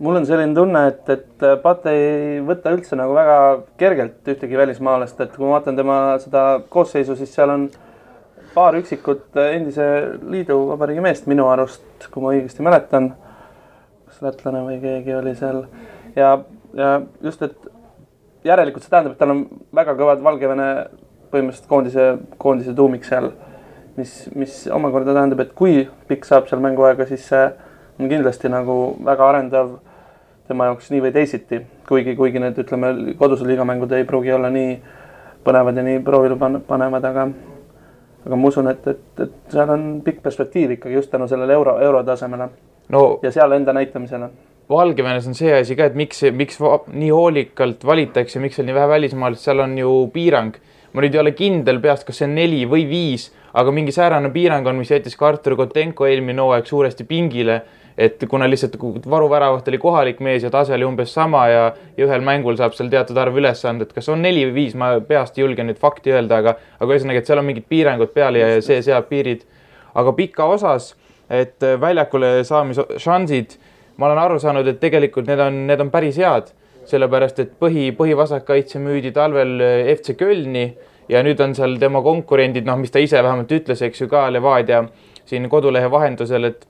mul 0.00 0.16
on 0.16 0.24
selline 0.24 0.54
tunne, 0.56 0.80
et, 0.88 1.08
et 1.12 1.44
Pate 1.60 1.92
ei 1.92 2.40
võta 2.46 2.70
üldse 2.72 2.96
nagu 2.96 3.12
väga 3.16 3.36
kergelt 3.80 4.28
ühtegi 4.32 4.56
välismaalast, 4.56 5.18
et 5.20 5.34
kui 5.34 5.44
ma 5.44 5.58
vaatan 5.58 5.76
tema 5.76 5.96
seda 6.22 6.44
koosseisu, 6.72 7.16
siis 7.18 7.32
seal 7.34 7.52
on 7.52 7.66
äh, 7.66 7.90
paar 8.54 8.76
üksikut 8.78 9.38
endise 9.40 9.86
liiduvabariigi 10.30 11.02
meest 11.04 11.28
minu 11.30 11.46
arust, 11.50 11.84
kui 12.10 12.22
ma 12.24 12.32
õigesti 12.34 12.64
mäletan. 12.66 13.12
Kas 14.20 14.34
lätlane 14.34 14.64
või 14.66 14.78
keegi 14.80 15.14
oli 15.16 15.34
seal 15.34 15.62
ja, 16.16 16.38
ja 16.76 17.00
just, 17.24 17.42
et 17.42 17.56
järelikult 18.44 18.84
see 18.84 18.92
tähendab, 18.92 19.14
et 19.14 19.20
tal 19.20 19.32
on 19.32 19.44
väga 19.76 19.94
kõvad 19.96 20.22
Valgevene 20.24 20.68
põhimõtteliselt 21.30 21.68
koondise, 21.70 22.06
koondise 22.38 22.74
tuumik 22.74 23.04
seal. 23.04 23.32
mis, 23.96 24.30
mis 24.34 24.68
omakorda 24.72 25.12
tähendab, 25.12 25.40
et 25.40 25.52
kui 25.52 25.88
pikk 26.08 26.24
saab 26.24 26.46
seal 26.48 26.60
mänguaega, 26.62 27.06
siis 27.06 27.26
see 27.28 27.50
on 27.98 28.08
kindlasti 28.08 28.48
nagu 28.48 28.96
väga 29.04 29.28
arendav 29.28 29.74
tema 30.48 30.70
jaoks 30.70 30.90
nii 30.90 31.02
või 31.04 31.12
teisiti, 31.12 31.60
kuigi, 31.88 32.14
kuigi 32.16 32.40
need 32.40 32.58
ütleme, 32.58 33.14
kodused 33.18 33.46
liigamängud 33.46 33.92
ei 33.92 34.06
pruugi 34.08 34.32
olla 34.32 34.50
nii 34.50 34.78
põnevad 35.44 35.76
ja 35.76 35.84
nii 35.84 36.00
proovile 36.04 36.38
panevad, 36.66 37.04
aga 37.04 37.28
aga 38.26 38.36
ma 38.36 38.48
usun, 38.48 38.68
et, 38.68 38.86
et, 38.86 39.04
et 39.20 39.36
seal 39.52 39.70
on 39.72 39.86
pikk 40.04 40.22
perspektiiv 40.22 40.76
ikkagi 40.76 40.98
just 40.98 41.10
tänu 41.10 41.28
sellele 41.28 41.56
euro, 41.56 41.78
eurotasemele 41.80 42.50
no, 42.92 43.02
ja 43.22 43.32
seal 43.34 43.52
enda 43.56 43.74
näitamisele. 43.76 44.30
Valgevenes 44.70 45.26
on 45.26 45.34
see 45.34 45.50
asi 45.56 45.74
ka, 45.78 45.88
et 45.90 45.96
miks, 45.98 46.22
miks 46.36 46.60
nii 46.60 47.10
hoolikalt 47.10 47.82
valitakse, 47.86 48.38
miks 48.42 48.58
seal 48.58 48.68
nii 48.68 48.76
vähe 48.76 48.90
välismaalasi, 48.92 49.48
seal 49.48 49.64
on 49.66 49.78
ju 49.78 49.94
piirang. 50.14 50.54
ma 50.92 51.02
nüüd 51.04 51.14
ei 51.14 51.20
ole 51.20 51.30
kindel 51.38 51.76
peast, 51.78 52.02
kas 52.02 52.16
see 52.18 52.26
on 52.26 52.32
neli 52.34 52.64
või 52.66 52.82
viis, 52.90 53.28
aga 53.54 53.70
mingi 53.70 53.92
säärane 53.94 54.32
piirang 54.34 54.66
on, 54.66 54.80
mis 54.82 54.90
jättis 54.90 55.14
ka 55.16 55.28
Artur 55.28 55.54
Kotenko 55.58 56.08
eelmine 56.08 56.42
hooaeg 56.42 56.66
suuresti 56.66 57.06
pingile 57.06 57.60
et 58.00 58.24
kuna 58.28 58.48
lihtsalt 58.50 58.76
varuväravat 59.10 59.68
oli 59.68 59.78
kohalik 59.78 60.20
mees 60.24 60.42
ja 60.42 60.50
tase 60.50 60.74
oli 60.74 60.86
umbes 60.88 61.12
sama 61.14 61.42
ja, 61.50 61.64
ja 61.96 62.06
ühel 62.06 62.22
mängul 62.24 62.56
saab 62.56 62.72
seal 62.76 62.88
teatud 62.92 63.18
arv 63.20 63.36
ülesanded, 63.36 63.92
kas 63.92 64.08
on 64.08 64.22
neli 64.24 64.46
või 64.48 64.54
viis, 64.54 64.76
ma 64.78 64.94
peast 65.04 65.38
ei 65.38 65.44
julge 65.44 65.66
nüüd 65.66 65.80
fakti 65.80 66.14
öelda, 66.14 66.40
aga, 66.40 66.54
aga 66.78 66.96
ühesõnaga, 66.96 67.20
et 67.20 67.28
seal 67.28 67.42
on 67.42 67.48
mingid 67.50 67.66
piirangud 67.68 68.14
peal 68.14 68.38
ja 68.40 68.54
see 68.64 68.80
seab 68.86 69.10
piirid. 69.10 69.44
aga 69.94 70.12
pika 70.16 70.46
osas, 70.46 70.94
et 71.30 71.66
väljakule 71.80 72.40
saamise 72.44 72.98
šansid, 72.98 73.56
ma 73.96 74.08
olen 74.08 74.18
aru 74.24 74.38
saanud, 74.42 74.66
et 74.66 74.80
tegelikult 74.82 75.28
need 75.30 75.40
on, 75.42 75.64
need 75.68 75.82
on 75.82 75.92
päris 75.92 76.18
head, 76.18 76.50
sellepärast 76.90 77.38
et 77.42 77.52
põhi, 77.60 77.90
põhivasakkaitse 77.96 78.80
müüdi 78.82 79.12
talvel 79.14 79.60
FC 79.94 80.16
Kölni 80.18 80.66
ja 81.10 81.22
nüüd 81.26 81.40
on 81.44 81.54
seal 81.54 81.76
tema 81.82 82.02
konkurendid, 82.02 82.66
noh, 82.66 82.78
mis 82.80 82.92
ta 82.94 83.02
ise 83.02 83.22
vähemalt 83.22 83.52
ütles, 83.54 83.82
eks 83.86 84.04
ju 84.04 84.10
ka 84.10 84.26
Levadia 84.32 84.84
siin 85.28 85.48
kodulehe 85.50 85.90
vahendusel, 85.90 86.50
et 86.50 86.66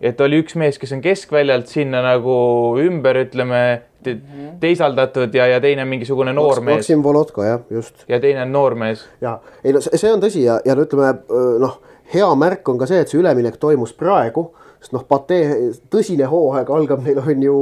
et 0.00 0.20
oli 0.20 0.42
üks 0.42 0.56
mees, 0.60 0.76
kes 0.76 0.92
on 0.92 1.00
keskväljalt 1.00 1.70
sinna 1.72 2.02
nagu 2.04 2.34
ümber, 2.82 3.16
ütleme 3.24 3.60
te, 4.04 4.16
teisaldatud 4.60 5.34
ja, 5.34 5.46
ja 5.54 5.60
teine 5.64 5.86
mingisugune 5.88 6.34
noormees. 6.36 6.82
Maksim 6.82 7.04
Volodko 7.04 7.46
jah, 7.46 7.62
just. 7.72 8.04
ja 8.08 8.20
teine 8.20 8.44
on 8.44 8.52
noormees. 8.52 9.06
ja 9.24 9.38
ei 9.64 9.72
no 9.72 9.80
see 9.80 10.12
on 10.12 10.20
tõsi 10.20 10.44
ja, 10.44 10.58
ja 10.68 10.76
no 10.76 10.84
ütleme 10.84 11.14
noh, 11.62 11.78
hea 12.12 12.28
märk 12.38 12.68
on 12.68 12.78
ka 12.78 12.88
see, 12.88 13.02
et 13.02 13.10
see 13.10 13.20
üleminek 13.20 13.58
toimus 13.62 13.92
praegu, 13.96 14.50
sest 14.80 14.94
noh, 14.94 15.04
Patee 15.08 15.70
tõsine 15.90 16.28
hooaeg 16.30 16.70
algab 16.70 17.02
neil 17.04 17.18
on 17.22 17.42
ju 17.42 17.56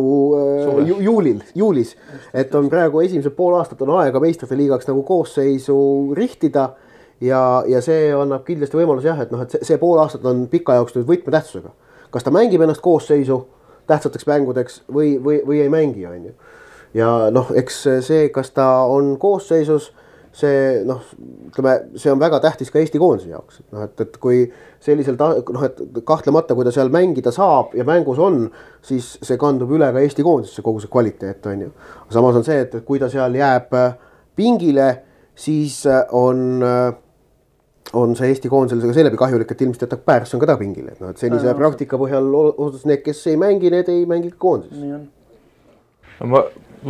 ju, 0.88 0.98
juulil, 1.07 1.42
juulis, 1.54 1.94
et 2.35 2.54
on 2.54 2.68
praegu 2.72 3.00
esimesed 3.04 3.37
pool 3.37 3.57
aastat 3.59 3.83
on 3.87 3.94
aega 4.00 4.20
meistrite 4.20 4.59
liigaks 4.59 4.90
nagu 4.90 5.04
koosseisu 5.07 5.76
rihtida 6.18 6.72
ja, 7.20 7.40
ja 7.68 7.80
see 7.85 8.11
annab 8.12 8.44
kindlasti 8.46 8.78
võimaluse 8.78 9.11
jah, 9.11 9.22
et 9.24 9.33
noh, 9.33 9.42
et 9.44 9.54
see, 9.54 9.64
see 9.64 9.80
pool 9.80 10.00
aastat 10.02 10.24
on 10.28 10.46
pika 10.52 10.76
jaoks 10.78 10.96
nüüd 10.98 11.09
võtmetähtsusega. 11.09 11.72
Kas 12.14 12.26
ta 12.26 12.33
mängib 12.35 12.62
ennast 12.62 12.83
koosseisu 12.85 13.40
tähtsateks 13.90 14.26
mängudeks 14.26 14.83
või, 14.92 15.16
või, 15.22 15.40
või 15.46 15.61
ei 15.64 15.72
mängi, 15.72 16.07
on 16.07 16.30
ju. 16.30 16.35
ja 16.94 17.11
noh, 17.35 17.50
eks 17.57 17.83
see, 18.07 18.28
kas 18.35 18.52
ta 18.57 18.68
on 18.90 19.16
koosseisus, 19.20 19.92
see 20.35 20.81
noh, 20.87 21.03
ütleme, 21.49 21.75
see 22.01 22.11
on 22.11 22.18
väga 22.18 22.40
tähtis 22.42 22.73
ka 22.75 22.81
Eesti 22.81 22.99
koondise 22.99 23.31
jaoks, 23.31 23.61
noh, 23.70 23.85
et, 23.87 24.01
et 24.03 24.16
kui 24.23 24.40
sellisel 24.83 25.18
ta-, 25.20 25.37
noh, 25.55 25.66
et 25.66 25.79
kahtlemata, 26.07 26.57
kui 26.59 26.66
ta 26.66 26.73
seal 26.75 26.90
mängida 26.94 27.31
saab 27.35 27.77
ja 27.79 27.87
mängus 27.87 28.18
on, 28.23 28.49
siis 28.85 29.14
see 29.23 29.38
kandub 29.40 29.70
üle 29.77 29.92
ka 29.94 30.03
Eesti 30.03 30.27
koondisesse, 30.27 30.64
kogu 30.66 30.83
see 30.83 30.90
kvaliteet, 30.90 31.47
on 31.53 31.68
ju. 31.68 31.70
samas 32.14 32.40
on 32.40 32.47
see, 32.47 32.64
et 32.66 32.75
kui 32.87 33.03
ta 33.03 33.11
seal 33.12 33.38
jääb 33.38 33.79
pingile, 34.35 34.90
siis 35.38 35.85
on 36.11 36.66
äh, 36.66 36.90
on 37.94 38.16
see 38.16 38.33
Eesti 38.33 38.51
koondisele 38.51 38.88
ka 38.90 38.97
seeläbi 38.97 39.18
kahjulik, 39.20 39.51
et 39.55 39.62
ilmselt 39.62 39.87
jätab 39.87 40.03
Pärson 40.07 40.40
ka 40.42 40.49
ta 40.51 40.57
pingile, 40.59 40.94
et 40.94 41.01
noh, 41.03 41.12
et 41.14 41.20
senise 41.20 41.47
ja, 41.47 41.55
praktika 41.59 41.99
põhjal 42.01 42.27
otsustas 42.35 42.88
need, 42.90 43.05
kes 43.05 43.23
ei 43.31 43.38
mängi, 43.40 43.70
need 43.73 43.90
ei 43.92 44.05
mängi 44.11 44.33
koondises. 44.38 44.81
nii 44.81 44.94
on. 44.97 45.07
ma 46.33 46.42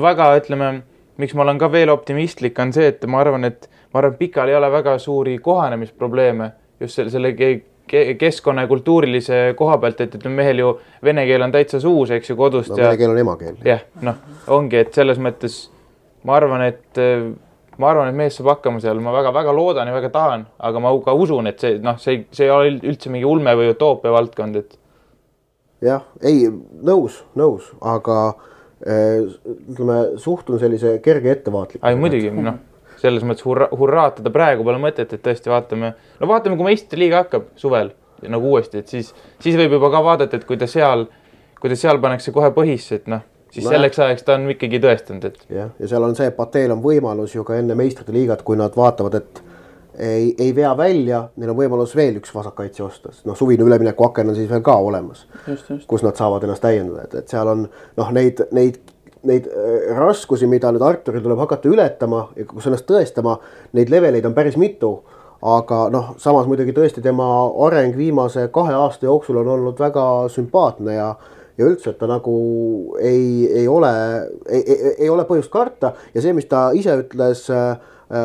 väga 0.07 0.31
ütleme, 0.39 0.71
miks 1.17 1.35
ma 1.35 1.45
olen 1.47 1.59
ka 1.59 1.71
veel 1.73 1.93
optimistlik, 1.93 2.59
on 2.59 2.73
see, 2.75 2.89
et 2.93 3.05
ma 3.11 3.21
arvan, 3.23 3.47
et 3.51 3.69
ma 3.93 4.03
arvan, 4.03 4.17
Pikal 4.19 4.51
ei 4.51 4.59
ole 4.59 4.71
väga 4.73 4.97
suuri 4.99 5.39
kohanemisprobleeme 5.43 6.51
just 6.81 6.99
selle, 6.99 7.11
selle 7.15 7.35
keskkonna 8.19 8.65
ja 8.65 8.69
kultuurilise 8.69 9.41
koha 9.57 9.79
pealt, 9.79 10.01
et 10.01 10.15
ütleme, 10.19 10.41
mehel 10.41 10.63
ju 10.63 10.73
vene 11.05 11.27
keel 11.29 11.45
on 11.45 11.53
täitsa 11.53 11.81
suus, 11.81 12.11
eks 12.17 12.31
ju, 12.33 12.37
kodust 12.37 12.73
no,. 12.73 12.81
vene 12.81 12.97
keel 13.01 13.13
on 13.13 13.21
emakeel. 13.21 13.59
jah, 13.65 13.85
noh, 14.03 14.21
ongi, 14.57 14.81
et 14.81 14.95
selles 14.97 15.21
mõttes 15.23 15.59
ma 16.25 16.39
arvan, 16.39 16.65
et 16.65 17.03
ma 17.79 17.91
arvan, 17.91 18.09
et 18.09 18.17
mees 18.17 18.39
saab 18.39 18.55
hakkama 18.55 18.81
seal, 18.83 19.03
ma 19.05 19.13
väga-väga 19.15 19.53
loodan 19.55 19.91
ja 19.91 19.95
väga 19.97 20.11
tahan, 20.15 20.47
aga 20.59 20.83
ma 20.83 20.95
ka 21.05 21.15
usun, 21.19 21.51
et 21.51 21.61
see 21.61 21.79
noh, 21.83 22.01
see, 22.01 22.25
see 22.35 22.49
ei 22.49 22.55
ole 22.55 22.73
üldse 22.81 23.13
mingi 23.13 23.29
ulme 23.29 23.55
või 23.59 23.71
utoopia 23.75 24.15
valdkond, 24.15 24.59
et. 24.63 24.79
jah, 25.85 26.09
ei 26.25 26.49
nõus, 26.49 27.21
nõus, 27.39 27.69
aga 27.85 28.19
ütleme, 28.85 29.99
suhtun 30.21 30.61
sellise 30.61 30.99
kerge 31.05 31.31
ettevaatlikkusega. 31.33 31.91
ei 31.91 32.01
muidugi, 32.01 32.31
noh, 32.45 32.59
selles 33.01 33.25
mõttes 33.27 33.47
hurra, 33.47 33.69
hurraatada 33.73 34.33
praegu 34.33 34.67
pole 34.67 34.81
mõtet, 34.83 35.13
et 35.13 35.23
tõesti 35.25 35.53
vaatame, 35.53 35.95
no 36.21 36.29
vaatame, 36.29 36.59
kui 36.61 36.69
meistriliiga 36.69 37.25
hakkab 37.25 37.53
suvel 37.61 37.95
nagu 38.29 38.55
uuesti, 38.55 38.81
et 38.81 38.93
siis, 38.93 39.13
siis 39.43 39.57
võib 39.61 39.79
juba 39.79 39.91
ka 39.93 40.03
vaadata, 40.05 40.41
et 40.41 40.45
kui 40.49 40.61
ta 40.61 40.69
seal, 40.71 41.07
kui 41.61 41.73
ta 41.73 41.79
seal 41.81 42.01
pannakse 42.01 42.33
kohe 42.33 42.53
põhisse, 42.57 43.01
et 43.01 43.09
noh 43.13 43.25
siis 43.55 43.67
no 43.69 43.75
selleks 43.75 43.99
ajaks 44.03 44.27
ta 44.27 44.37
on 44.39 44.49
ikkagi 44.55 44.81
tõestanud, 44.83 45.27
et. 45.29 45.43
jah, 45.53 45.73
ja 45.79 45.91
seal 45.91 46.07
on 46.07 46.17
see, 46.19 46.29
et 46.31 46.37
Pateel 46.37 46.75
on 46.75 46.83
võimalus 46.85 47.37
ju 47.37 47.45
ka 47.47 47.59
enne 47.61 47.77
meistrite 47.79 48.15
liigat, 48.15 48.43
kui 48.47 48.59
nad 48.59 48.75
vaatavad, 48.77 49.21
et 49.21 49.44
ei, 49.99 50.35
ei 50.39 50.55
vea 50.55 50.77
välja, 50.77 51.21
neil 51.37 51.53
on 51.53 51.59
võimalus 51.59 51.95
veel 51.97 52.19
üks 52.19 52.33
vasakkaitse 52.35 52.83
osta, 52.85 53.13
sest 53.13 53.29
noh, 53.29 53.37
suvine 53.39 53.67
üleminekuaken 53.67 54.33
on 54.33 54.39
siis 54.39 54.51
veel 54.51 54.65
ka 54.65 54.77
olemas. 54.83 55.27
kus 55.87 56.03
nad 56.03 56.19
saavad 56.19 56.45
ennast 56.47 56.65
täiendada, 56.65 57.07
et, 57.07 57.15
et 57.23 57.31
seal 57.31 57.51
on 57.51 57.67
noh, 57.69 58.11
neid, 58.15 58.43
neid, 58.57 58.81
neid 59.29 59.47
äh, 59.51 59.93
raskusi, 59.99 60.49
mida 60.51 60.73
nüüd 60.75 60.85
Arturil 60.87 61.23
tuleb 61.25 61.45
hakata 61.45 61.71
ületama 61.71 62.29
ja 62.37 62.47
kus 62.49 62.67
ennast 62.71 62.89
tõestama, 62.91 63.39
neid 63.77 63.93
leveleid 63.93 64.27
on 64.27 64.37
päris 64.37 64.59
mitu. 64.61 64.97
Aga 65.45 65.91
noh, 65.93 66.15
samas 66.17 66.47
muidugi 66.49 66.73
tõesti 66.73 67.03
tema 67.05 67.27
areng 67.67 67.93
viimase 67.99 68.47
kahe 68.53 68.73
aasta 68.73 69.05
jooksul 69.05 69.43
on 69.43 69.51
olnud 69.59 69.81
väga 69.81 70.05
sümpaatne 70.33 70.95
ja 70.95 71.09
ja 71.59 71.67
üldse, 71.69 71.93
et 71.93 71.99
ta 72.01 72.09
nagu 72.11 72.35
ei, 72.99 73.45
ei 73.61 73.67
ole, 73.71 73.91
ei, 74.49 74.63
ei 75.05 75.11
ole 75.11 75.27
põhjust 75.29 75.53
karta. 75.53 75.93
Ja 76.15 76.23
see, 76.25 76.33
mis 76.35 76.49
ta 76.51 76.71
ise 76.75 76.97
ütles 77.05 77.45
äh, 77.53 77.77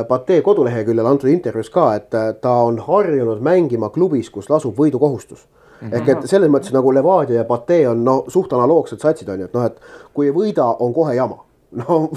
Patee 0.07 0.41
koduleheküljel 0.45 1.05
antud 1.05 1.31
intervjuus 1.31 1.71
ka, 1.73 1.93
et 1.97 2.13
äh, 2.13 2.33
ta 2.41 2.53
on 2.67 2.79
harjunud 2.85 3.41
mängima 3.45 3.89
klubis, 3.89 4.29
kus 4.29 4.49
lasub 4.49 4.77
võidukohustus 4.77 5.45
mm. 5.45 5.89
-hmm. 5.89 5.95
ehk 5.97 6.09
et 6.09 6.29
selles 6.29 6.51
mõttes 6.51 6.73
nagu 6.75 6.93
Levadia 6.93 7.41
ja 7.41 7.45
Patee 7.45 7.87
on 7.89 8.03
no 8.05 8.23
suht 8.27 8.53
analoogsed 8.53 8.99
satsid 8.99 9.29
on 9.29 9.39
ju, 9.39 9.45
et 9.45 9.53
noh, 9.53 9.65
et 9.65 9.79
kui 10.13 10.27
ei 10.29 10.33
võida, 10.35 10.65
on 10.79 10.93
kohe 10.93 11.15
jama 11.15 11.43
no 11.79 12.09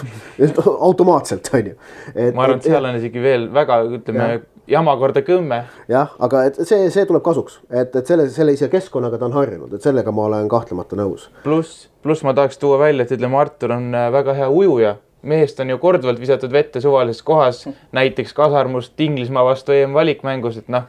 automaatselt 0.80 1.50
on 1.54 1.66
ju. 1.66 1.74
ma 2.34 2.42
arvan, 2.46 2.56
et 2.56 2.64
seal 2.70 2.88
on 2.88 2.96
isegi 2.96 3.22
veel 3.22 3.46
väga, 3.52 3.82
ütleme 3.98 4.28
ja. 4.30 4.40
jama 4.78 4.96
korda 4.96 5.22
kümme. 5.22 5.62
jah, 5.88 6.14
aga 6.18 6.44
et 6.48 6.60
see, 6.64 6.90
see 6.90 7.04
tuleb 7.08 7.22
kasuks, 7.22 7.60
et, 7.70 7.96
et 7.96 8.06
selle, 8.06 8.28
sellise 8.32 8.68
keskkonnaga 8.72 9.20
ta 9.20 9.28
on 9.28 9.36
harjunud, 9.36 9.74
et 9.76 9.84
sellega 9.84 10.12
ma 10.12 10.24
olen 10.30 10.48
kahtlemata 10.48 10.96
nõus. 10.96 11.28
pluss, 11.44 11.88
pluss 12.02 12.24
ma 12.24 12.34
tahaks 12.34 12.58
tuua 12.58 12.80
välja, 12.80 13.04
et 13.04 13.12
ütleme, 13.18 13.36
Artur 13.36 13.76
on 13.76 13.92
äh, 13.94 14.08
väga 14.12 14.36
hea 14.40 14.48
ujuja 14.50 14.96
mehest 15.22 15.60
on 15.60 15.70
ju 15.70 15.78
korduvalt 15.78 16.20
visatud 16.20 16.52
vette 16.52 16.80
suvalises 16.80 17.22
kohas, 17.22 17.64
näiteks 17.98 18.34
Kasarmust 18.34 19.00
Inglismaa 19.00 19.44
vastu 19.44 19.72
EM-valikmängus, 19.72 20.58
et 20.62 20.72
noh, 20.72 20.88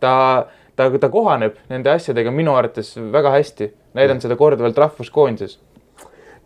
ta, 0.00 0.46
ta, 0.76 0.90
ta 0.90 1.08
kohaneb 1.08 1.58
nende 1.68 1.90
asjadega 1.94 2.30
minu 2.34 2.54
arvates 2.54 2.94
väga 3.12 3.34
hästi, 3.38 3.72
näidanud 3.98 4.24
seda 4.24 4.36
korduvalt 4.36 4.78
rahvuskoondises 4.78 5.58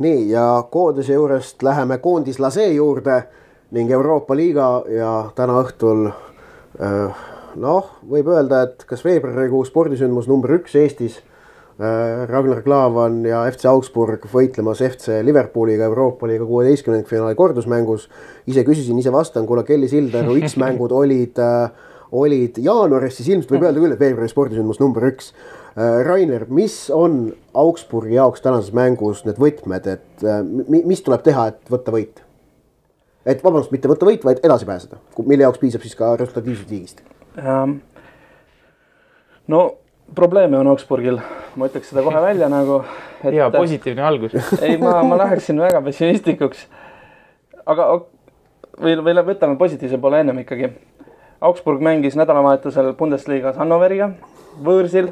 nii 0.03 0.31
ja 0.31 0.65
koondise 0.71 1.13
juurest 1.13 1.63
läheme 1.63 1.99
koondislase 1.99 2.67
juurde 2.73 3.23
ning 3.71 3.91
Euroopa 3.91 4.37
liiga 4.37 4.83
ja 4.89 5.13
täna 5.35 5.61
õhtul 5.63 6.09
äh, 6.09 7.21
noh, 7.57 7.91
võib 8.09 8.29
öelda, 8.33 8.63
et 8.67 8.85
kas 8.89 9.05
veebruarikuu 9.05 9.65
spordisündmus 9.69 10.29
number 10.29 10.57
üks 10.59 10.77
Eestis. 10.79 11.21
Äh, 11.81 12.27
Ragnar 12.29 12.61
Klavan 12.63 13.23
ja 13.25 13.45
FC 13.51 13.67
Augsburg 13.71 14.27
võitlemas 14.33 14.83
FC 14.85 15.23
Liverpooliga 15.25 15.89
Euroopa 15.89 16.29
liiga 16.29 16.45
kuueteistkümnendfinaali 16.49 17.39
kordusmängus. 17.39 18.09
ise 18.47 18.65
küsisin, 18.65 18.99
ise 18.99 19.13
vastan, 19.13 19.47
kuna 19.47 19.63
Kelly 19.63 19.89
Sildaru 19.89 20.37
X-mängud 20.45 20.93
olid, 20.93 21.39
äh, 21.39 21.91
olid 22.13 22.61
jaanuaris, 22.61 23.17
siis 23.17 23.33
ilmselt 23.33 23.57
võib 23.57 23.69
öelda 23.69 23.81
küll, 23.81 23.97
et 23.97 24.01
veebruari 24.01 24.29
spordisündmus 24.29 24.81
number 24.83 25.09
üks 25.09 25.33
Äh, 25.77 26.05
Rainer, 26.05 26.45
mis 26.49 26.91
on 26.91 27.33
Augsburgi 27.55 28.15
jaoks 28.15 28.43
tänases 28.45 28.75
mängus 28.77 29.23
need 29.25 29.39
võtmed, 29.41 29.87
et 29.89 30.25
mis 30.69 31.01
tuleb 31.01 31.23
teha, 31.25 31.47
et 31.49 31.73
võtta 31.73 31.95
võit? 31.95 32.21
et 33.25 33.39
vabandust, 33.39 33.71
mitte 33.73 33.89
võtta 33.89 34.05
võit, 34.05 34.25
vaid 34.27 34.43
edasi 34.45 34.67
pääseda, 34.69 34.99
mille 35.25 35.47
jaoks 35.47 35.63
piisab 35.63 35.85
siis 35.87 35.95
ka 35.97 36.11
resultatiivsest 36.19 36.75
liigist 36.75 37.01
ähm,. 37.39 37.79
no 39.49 39.63
probleeme 40.15 40.59
on 40.59 40.71
Augsburgil, 40.73 41.19
ma 41.57 41.69
ütleks 41.69 41.91
seda 41.93 42.05
kohe 42.05 42.23
välja 42.23 42.49
nagu. 42.53 42.83
hea 43.23 43.51
positiivne 43.55 44.03
algus 44.03 44.35
ei, 44.65 44.77
ma, 44.81 44.99
ma 45.07 45.19
läheksin 45.25 45.61
väga 45.61 45.83
pessimistlikuks. 45.85 46.67
aga 47.67 47.89
või, 48.81 48.97
või 49.05 49.27
võtame 49.33 49.59
positiivse 49.59 49.99
poole 49.99 50.23
ennem 50.23 50.43
ikkagi. 50.43 50.73
Augsburg 51.43 51.83
mängis 51.83 52.15
nädalavahetusel 52.19 52.93
Bundesliga-s 52.99 53.59
Hannoveriga 53.59 54.13
võõrsil 54.63 55.11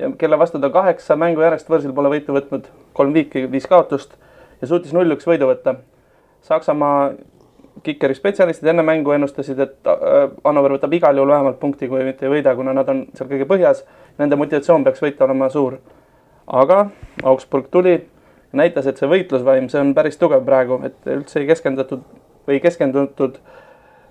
ja 0.00 0.08
kelle 0.18 0.38
vastu 0.40 0.60
ta 0.60 0.70
kaheksa 0.72 1.16
mängu 1.20 1.44
järjest 1.44 1.68
võõrsil 1.68 1.92
pole 1.96 2.12
võitu 2.12 2.32
võtnud, 2.32 2.68
kolm 2.96 3.12
viiki, 3.12 3.44
viis 3.52 3.68
kaotust 3.68 4.14
ja 4.60 4.68
suutis 4.70 4.94
null-üks 4.96 5.28
võidu 5.28 5.50
võtta. 5.50 5.76
Saksamaa 6.48 7.10
kikeri 7.82 8.14
spetsialistid 8.14 8.68
enne 8.72 8.84
mängu 8.86 9.14
ennustasid, 9.14 9.58
et 9.58 9.90
äh, 9.90 10.30
Hannover 10.44 10.76
võtab 10.76 10.94
igal 10.96 11.16
juhul 11.16 11.32
vähemalt 11.32 11.60
punkti, 11.60 11.88
kui 11.88 12.04
mitte 12.04 12.26
ei 12.26 12.34
võida, 12.34 12.54
kuna 12.56 12.74
nad 12.76 12.88
on 12.92 13.06
seal 13.14 13.30
kõige 13.30 13.48
põhjas. 13.50 13.84
Nende 14.18 14.38
motivatsioon 14.40 14.84
peaks 14.84 15.02
võita 15.04 15.26
olema 15.28 15.50
suur. 15.50 15.78
aga 16.46 16.86
Augsburg 17.22 17.68
tuli 17.70 17.94
näitas, 18.52 18.86
et 18.86 18.98
see 18.98 19.08
võitlusvaim, 19.08 19.68
see 19.70 19.80
on 19.80 19.94
päris 19.94 20.18
tugev 20.18 20.42
praegu, 20.44 20.80
et 20.84 21.06
üldse 21.06 21.40
ei 21.40 21.46
keskendatud 21.46 22.02
või 22.48 22.58
keskendutud 22.60 23.38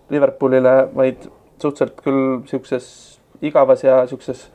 Liverpoolile, 0.10 0.88
vaid 0.96 1.28
suhteliselt 1.62 2.00
küll 2.02 2.40
sihukeses 2.48 3.20
igavas 3.44 3.84
ja 3.84 4.06
sihukeses 4.08 4.48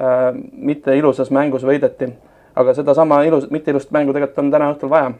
Äh, 0.00 0.34
mitte 0.52 0.94
ilusas 0.96 1.30
mängus 1.30 1.64
võideti. 1.66 2.12
aga 2.56 2.72
sedasama 2.74 3.22
ilus, 3.22 3.50
mitte 3.50 3.70
ilusat 3.70 3.90
mängu 3.94 4.12
tegelikult 4.12 4.38
on 4.38 4.50
täna 4.50 4.70
õhtul 4.72 4.90
vaja. 4.90 5.12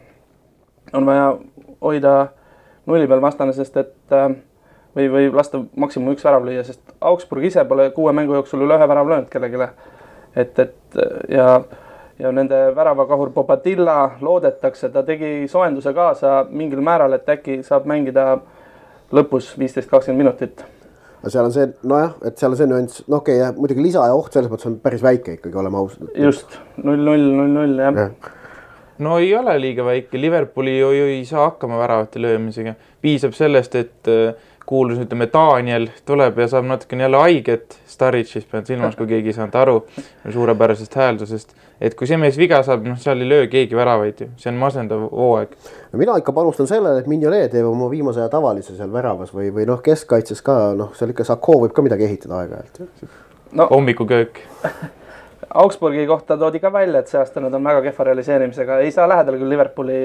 on 0.93 1.05
vaja 1.05 1.37
hoida 1.81 2.27
nulli 2.89 3.07
peal 3.07 3.21
vastane, 3.21 3.53
sest 3.53 3.77
et 3.77 4.15
äh, 4.15 4.31
või, 4.95 5.07
või 5.11 5.29
lasta 5.33 5.61
maksimum 5.75 6.15
üks 6.15 6.25
värav 6.25 6.45
lüüa, 6.45 6.63
sest 6.67 6.81
Augsburg 7.01 7.45
ise 7.49 7.65
pole 7.67 7.89
kuue 7.95 8.13
mängu 8.15 8.35
jooksul 8.39 8.65
üle 8.65 8.77
ühe 8.79 8.87
värava 8.87 9.15
löönud 9.15 9.29
kellelegi. 9.31 9.69
et, 10.35 10.59
et 10.59 10.99
ja, 11.29 11.61
ja 12.19 12.31
nende 12.31 12.59
väravakahur 12.75 13.29
Bobadilla 13.29 14.11
loodetakse, 14.21 14.89
ta 14.89 15.03
tegi 15.03 15.47
soojenduse 15.47 15.93
kaasa 15.93 16.45
mingil 16.49 16.81
määral, 16.81 17.13
et 17.13 17.29
äkki 17.29 17.61
saab 17.63 17.85
mängida 17.85 18.37
lõpus 19.11 19.57
viisteist, 19.59 19.89
kakskümmend 19.89 20.23
minutit 20.23 20.65
aga 21.21 21.29
seal 21.29 21.45
on 21.45 21.53
see, 21.53 21.71
nojah, 21.85 22.13
et 22.25 22.39
seal 22.41 22.53
on 22.53 22.57
see 22.57 22.69
nüanss, 22.69 23.01
no 23.07 23.19
okei 23.21 23.41
okay,, 23.41 23.57
muidugi 23.57 23.83
lisaja 23.85 24.13
oht 24.17 24.33
selles 24.33 24.49
mõttes 24.49 24.69
on 24.71 24.79
päris 24.81 25.03
väike 25.05 25.37
ikkagi, 25.37 25.57
oleme 25.61 25.77
ausad. 25.77 26.07
just, 26.17 26.57
null, 26.81 26.97
null, 26.97 27.27
null, 27.37 27.51
null 27.59 27.83
jah 27.83 27.99
ja. 28.07 28.07
No 29.01 29.17
ei 29.19 29.33
ole 29.35 29.57
liiga 29.61 29.85
väike, 29.85 30.19
Liverpooli 30.21 30.77
ju 30.79 30.91
ei 31.09 31.25
saa 31.25 31.49
hakkama 31.49 31.79
väravate 31.81 32.21
löömisega, 32.21 32.75
piisab 33.01 33.33
sellest, 33.37 33.75
et 33.75 34.09
äh, 34.11 34.33
kuulus, 34.65 35.01
ütleme, 35.01 35.27
Daniel 35.33 35.89
tuleb 36.07 36.37
ja 36.39 36.47
saab 36.51 36.67
natukene 36.69 37.03
jälle 37.07 37.19
haiget, 37.23 37.79
Staricist 37.89 38.47
pean 38.51 38.65
silmas, 38.65 38.95
kui 38.95 39.09
keegi 39.09 39.33
ei 39.33 39.35
saanud 39.35 39.57
aru 39.59 39.75
suurepärasest 40.31 40.95
hääldusest. 40.95 41.55
et 41.81 41.95
kui 41.97 42.07
see 42.07 42.17
mees 42.21 42.37
viga 42.37 42.61
saab, 42.63 42.85
noh, 42.85 42.99
seal 43.01 43.23
ei 43.23 43.29
löö 43.29 43.47
keegi 43.49 43.75
väravaid 43.75 44.21
ju, 44.21 44.29
see 44.37 44.51
on 44.53 44.61
masendav 44.61 45.07
hooaeg. 45.09 45.57
no 45.91 45.99
mina 45.99 46.17
ikka 46.21 46.35
panustan 46.37 46.69
sellele, 46.69 47.01
et 47.01 47.09
Mignolet 47.09 47.51
teeb 47.51 47.67
oma 47.67 47.89
viimase 47.91 48.21
aja 48.21 48.29
tavalise 48.29 48.77
seal 48.77 48.93
väravas 48.93 49.33
või, 49.33 49.49
või 49.55 49.65
noh, 49.69 49.81
keskkaitses 49.83 50.45
ka 50.45 50.61
noh, 50.77 50.93
seal 50.97 51.15
ikka 51.15 51.25
Sako 51.27 51.59
võib 51.65 51.75
ka 51.75 51.83
midagi 51.85 52.07
ehitada 52.07 52.43
aeg-ajalt 52.43 52.83
no.. 53.51 53.67
hommikuköök 53.73 54.43
Augsburgi 55.53 56.05
kohta 56.07 56.37
toodi 56.37 56.59
ka 56.59 56.69
välja, 56.73 57.01
et 57.01 57.11
see 57.11 57.19
aasta 57.19 57.41
nad 57.43 57.53
on 57.53 57.63
väga 57.63 57.81
kehva 57.87 58.05
realiseerimisega, 58.07 58.79
ei 58.79 58.91
saa 58.91 59.07
lähedale 59.09 59.39
küll 59.41 59.51
Liverpooli 59.51 59.97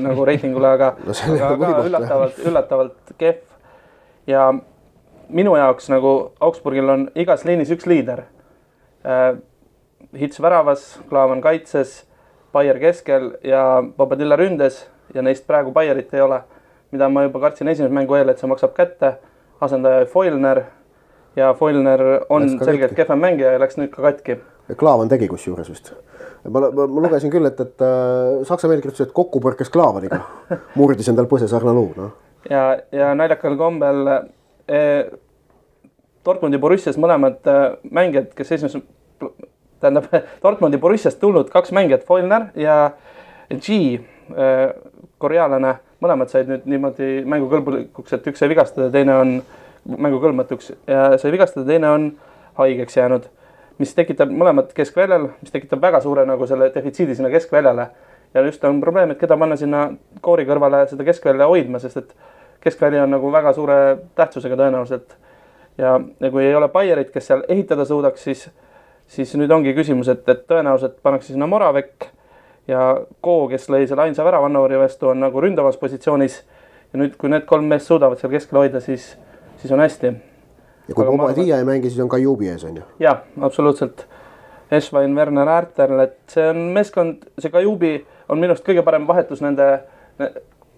nagu 0.00 0.24
reitingule, 0.24 0.70
aga 0.78 0.94
no, 1.06 1.16
aga, 1.34 1.50
aga 1.50 1.82
üllatavalt, 1.90 2.40
üllatavalt 2.46 3.12
kehv 3.18 3.42
ja 4.30 4.48
minu 5.28 5.56
jaoks 5.56 5.90
nagu 5.92 6.14
Augsburgil 6.40 6.88
on 6.92 7.08
igas 7.14 7.44
liinis 7.44 7.72
üks 7.74 7.86
liider 7.86 8.26
äh,. 9.04 9.36
Hits 10.16 10.38
väravas, 10.40 11.00
Klaavan 11.10 11.40
kaitses, 11.42 12.04
Baier 12.52 12.78
keskel 12.80 13.32
ja 13.44 13.82
Bobadilla 13.96 14.36
ründes 14.38 14.78
ja 15.14 15.22
neist 15.22 15.44
praegu 15.48 15.72
Baierit 15.74 16.14
ei 16.14 16.22
ole, 16.24 16.38
mida 16.94 17.08
ma 17.12 17.24
juba 17.26 17.40
kartsin 17.42 17.68
esimese 17.68 17.92
mängu 17.92 18.14
eel, 18.16 18.30
et 18.30 18.40
see 18.40 18.48
maksab 18.48 18.72
kätte. 18.76 19.16
asendaja 19.60 20.06
Foilner 20.06 20.62
ja 21.36 21.54
Foilner 21.54 22.00
on 22.28 22.48
selgelt 22.64 22.94
kehvem 22.96 23.18
mängija 23.18 23.52
ja 23.52 23.60
läks 23.60 23.76
nüüd 23.76 23.90
ka 23.90 24.02
katki. 24.02 24.38
Klaavan 24.74 25.08
tegi 25.08 25.28
kusjuures 25.30 25.68
vist. 25.70 25.92
Ma, 26.46 26.60
ma, 26.60 26.86
ma 26.86 27.02
lugesin 27.04 27.30
küll, 27.30 27.46
et, 27.48 27.60
et 27.62 27.82
äh, 27.82 28.42
saksa 28.46 28.70
meedia 28.70 28.86
ütles, 28.86 29.02
et 29.02 29.14
kokku 29.14 29.40
põrkes 29.42 29.70
Klaavaniga, 29.72 30.20
murdis 30.78 31.08
endal 31.10 31.28
põsesarna 31.30 31.74
luu, 31.74 31.92
noh. 31.98 32.14
Ja, 32.50 32.76
ja 32.94 33.10
naljakal 33.18 33.56
kombel 33.58 34.06
eh, 34.70 35.08
Dortmundi 36.26 36.60
Borussias 36.62 36.98
mõlemad 37.02 37.48
eh, 37.50 37.64
mängijad, 37.90 38.28
kes 38.38 38.52
esimeses, 38.54 38.84
tähendab 39.82 40.06
Dortmundi 40.44 40.78
Borussiast 40.82 41.18
tulnud 41.22 41.50
kaks 41.50 41.74
mängijat, 41.74 42.06
Foilner 42.06 42.50
ja 42.58 42.78
G 43.50 43.80
eh,, 43.96 44.68
korealane, 45.22 45.76
mõlemad 46.04 46.30
said 46.30 46.50
nüüd 46.50 46.66
niimoodi 46.70 47.24
mängukõlbulikuks, 47.26 48.14
et 48.18 48.30
üks 48.30 48.42
sai 48.42 48.50
vigastada, 48.52 48.90
teine 48.94 49.16
on 49.16 49.34
mängukõlbmatuks 49.86 50.72
ja 50.86 51.08
sai 51.18 51.34
vigastada, 51.34 51.66
teine 51.66 51.90
on 51.90 52.10
haigeks 52.60 52.98
jäänud 52.98 53.26
mis 53.78 53.94
tekitab 53.94 54.32
mõlemad 54.32 54.72
keskväljal, 54.76 55.30
mis 55.42 55.52
tekitab 55.52 55.82
väga 55.82 56.00
suure 56.00 56.24
nagu 56.28 56.46
selle 56.48 56.70
defitsiidi 56.74 57.14
sinna 57.14 57.30
keskväljale. 57.30 57.88
ja 58.34 58.42
just 58.42 58.64
on 58.64 58.80
probleem, 58.80 59.10
et 59.10 59.18
keda 59.18 59.36
panna 59.36 59.56
sinna 59.56 59.90
koori 60.20 60.44
kõrvale 60.44 60.86
seda 60.88 61.04
keskvälja 61.04 61.46
hoidma, 61.46 61.78
sest 61.78 61.96
et 61.96 62.14
keskväli 62.60 62.98
on 63.00 63.10
nagu 63.10 63.32
väga 63.32 63.52
suure 63.52 63.98
tähtsusega 64.14 64.56
tõenäoliselt. 64.56 65.16
ja, 65.78 66.00
ja 66.20 66.30
kui 66.30 66.44
ei 66.44 66.54
ole 66.54 66.68
Baierit, 66.68 67.10
kes 67.10 67.26
seal 67.26 67.44
ehitada 67.48 67.84
suudaks, 67.84 68.22
siis, 68.22 68.48
siis 69.06 69.34
nüüd 69.34 69.50
ongi 69.50 69.74
küsimus, 69.74 70.08
et, 70.08 70.28
et 70.28 70.46
tõenäoliselt 70.48 71.00
pannakse 71.02 71.32
sinna 71.32 71.46
Moravek 71.46 72.10
ja 72.68 73.00
Koo, 73.20 73.48
kes 73.48 73.68
lõi 73.70 73.86
selle 73.86 74.08
ainsa 74.08 74.24
värava 74.24 74.48
Annoveri 74.50 74.78
vastu, 74.80 75.10
on 75.12 75.20
nagu 75.20 75.40
ründavas 75.40 75.76
positsioonis. 75.76 76.42
ja 76.92 76.98
nüüd, 76.98 77.16
kui 77.18 77.30
need 77.30 77.44
kolm 77.46 77.66
meest 77.68 77.90
suudavad 77.90 78.18
seal 78.18 78.32
keskel 78.32 78.58
hoida, 78.58 78.80
siis, 78.80 79.16
siis 79.60 79.72
on 79.72 79.82
hästi. 79.82 80.14
Ja 80.88 80.94
kui 80.94 81.06
Bobadilla 81.06 81.58
ei 81.58 81.64
mängi, 81.68 81.90
siis 81.90 82.02
on 82.04 82.08
Kajubi 82.08 82.50
ees, 82.52 82.64
on 82.64 82.76
ju? 82.80 82.86
jah, 83.00 83.24
absoluutselt. 83.40 84.06
Esvain, 84.70 85.14
Werner, 85.14 85.48
Äärtel, 85.48 86.00
et 86.02 86.18
see 86.32 86.48
on 86.50 86.58
meeskond, 86.74 87.28
see 87.38 87.52
Kajubi 87.54 87.92
on 88.28 88.40
minu 88.42 88.54
arust 88.54 88.66
kõige 88.66 88.82
parem 88.86 89.06
vahetus 89.06 89.42
nende, 89.44 89.68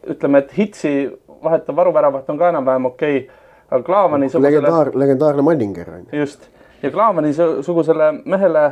ütleme, 0.05 0.43
et 0.43 0.53
hitsi 0.59 0.93
vahetav 1.45 1.77
varuväravat 1.77 2.29
on 2.29 2.41
ka 2.41 2.51
enam-vähem 2.53 2.91
okei 2.91 3.23
okay., 3.23 3.47
aga 3.71 3.83
Klaavani 3.85 4.29
sugusele. 4.29 4.51
legendaar, 4.51 4.91
legendaarne 4.95 5.43
Manninger 5.45 5.91
on 5.95 6.05
ju. 6.05 6.21
just, 6.21 6.49
ja 6.83 6.91
Klaavani 6.91 7.33
sugusele 7.37 8.13
mehele 8.25 8.67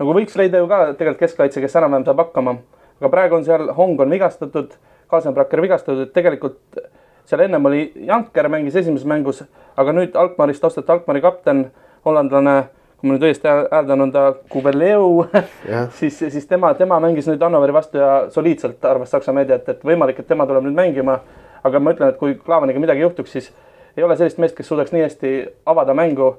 nagu 0.00 0.14
võiks 0.16 0.36
leida 0.36 0.60
ju 0.60 0.68
ka 0.68 0.82
tegelikult 0.92 1.24
keskkaitse, 1.24 1.64
kes 1.64 1.76
enam-vähem 1.80 2.06
saab 2.08 2.24
hakkama. 2.24 2.56
aga 3.00 3.12
praegu 3.12 3.36
on 3.36 3.44
seal, 3.44 3.68
Hong 3.76 4.00
on 4.00 4.12
vigastatud, 4.12 4.76
Kasenbracker 5.10 5.62
vigastatud, 5.62 6.02
et 6.08 6.12
tegelikult 6.12 6.80
seal 7.24 7.44
ennem 7.46 7.64
oli 7.64 7.92
Janker 8.06 8.48
mängis 8.48 8.76
esimeses 8.76 9.06
mängus, 9.06 9.44
aga 9.76 9.94
nüüd 9.96 10.16
Alkmaarist 10.16 10.64
osteti 10.64 10.92
Alkmaari 10.92 11.22
kapten, 11.24 11.64
hollandlane 12.04 12.58
kui 13.00 13.08
ma 13.08 13.16
nüüd 13.16 13.24
õigesti 13.24 13.48
hääl- 13.48 13.68
hääldan, 13.72 14.00
on 14.04 14.12
ta 14.12 14.26
Kuveleu 14.52 15.24
Jah. 15.68 15.88
siis, 15.98 16.18
siis 16.18 16.46
tema, 16.46 16.74
tema 16.74 17.00
mängis 17.00 17.28
nüüd 17.28 17.40
Hannoveri 17.42 17.72
vastu 17.72 17.98
ja 17.98 18.26
soliidselt 18.30 18.84
arvas 18.84 19.10
Saksa 19.10 19.32
meedia, 19.32 19.56
et, 19.56 19.68
et 19.68 19.84
võimalik, 19.84 20.20
et 20.20 20.28
tema 20.28 20.46
tuleb 20.46 20.68
nüüd 20.68 20.76
mängima. 20.76 21.20
aga 21.64 21.80
ma 21.80 21.92
ütlen, 21.92 22.08
et 22.08 22.16
kui 22.16 22.34
Klaavaniga 22.40 22.80
midagi 22.80 23.02
juhtuks, 23.02 23.32
siis 23.32 23.50
ei 23.96 24.04
ole 24.04 24.16
sellist 24.16 24.38
meest, 24.40 24.56
kes 24.56 24.68
suudaks 24.68 24.92
nii 24.92 25.02
hästi 25.02 25.32
avada 25.68 25.92
mängu 25.94 26.36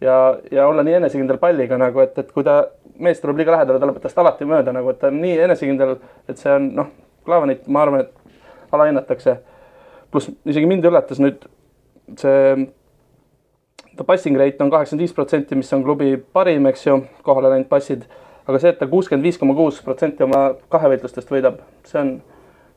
ja, 0.00 0.38
ja 0.50 0.66
olla 0.66 0.82
nii 0.82 0.94
enesekindel 0.94 1.38
palliga 1.38 1.78
nagu, 1.78 2.00
et, 2.00 2.18
et 2.18 2.30
kui 2.32 2.44
ta, 2.46 2.68
mees 2.98 3.20
tuleb 3.20 3.40
liiga 3.40 3.56
lähedale, 3.56 3.80
ta 3.80 3.88
lõpetab 3.88 4.06
tast 4.08 4.20
alati 4.22 4.46
mööda 4.46 4.72
nagu, 4.76 4.92
et 4.92 5.00
ta 5.00 5.10
on 5.10 5.18
nii 5.22 5.40
enesekindel, 5.46 5.96
et 6.28 6.38
see 6.38 6.52
on 6.54 6.70
noh, 6.76 6.92
Klaavanit 7.26 7.66
ma 7.68 7.82
arvan, 7.82 8.06
et 8.06 8.72
alahinnatakse. 8.72 9.36
Pluss 10.10 10.30
isegi 10.48 10.68
mind 10.68 10.86
üllatas 10.88 11.20
nüüd 11.22 11.46
see 12.18 12.68
ta 13.96 14.04
passing 14.04 14.38
rate 14.38 14.64
on 14.64 14.70
kaheksakümmend 14.70 15.04
viis 15.04 15.14
protsenti, 15.14 15.54
mis 15.54 15.72
on 15.76 15.82
klubi 15.84 16.14
parim, 16.32 16.66
eks 16.70 16.86
ju, 16.86 17.02
kohale 17.22 17.50
läinud 17.52 17.68
passid. 17.68 18.06
aga 18.48 18.58
see, 18.58 18.70
et 18.72 18.78
ta 18.80 18.86
kuuskümmend 18.90 19.22
viis 19.22 19.36
koma 19.38 19.54
kuus 19.54 19.76
protsenti 19.84 20.24
oma 20.24 20.54
kahevõitlustest 20.72 21.28
võidab, 21.30 21.60
see 21.86 22.00
on, 22.00 22.08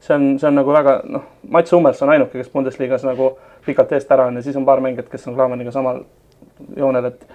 see 0.03 0.13
on, 0.13 0.25
see 0.37 0.49
on 0.49 0.59
nagu 0.59 0.75
väga 0.75 0.97
noh, 1.09 1.23
Mats 1.49 1.73
Hummels 1.73 2.01
on 2.03 2.11
ainuke, 2.13 2.35
kes 2.37 2.51
Bundesliga-s 2.53 3.07
nagu 3.07 3.31
pikalt 3.65 3.95
eest 3.95 4.11
ära 4.11 4.27
on 4.29 4.37
ja 4.37 4.43
siis 4.45 4.59
on 4.59 4.67
paar 4.67 4.83
mängijat, 4.83 5.07
kes 5.09 5.25
on 5.31 5.37
Klaavaniga 5.39 5.71
samal 5.73 6.03
joonel, 6.77 7.07
et 7.09 7.25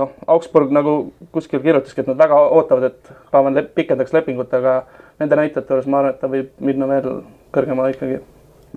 noh, 0.00 0.14
Augsburg 0.30 0.72
nagu 0.72 0.94
kuskil 1.34 1.60
kirjutaski, 1.60 2.04
et 2.04 2.12
nad 2.12 2.22
väga 2.22 2.38
ootavad, 2.54 2.92
et 2.92 3.12
Klaavan 3.32 3.58
pikendaks 3.74 4.14
lepingut, 4.16 4.54
aga 4.54 4.84
nende 5.20 5.42
näitajate 5.42 5.74
juures 5.74 5.90
ma 5.90 6.00
arvan, 6.00 6.14
et 6.14 6.22
ta 6.22 6.30
võib 6.30 6.54
minna 6.62 6.88
veel 6.88 7.24
kõrgemale 7.52 7.96
ikkagi 7.96 8.22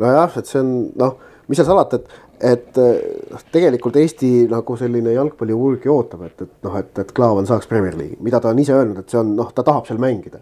nojah, 0.01 0.37
et 0.39 0.49
see 0.49 0.61
on 0.61 0.73
noh, 0.99 1.17
mis 1.47 1.59
seal 1.59 1.67
salata, 1.67 1.99
et, 1.99 2.19
et 2.53 2.79
eh, 2.81 3.41
tegelikult 3.53 3.97
Eesti 4.01 4.31
nagu 4.51 4.77
selline 4.79 5.15
jalgpallivulg 5.15 5.87
ju 5.87 5.95
ootab, 5.95 6.25
et, 6.27 6.45
et 6.45 6.67
noh, 6.67 6.77
et, 6.79 6.93
et 7.03 7.11
Klaavan 7.15 7.49
saaks 7.49 7.69
Premier 7.71 7.97
League'i, 7.97 8.19
mida 8.23 8.41
ta 8.43 8.53
on 8.53 8.61
ise 8.63 8.75
öelnud, 8.75 9.03
et 9.03 9.11
see 9.13 9.19
on 9.19 9.35
noh, 9.37 9.51
ta 9.55 9.65
tahab 9.65 9.89
seal 9.89 10.01
mängida. 10.03 10.41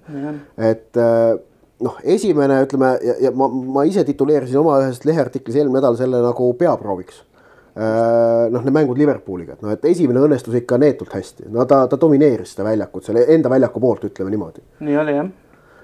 et 0.72 1.02
eh, 1.02 1.34
noh, 1.82 1.98
esimene 2.16 2.62
ütleme 2.66 2.94
ja, 3.06 3.18
ja 3.28 3.34
ma, 3.36 3.50
ma 3.50 3.84
ise 3.90 4.06
tituleerisin 4.08 4.62
oma 4.62 4.80
ühes 4.86 5.04
leheartiklis 5.08 5.60
eelmine 5.60 5.80
nädal 5.80 6.00
selle 6.00 6.24
nagu 6.24 6.54
peaprooviks. 6.60 7.26
noh, 7.72 8.66
need 8.66 8.74
mängud 8.76 8.98
Liverpooliga, 9.00 9.54
et 9.56 9.62
noh, 9.64 9.72
et 9.72 9.86
esimene 9.88 10.20
õnnestus 10.20 10.58
ikka 10.60 10.76
neetult 10.82 11.14
hästi, 11.16 11.46
no 11.56 11.64
ta, 11.64 11.86
ta 11.88 11.96
domineeris 11.96 12.52
seda 12.52 12.66
väljakut 12.68 13.08
selle 13.08 13.24
enda 13.32 13.48
väljaku 13.50 13.80
poolt, 13.80 14.04
ütleme 14.10 14.34
niimoodi 14.34 14.60
nii 14.84 14.98
oli 15.00 15.14
jah. 15.16 15.30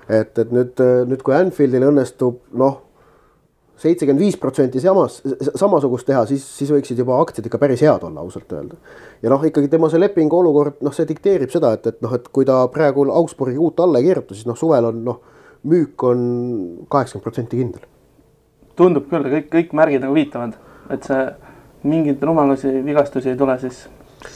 et, 0.10 0.34
et 0.36 0.52
nüüd, 0.52 0.84
nüüd 1.08 1.24
kui 1.24 1.38
Anfieldil 1.38 1.88
õnnestub 1.88 2.42
noh, 2.60 2.82
seitsekümmend 3.78 4.22
viis 4.22 4.38
protsenti 4.42 4.82
samas, 4.82 5.20
samasugust 5.48 6.08
teha, 6.10 6.24
siis, 6.30 6.46
siis 6.58 6.72
võiksid 6.74 6.98
juba 6.98 7.20
aktsiad 7.22 7.46
ikka 7.50 7.60
päris 7.62 7.84
head 7.86 8.06
olla, 8.08 8.24
ausalt 8.26 8.54
öelda. 8.58 8.78
ja 9.22 9.32
noh, 9.34 9.44
ikkagi 9.46 9.70
tema 9.72 9.90
see 9.94 10.02
lepingu 10.02 10.40
olukord, 10.40 10.80
noh, 10.86 10.96
see 10.96 11.08
dikteerib 11.10 11.54
seda, 11.54 11.76
et, 11.78 11.86
et 11.92 12.00
noh, 12.06 12.14
et 12.18 12.30
kui 12.34 12.48
ta 12.48 12.64
praegu 12.74 13.06
Augsburgi 13.12 13.58
uut 13.62 13.80
alla 13.84 14.02
ei 14.02 14.10
kirjuta, 14.10 14.38
siis 14.38 14.50
noh, 14.50 14.58
suvel 14.58 14.90
on 14.90 15.04
noh, 15.06 15.20
müük 15.68 16.04
on 16.08 16.24
kaheksakümmend 16.90 17.26
protsenti 17.28 17.60
kindel. 17.60 17.86
tundub 18.78 19.08
küll, 19.10 19.30
kõik, 19.34 19.52
kõik 19.54 19.78
märgid 19.78 20.04
nagu 20.06 20.14
viitavad, 20.18 20.58
et 20.94 21.06
see 21.06 21.22
mingeid 21.88 22.24
rumalusi, 22.24 22.72
vigastusi 22.86 23.32
ei 23.34 23.38
tule, 23.40 23.58
siis 23.62 23.84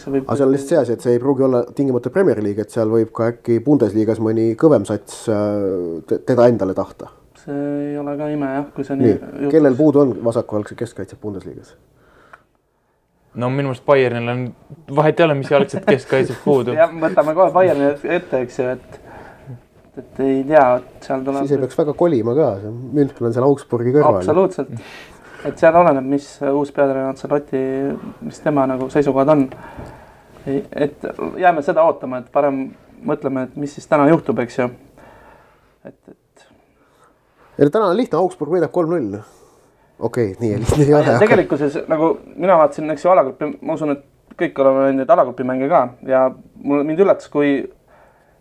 võib. 0.05 0.25
aga 0.25 0.37
seal 0.37 0.49
on 0.49 0.53
lihtsalt 0.55 0.73
see 0.73 0.81
asi, 0.81 0.97
et 0.97 1.05
see 1.05 1.15
ei 1.17 1.21
pruugi 1.21 1.45
olla 1.47 1.63
tingimata 1.77 2.13
Premier 2.13 2.41
League, 2.43 2.61
et 2.61 2.73
seal 2.73 2.89
võib 2.89 3.13
ka 3.15 3.31
äkki 3.33 3.59
Bundesliga's 3.65 4.21
mõni 4.23 4.51
kõvem 4.59 4.85
sats 4.89 5.25
äh, 5.29 6.03
te- 6.09 6.21
teda 6.27 6.49
endale 6.51 6.77
tahta. 6.77 7.09
See 7.45 7.61
ei 7.91 7.97
ole 7.97 8.17
ka 8.19 8.27
ime 8.33 8.51
jah, 8.55 8.67
kui 8.75 8.85
see 8.87 8.97
nii 8.99 9.13
nii, 9.19 9.51
kellel 9.53 9.77
puudu 9.77 10.03
on 10.05 10.13
vasakujalgse 10.25 10.77
keskkaitse 10.79 11.19
Bundesliga's? 11.21 11.75
no 13.33 13.49
minu 13.49 13.69
meelest 13.69 13.85
Bayernil 13.85 14.33
on, 14.33 14.43
vahet 14.95 15.19
ei 15.19 15.25
ole, 15.25 15.37
mis 15.39 15.51
jalgset 15.51 15.85
keskkaitset 15.87 16.41
puudu. 16.43 16.75
jah, 16.81 16.91
võtame 17.05 17.35
kohe 17.37 17.53
Bayerni 17.55 17.93
ette, 18.17 18.43
eks 18.43 18.59
ju, 18.59 18.67
et 18.75 18.99
et 19.97 20.19
ei 20.23 20.43
tea, 20.47 20.65
et 20.79 21.07
seal 21.07 21.23
tuleb 21.25 21.43
siis 21.43 21.57
ei 21.57 21.63
peaks 21.65 21.79
väga 21.81 21.93
kolima 21.99 22.35
ka, 22.35 22.51
see 22.61 22.69
München 22.97 23.27
on 23.27 23.33
seal 23.35 23.47
Augsburgi 23.47 23.91
kõrval. 23.95 24.21
absoluutselt, 24.21 24.71
et 25.47 25.59
seal 25.59 25.75
oleneb, 25.81 26.07
mis 26.13 26.27
uus 26.51 26.71
peatreener 26.75 27.09
Ancelotti, 27.11 27.63
mis 28.23 28.39
tema 28.43 28.63
nagu 28.71 28.87
seisukohad 28.93 29.33
on. 29.35 29.43
et 30.47 31.03
jääme 31.37 31.61
seda 31.65 31.83
ootama, 31.87 32.21
et 32.23 32.31
parem 32.31 32.63
mõtleme, 33.05 33.49
et 33.49 33.59
mis 33.59 33.75
siis 33.75 33.87
täna 33.89 34.07
juhtub, 34.09 34.39
eks 34.43 34.59
ju. 34.61 34.69
et, 35.85 35.97
et 36.07 36.17
täna 37.57 37.89
on 37.89 37.97
lihtne, 37.97 38.17
Augsburg 38.19 38.51
võidab 38.55 38.71
kolm-null. 38.71 39.19
okei 39.99 40.31
okay,, 40.31 40.39
nii 40.39 40.61
lihtne 40.63 40.85
ei 40.85 40.93
ole. 40.93 41.17
tegelikkuses 41.19 41.77
nagu 41.91 42.15
mina 42.35 42.57
vaatasin, 42.57 42.89
eks 42.93 43.05
ju, 43.05 43.11
alagrupi, 43.11 43.51
ma 43.61 43.77
usun, 43.77 43.97
et 43.97 44.07
kõik 44.39 44.59
oleme 44.63 44.89
neid 44.97 45.09
alagrupi 45.09 45.45
mänge 45.47 45.69
ka 45.69 45.85
ja 46.07 46.25
mul 46.63 46.83
mind 46.87 47.03
üllatas, 47.03 47.29
kui 47.31 47.59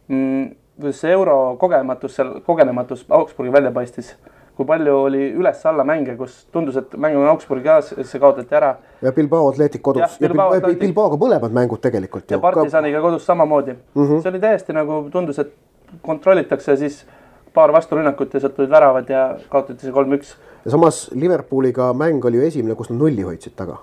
mm, 0.08 0.50
kuidas 0.80 1.00
see 1.02 1.12
euro 1.12 1.56
kogenematus 1.60 2.14
seal, 2.16 2.36
kogenematus 2.46 3.06
Augsburgi 3.08 3.52
välja 3.52 3.72
paistis. 3.72 4.14
kui 4.60 4.66
palju 4.68 4.92
oli 5.06 5.30
üles-alla 5.40 5.84
mänge, 5.88 6.12
kus 6.18 6.34
tundus, 6.52 6.76
et 6.76 6.92
mäng 7.00 7.16
on 7.16 7.24
Augsburgi 7.30 7.64
käes, 7.64 7.94
see 8.04 8.20
kaotati 8.20 8.56
ära 8.58 8.74
ja 9.00 9.12
Bilbao 9.16 9.48
Atletic 9.48 9.80
kodus 9.80 10.18
ja, 10.20 10.28
Bilbao 10.28 10.50
ja 10.52 10.58
Bil- 10.58 10.66
Athletic. 10.66 10.80
Bilbaoga 10.82 11.16
mõlemad 11.16 11.54
mängud 11.56 11.80
tegelikult 11.80 12.30
ja. 12.30 12.38
Partisaniga 12.42 13.00
kodus 13.00 13.24
samamoodi 13.26 13.72
mm. 13.72 14.02
-hmm. 14.02 14.20
see 14.20 14.30
oli 14.30 14.40
täiesti 14.40 14.76
nagu 14.76 15.06
tundus, 15.12 15.38
et 15.38 15.54
kontrollitakse 16.02 16.76
siis 16.76 17.06
paar 17.54 17.72
vasturünnakut 17.72 18.34
ja 18.34 18.40
sealt 18.40 18.56
tulid 18.56 18.70
väravad 18.70 19.10
ja 19.10 19.24
kaotati 19.52 19.86
see 19.86 19.94
kolm-üks 19.94 20.34
ja 20.64 20.74
samas 20.74 21.08
Liverpooliga 21.14 21.92
mäng 21.96 22.24
oli 22.24 22.40
ju 22.40 22.48
esimene, 22.48 22.74
kus 22.78 22.90
nad 22.90 23.00
nulli 23.02 23.26
hoidsid 23.26 23.56
taga 23.58 23.80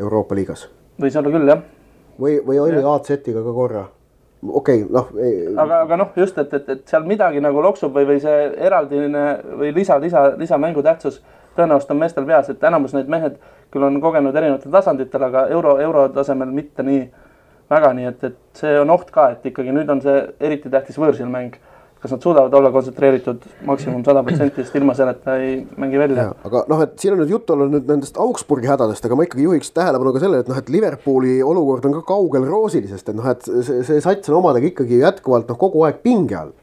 Euroopa 0.00 0.38
liigas 0.38 0.68
võis 1.00 1.16
olla 1.16 1.32
küll 1.32 1.54
jah 1.54 1.64
või, 2.20 2.38
või 2.46 2.60
oli 2.60 2.84
AZ-iga 2.84 3.42
ka 3.44 3.56
korra. 3.56 3.84
okei 4.48 4.84
okay,, 4.84 4.92
noh, 4.92 5.10
aga, 5.62 5.82
aga 5.86 6.00
noh, 6.04 6.14
just, 6.16 6.38
et, 6.38 6.54
et, 6.54 6.68
et 6.68 6.86
seal 6.88 7.06
midagi 7.08 7.42
nagu 7.44 7.62
loksub 7.62 7.94
või, 7.96 8.06
või 8.08 8.20
see 8.22 8.50
eraldine 8.58 9.26
või 9.60 9.74
lisa, 9.76 9.98
lisa, 10.00 10.30
lisamängu 10.38 10.82
tähtsus 10.82 11.20
tõenäoliselt 11.56 11.90
on 11.94 12.00
meestel 12.00 12.26
peas, 12.28 12.50
et 12.50 12.62
enamus 12.64 12.94
need 12.94 13.10
mehed 13.10 13.40
küll 13.72 13.86
on 13.86 13.98
kogenud 14.02 14.36
erinevatel 14.36 14.72
tasanditel, 14.72 15.24
aga 15.26 15.46
euro, 15.54 15.76
euro 15.82 16.06
tasemel 16.14 16.52
mitte 16.54 16.84
nii 16.86 17.02
väga, 17.70 17.92
nii 17.96 18.08
et, 18.10 18.24
et 18.30 18.62
see 18.62 18.78
on 18.80 18.90
oht 18.94 19.10
ka, 19.14 19.30
et 19.34 19.46
ikkagi 19.50 19.74
nüüd 19.74 19.90
on 19.92 20.02
see 20.02 20.16
eriti 20.42 20.72
tähtis 20.72 20.98
võõrsil 20.98 21.30
mäng. 21.30 21.58
Kas 22.00 22.14
nad 22.14 22.22
suudavad 22.24 22.54
olla 22.56 22.70
kontsentreeritud 22.72 23.42
maksimum 23.68 24.04
sada 24.06 24.22
protsenti, 24.24 24.64
sest 24.64 24.76
ilma 24.80 24.94
selleta 24.96 25.36
ei 25.40 25.58
mängi 25.80 26.00
välja. 26.00 26.30
aga 26.48 26.64
noh, 26.70 26.80
et 26.86 26.96
siin 27.02 27.14
on 27.14 27.20
nüüd 27.22 27.34
juttu 27.34 27.54
olnud 27.56 27.74
nüüd 27.74 27.90
nendest 27.92 28.16
Augsburgi 28.20 28.70
hädadest, 28.70 29.04
aga 29.04 29.18
ma 29.18 29.26
ikkagi 29.28 29.44
juhiks 29.44 29.74
tähelepanu 29.76 30.14
ka 30.16 30.24
sellele, 30.24 30.46
et 30.46 30.50
noh, 30.50 30.60
et 30.60 30.72
Liverpooli 30.72 31.36
olukord 31.44 31.90
on 31.90 31.98
ka 31.98 32.02
kaugel 32.14 32.48
roosilisest, 32.48 33.12
et 33.12 33.20
noh, 33.20 33.28
et 33.28 33.44
see, 33.44 33.82
see 33.86 34.00
sats 34.00 34.32
on 34.32 34.40
omadega 34.40 34.72
ikkagi 34.72 35.02
jätkuvalt 35.04 35.52
noh, 35.52 35.60
kogu 35.60 35.84
aeg 35.88 36.00
pinge 36.04 36.38
all. 36.40 36.56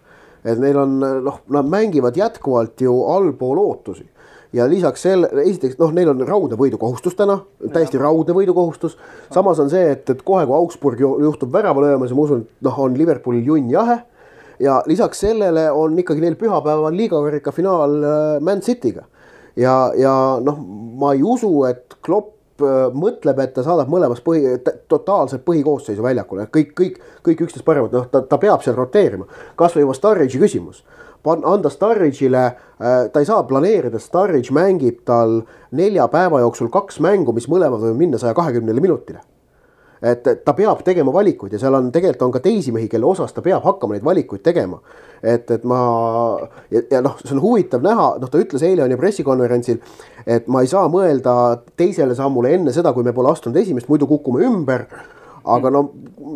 et 0.48 0.60
neil 0.62 0.78
on 0.80 1.00
noh, 1.02 1.42
nad 1.54 1.70
mängivad 1.70 2.18
jätkuvalt 2.18 2.82
ju 2.82 2.94
allpool 3.12 3.60
ootusi 3.62 4.08
ja 4.54 4.68
lisaks 4.70 5.02
selle, 5.06 5.30
esiteks 5.44 5.78
noh, 5.82 5.92
neil 5.96 6.12
on 6.12 6.22
raudne 6.28 6.58
võidukohustus 6.60 7.16
täna, 7.18 7.40
täiesti 7.74 8.00
raudne 8.02 8.36
võidukohustus. 8.36 8.98
samas 9.34 9.60
on 9.60 9.70
see, 9.70 9.92
et, 9.92 10.10
et 10.10 10.22
kohe, 10.26 10.46
kui 10.48 10.56
Augsburg 10.56 11.02
ju- 11.02 11.18
juhtub 11.26 11.52
värava 11.54 11.84
lööma, 11.84 12.08
siis 12.08 12.18
ma 12.18 12.28
usun, 12.28 12.46
et 12.46 12.68
noh, 12.68 12.80
on 12.80 12.96
Liverpoolil 12.98 13.46
junn 13.46 13.70
jahe. 13.72 14.00
Ja 14.60 14.82
lisaks 14.86 15.20
sellele 15.20 15.72
on 15.72 16.00
ikkagi 16.00 16.22
neil 16.22 16.36
pühapäeval 16.40 16.96
liigakarika 16.96 17.52
finaal 17.52 18.02
äh, 18.04 18.42
Man 18.42 18.62
City'ga. 18.62 19.06
Ja, 19.58 19.92
ja 19.98 20.14
noh, 20.42 20.60
ma 21.00 21.14
ei 21.18 21.24
usu, 21.26 21.50
et 21.70 21.98
Klopp 22.06 22.62
äh, 22.62 22.90
mõtleb, 22.94 23.40
et 23.42 23.56
ta 23.56 23.66
saadab 23.66 23.90
mõlemas 23.90 24.22
põhi, 24.26 24.58
totaalselt 24.90 25.46
põhikoosseisu 25.48 26.06
väljakule, 26.06 26.48
kõik, 26.54 26.74
kõik, 26.78 27.00
kõik 27.26 27.48
üksteist 27.48 27.66
paremat, 27.66 27.96
noh, 27.96 28.10
ta, 28.12 28.22
ta 28.22 28.38
peab 28.42 28.66
seal 28.66 28.78
roteerima. 28.78 29.26
kasvõi 29.58 29.86
juba 29.86 29.98
Starridge'i 29.98 30.42
küsimus, 30.42 30.84
anda 31.28 31.70
Starridge'ile 31.74 32.44
äh,, 32.46 33.08
ta 33.14 33.24
ei 33.24 33.30
saa 33.30 33.42
planeerida, 33.50 34.00
Starridge 34.00 34.54
mängib 34.54 35.02
tal 35.06 35.42
nelja 35.76 36.06
päeva 36.14 36.44
jooksul 36.46 36.70
kaks 36.74 37.02
mängu, 37.04 37.34
mis 37.34 37.50
mõlemad 37.50 37.82
võivad 37.82 38.00
minna 38.00 38.22
saja 38.22 38.38
kahekümnele 38.38 38.84
minutile 38.84 39.26
et 40.02 40.28
ta 40.46 40.54
peab 40.54 40.84
tegema 40.86 41.14
valikuid 41.14 41.54
ja 41.54 41.60
seal 41.60 41.74
on 41.74 41.92
tegelikult 41.92 42.28
on 42.28 42.32
ka 42.36 42.40
teisi 42.44 42.72
mehi, 42.72 42.88
kelle 42.92 43.06
osas 43.10 43.34
ta 43.34 43.42
peab 43.42 43.66
hakkama 43.66 43.98
neid 43.98 44.06
valikuid 44.06 44.44
tegema. 44.46 44.80
et, 45.24 45.52
et 45.52 45.64
ma 45.64 45.80
ja, 46.72 46.82
ja 46.92 47.02
noh, 47.02 47.18
see 47.24 47.34
on 47.34 47.42
huvitav 47.42 47.82
näha, 47.82 48.08
noh, 48.22 48.30
ta 48.30 48.42
ütles 48.42 48.64
eile 48.64 48.84
on 48.86 48.92
ju 48.94 48.98
pressikonverentsil, 49.02 49.80
et 50.28 50.48
ma 50.48 50.62
ei 50.62 50.70
saa 50.70 50.86
mõelda 50.92 51.34
teisele 51.78 52.16
sammule 52.16 52.54
enne 52.54 52.74
seda, 52.74 52.94
kui 52.94 53.04
me 53.04 53.14
pole 53.14 53.32
astunud 53.32 53.58
esimest, 53.58 53.90
muidu 53.90 54.08
kukume 54.10 54.46
ümber 54.46 54.86
aga 55.48 55.70
no 55.72 55.84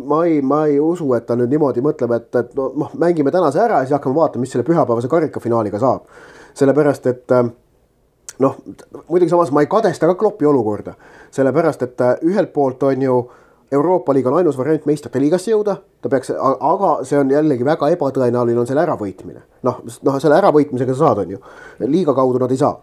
ma 0.06 0.24
ei, 0.26 0.40
ma 0.42 0.64
ei 0.66 0.78
usu, 0.80 1.12
et 1.16 1.26
ta 1.28 1.36
nüüd 1.36 1.52
niimoodi 1.52 1.84
mõtleb, 1.84 2.14
et, 2.16 2.28
et 2.40 2.54
no 2.56 2.70
noh, 2.84 2.94
mängime 2.98 3.32
tänase 3.34 3.60
ära 3.60 3.82
ja 3.82 3.88
siis 3.88 3.96
hakkame 3.96 4.16
vaatama, 4.16 4.44
mis 4.44 4.54
selle 4.54 4.64
pühapäevase 4.66 5.10
karikafinaaliga 5.12 5.80
saab. 5.82 6.08
sellepärast, 6.54 7.06
et 7.08 7.32
äh, 7.32 7.46
noh, 8.44 8.56
muidugi 9.08 9.30
samas 9.30 9.52
ma 9.52 9.62
ei 9.64 9.70
kadesta 9.72 10.08
ka 10.10 10.16
Kloppi 10.20 10.46
olukorda, 10.48 10.94
sellepärast 11.32 11.82
et 11.86 12.00
äh, 12.00 12.16
ühelt 12.28 12.52
poolt 12.52 12.82
on 12.88 13.02
ju 13.02 13.18
Euroopa 13.72 14.14
liiga 14.14 14.30
on 14.30 14.38
ainus 14.40 14.58
variant 14.58 14.86
meistrite 14.86 15.20
liigasse 15.20 15.52
jõuda, 15.52 15.76
ta 16.02 16.10
peaks, 16.12 16.32
aga 16.36 16.92
see 17.08 17.18
on 17.18 17.30
jällegi 17.32 17.64
väga 17.64 17.88
ebatõenäoline 17.94 18.60
on 18.60 18.68
selle 18.68 18.84
äravõitmine. 18.84 19.44
noh, 19.68 19.82
noh 20.08 20.18
selle 20.20 20.36
äravõitmisega 20.40 20.94
sa 20.94 21.06
saad, 21.06 21.22
on 21.24 21.36
ju, 21.36 21.42
liiga 21.86 22.14
kaudu 22.14 22.42
nad 22.42 22.52
ei 22.52 22.60
saa. 22.60 22.76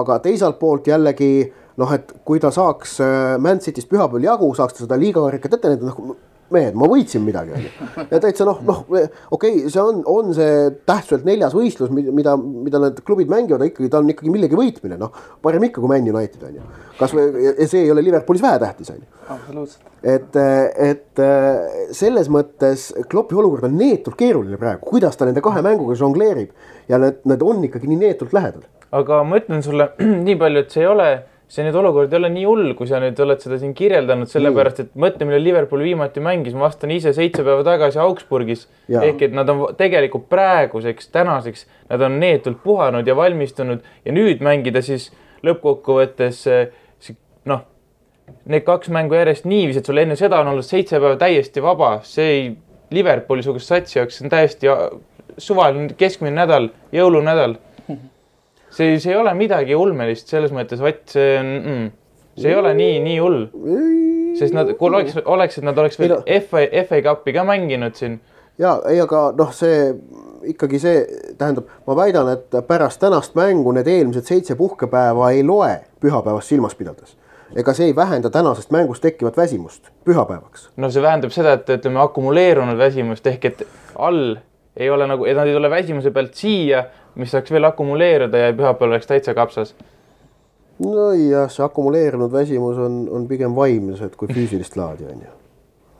aga 0.00 0.18
teiselt 0.24 0.58
poolt 0.58 0.90
jällegi 0.90 1.52
noh, 1.80 1.94
et 1.94 2.12
kui 2.24 2.40
ta 2.42 2.50
saaks 2.54 2.98
äh, 3.02 3.34
Man 3.42 3.62
City'st 3.62 3.90
pühapäeval 3.90 4.28
jagu, 4.28 4.50
saaks 4.54 4.76
ta 4.76 4.84
seda 4.84 4.98
liigakarikat 5.00 5.58
ette 5.58 5.72
näidata, 5.72 5.90
noh 5.90 6.33
mehed, 6.52 6.76
ma 6.76 6.88
võitsin 6.90 7.22
midagi, 7.24 7.54
onju. 7.56 8.06
ja 8.10 8.20
täitsa 8.20 8.46
noh, 8.46 8.60
noh 8.66 8.82
okei 8.84 9.14
okay,, 9.32 9.70
see 9.72 9.80
on, 9.80 10.02
on 10.10 10.32
see 10.36 10.68
tähtsuselt 10.88 11.24
neljas 11.26 11.54
võistlus, 11.56 11.92
mida, 11.94 12.36
mida 12.36 12.80
need 12.82 13.00
klubid 13.06 13.32
mängivad, 13.32 13.64
ikkagi 13.70 13.90
ta 13.92 14.02
on 14.02 14.12
ikkagi 14.12 14.32
millegi 14.32 14.58
võitmine, 14.58 14.98
noh. 15.00 15.14
parem 15.44 15.64
ikka 15.68 15.80
kui 15.82 15.92
Man 15.92 16.10
United 16.10 16.44
onju. 16.50 16.68
kasvõi, 17.00 17.26
ja 17.48 17.68
see 17.70 17.86
ei 17.86 17.92
ole 17.94 18.04
Liverpoolis 18.04 18.44
vähetähtis 18.44 18.92
onju. 18.94 19.08
absoluutselt. 19.36 19.90
et, 20.14 20.40
et 20.90 21.24
selles 21.96 22.30
mõttes 22.32 22.90
Kloppi 23.10 23.40
olukord 23.40 23.68
on 23.70 23.76
neetult 23.80 24.18
keeruline 24.20 24.60
praegu, 24.60 24.84
kuidas 24.94 25.16
ta 25.16 25.28
nende 25.28 25.44
kahe 25.44 25.64
mänguga 25.64 25.96
žongleerib 25.98 26.52
ja 26.90 27.00
need, 27.00 27.22
need 27.24 27.44
on 27.44 27.64
ikkagi 27.70 27.88
nii 27.90 28.02
neetult 28.04 28.36
lähedal. 28.36 28.66
aga 28.94 29.22
ma 29.24 29.40
ütlen 29.40 29.64
sulle 29.64 29.92
nii 30.28 30.36
palju, 30.40 30.66
et 30.66 30.76
see 30.76 30.84
ei 30.84 30.92
ole 30.92 31.08
see 31.48 31.64
nüüd 31.66 31.76
olukord 31.76 32.12
ei 32.12 32.18
ole 32.18 32.30
nii 32.32 32.44
hull, 32.48 32.70
kui 32.78 32.88
sa 32.88 33.00
nüüd 33.02 33.18
oled 33.20 33.42
seda 33.42 33.58
siin 33.60 33.74
kirjeldanud, 33.76 34.28
sellepärast 34.30 34.80
et 34.84 34.94
mõtle, 34.98 35.26
millal 35.28 35.44
Liverpool 35.44 35.84
viimati 35.84 36.22
mängis, 36.24 36.56
ma 36.56 36.66
vastan 36.66 36.92
ise 36.94 37.12
seitse 37.16 37.44
päeva 37.44 37.64
tagasi 37.66 38.00
Augsburgis. 38.02 38.66
ehk 38.88 39.22
et 39.28 39.36
nad 39.36 39.48
on 39.52 39.66
tegelikult 39.76 40.28
praeguseks, 40.32 41.10
tänaseks, 41.14 41.66
nad 41.90 42.02
on 42.02 42.18
neetult 42.20 42.62
puhanud 42.64 43.06
ja 43.06 43.16
valmistunud 43.16 43.84
ja 44.04 44.12
nüüd 44.12 44.42
mängida 44.44 44.82
siis 44.82 45.10
lõppkokkuvõttes 45.44 46.44
noh, 47.44 47.64
need 48.48 48.64
kaks 48.64 48.88
mängu 48.92 49.18
järjest 49.18 49.44
niiviisi, 49.48 49.82
et 49.82 49.88
sul 49.88 50.00
enne 50.00 50.16
seda 50.16 50.40
on 50.40 50.52
olnud 50.54 50.66
seitse 50.66 50.96
päeva 50.98 51.18
täiesti 51.20 51.62
vaba, 51.64 51.98
see 52.08 52.30
ei, 52.36 52.46
Liverpooli 52.94 53.42
sugust 53.42 53.68
satsi 53.68 53.98
jaoks 53.98 54.20
on 54.22 54.30
täiesti 54.30 54.68
suvaline 55.40 55.94
keskmine 55.98 56.34
nädal, 56.36 56.68
jõulunädal 56.94 57.56
see, 58.74 58.98
see 59.00 59.12
ei 59.12 59.20
ole 59.20 59.34
midagi 59.38 59.76
ulmelist 59.78 60.30
selles 60.32 60.52
mõttes, 60.54 60.82
vaid 60.82 61.02
see 61.10 61.32
on 61.38 61.50
mm,, 61.54 61.88
see 62.40 62.52
ei 62.52 62.58
ole 62.58 62.74
nii, 62.78 63.00
nii 63.04 63.18
hull. 63.22 63.40
sest 64.38 64.54
nad, 64.56 64.70
kui 64.78 64.90
oleks, 64.90 65.18
oleks, 65.24 65.58
et 65.60 65.66
nad 65.66 65.78
oleks 65.78 65.98
veel 66.00 66.16
FA, 66.48 66.64
FA 66.88 67.02
Cupi 67.08 67.34
ka 67.36 67.44
mänginud 67.48 67.98
siin. 67.98 68.20
ja 68.58 68.76
ei, 68.90 69.00
aga 69.02 69.26
noh, 69.38 69.52
see 69.54 69.92
ikkagi 70.50 70.78
see 70.82 71.02
tähendab, 71.38 71.70
ma 71.86 71.96
väidan, 71.96 72.30
et 72.34 72.56
pärast 72.68 73.00
tänast 73.02 73.36
mängu 73.38 73.72
need 73.72 73.88
eelmised 73.90 74.26
seitse 74.28 74.56
puhkepäeva 74.58 75.30
ei 75.32 75.44
loe 75.46 75.78
pühapäevast 76.02 76.52
silmas 76.52 76.74
pidades 76.78 77.16
ega 77.54 77.74
see 77.74 77.86
ei 77.90 77.96
vähenda 77.96 78.30
tänasest 78.30 78.70
mängust 78.74 79.02
tekkivat 79.02 79.36
väsimust 79.36 79.90
pühapäevaks. 80.04 80.70
no 80.76 80.90
see 80.90 81.02
tähendab 81.02 81.32
seda, 81.34 81.54
et 81.58 81.70
ütleme 81.70 82.02
akumuleerunud 82.02 82.78
väsimust 82.78 83.26
ehk 83.30 83.44
et 83.50 83.62
all 83.94 84.36
ei 84.76 84.90
ole 84.90 85.06
nagu, 85.06 85.26
et 85.26 85.36
nad 85.36 85.48
ei 85.48 85.54
tule 85.54 85.70
väsimuse 85.70 86.10
pealt 86.14 86.34
siia, 86.38 86.84
mis 87.20 87.30
saaks 87.34 87.52
veel 87.54 87.68
akumuleeruda 87.68 88.40
ja 88.46 88.54
pühapäeval 88.56 88.96
oleks 88.96 89.06
täitsa 89.06 89.34
kapsas. 89.34 89.74
nojah, 90.82 91.46
see 91.50 91.64
akumuleerunud 91.64 92.32
väsimus 92.32 92.78
on, 92.82 93.04
on 93.10 93.28
pigem 93.30 93.54
vaimsed 93.54 94.16
kui 94.18 94.28
füüsilist 94.34 94.76
laadi, 94.76 95.06
on 95.06 95.22
ju. 95.22 95.34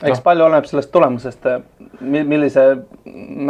eks 0.02 0.18
no. 0.18 0.24
palju 0.24 0.48
oleneb 0.48 0.66
sellest 0.66 0.90
tulemusest, 0.92 1.46
millise 2.00 2.66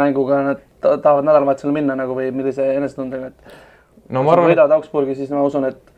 mänguga 0.01 0.43
nad 0.51 0.61
tahavad 0.85 1.25
nädalavahetusele 1.25 1.73
minna 1.73 1.95
nagu 1.97 2.13
või 2.13 2.29
millise 2.35 2.67
enesetundega, 2.75 3.33
et 3.33 4.13
no 4.13 4.23
ma 4.23 4.35
arvan. 4.35 4.51
võidavad 4.51 4.77
Augsburgi, 4.77 5.17
siis 5.17 5.33
ma 5.33 5.41
usun, 5.47 5.65
et 5.71 5.95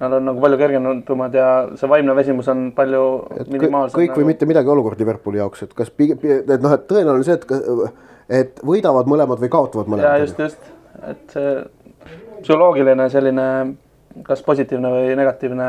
nad 0.00 0.12
on 0.12 0.26
nagu 0.28 0.42
palju 0.42 0.58
kergendumad 0.60 1.38
ja 1.38 1.46
see 1.78 1.88
vaimne 1.88 2.16
väsimus 2.18 2.50
on 2.52 2.66
palju 2.76 3.04
minimaalsem. 3.46 4.00
kõik 4.00 4.10
nagu... 4.10 4.20
või 4.20 4.32
mitte 4.32 4.50
midagi 4.50 4.74
olukord 4.74 5.00
Liverpooli 5.00 5.40
jaoks, 5.40 5.62
et 5.68 5.78
kas 5.78 5.94
pigem, 5.94 6.18
et 6.42 6.50
noh, 6.58 6.74
et 6.74 6.84
tõenäoline 6.90 7.24
see, 7.24 7.38
et, 7.38 7.46
et 8.28 8.60
võidavad 8.66 9.08
mõlemad 9.10 9.40
või 9.42 9.50
kaotavad 9.52 9.90
mõlemad. 9.90 10.20
just, 10.20 10.38
just 10.38 10.58
et 11.06 11.34
see 11.34 11.56
psühholoogiline 12.42 13.08
selline 13.10 13.48
kas 14.26 14.42
positiivne 14.42 14.90
või 14.92 15.16
negatiivne 15.18 15.66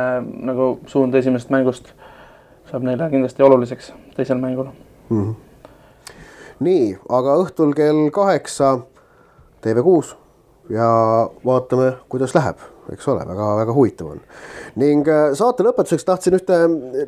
nagu 0.50 0.70
suund 0.88 1.16
esimesest 1.16 1.52
mängust 1.54 1.92
saab 2.72 2.86
neile 2.88 3.10
kindlasti 3.12 3.44
oluliseks 3.44 3.92
teisel 4.16 4.40
mängul 4.42 4.70
mm. 5.10 5.24
-hmm. 5.24 5.36
nii, 6.60 6.98
aga 7.10 7.36
õhtul 7.44 7.74
kell 7.76 8.10
kaheksa 8.14 8.78
TV6 9.66 10.16
ja 10.70 10.90
vaatame, 11.46 11.94
kuidas 12.10 12.36
läheb, 12.36 12.58
eks 12.94 13.08
ole 13.12 13.24
väga,, 13.24 13.36
väga-väga 13.36 13.76
huvitav 13.76 14.10
on. 14.14 14.24
ning 14.82 15.08
äh, 15.12 15.30
saate 15.38 15.66
lõpetuseks 15.68 16.08
tahtsin 16.08 16.38
ühte, 16.38 16.60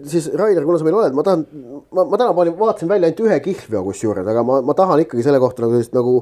siis 0.10 0.30
Rainer, 0.40 0.68
kuna 0.68 0.82
sa 0.82 0.88
meil 0.88 1.00
oled, 1.00 1.18
ma 1.18 1.26
tahan, 1.26 1.46
ma, 1.90 2.06
ma 2.06 2.22
täna 2.22 2.36
panin, 2.38 2.56
vaatasin 2.60 2.92
välja 2.92 3.10
ainult 3.10 3.26
ühe 3.28 3.42
kihlveo 3.46 3.84
kusjuures, 3.90 4.28
aga 4.28 4.46
ma, 4.46 4.62
ma 4.66 4.78
tahan 4.78 5.06
ikkagi 5.06 5.26
selle 5.26 5.42
kohta 5.44 5.66
nagu 5.66 5.78
sellist 5.78 5.98
nagu 5.98 6.16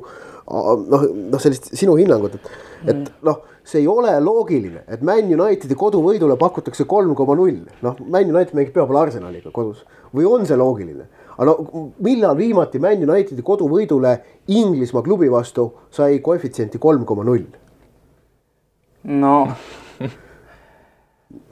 noh, 0.48 1.06
noh 1.34 1.44
sellist 1.44 1.72
sinu 1.76 1.98
hinnangut, 2.00 2.38
et, 2.40 2.50
et 2.86 2.96
mm. 2.96 3.14
noh, 3.28 3.44
see 3.68 3.82
ei 3.84 3.88
ole 3.92 4.14
loogiline, 4.24 4.86
et 4.88 5.04
Man 5.06 5.28
Unitedi 5.36 5.76
koduvõidule 5.76 6.38
pakutakse 6.40 6.88
kolm 6.88 7.14
koma 7.20 7.36
null, 7.36 7.66
noh, 7.84 8.02
Man 8.08 8.32
United 8.32 8.56
mängib 8.56 8.76
pühapäeval 8.76 9.08
Arsenaliga 9.08 9.52
kodus 9.56 9.84
või 10.16 10.28
on 10.30 10.48
see 10.48 10.60
loogiline? 10.60 11.08
aga 11.38 11.52
no 11.52 11.92
millal 12.02 12.38
viimati 12.38 12.80
Man 12.82 13.04
Unitedi 13.06 13.44
koduvõidule 13.46 14.16
Inglismaa 14.48 15.04
klubi 15.06 15.30
vastu 15.30 15.68
sai 15.94 16.22
koefitsienti 16.24 16.80
kolm 16.82 17.06
koma 17.06 17.28
null? 17.28 17.46
no 19.22 19.56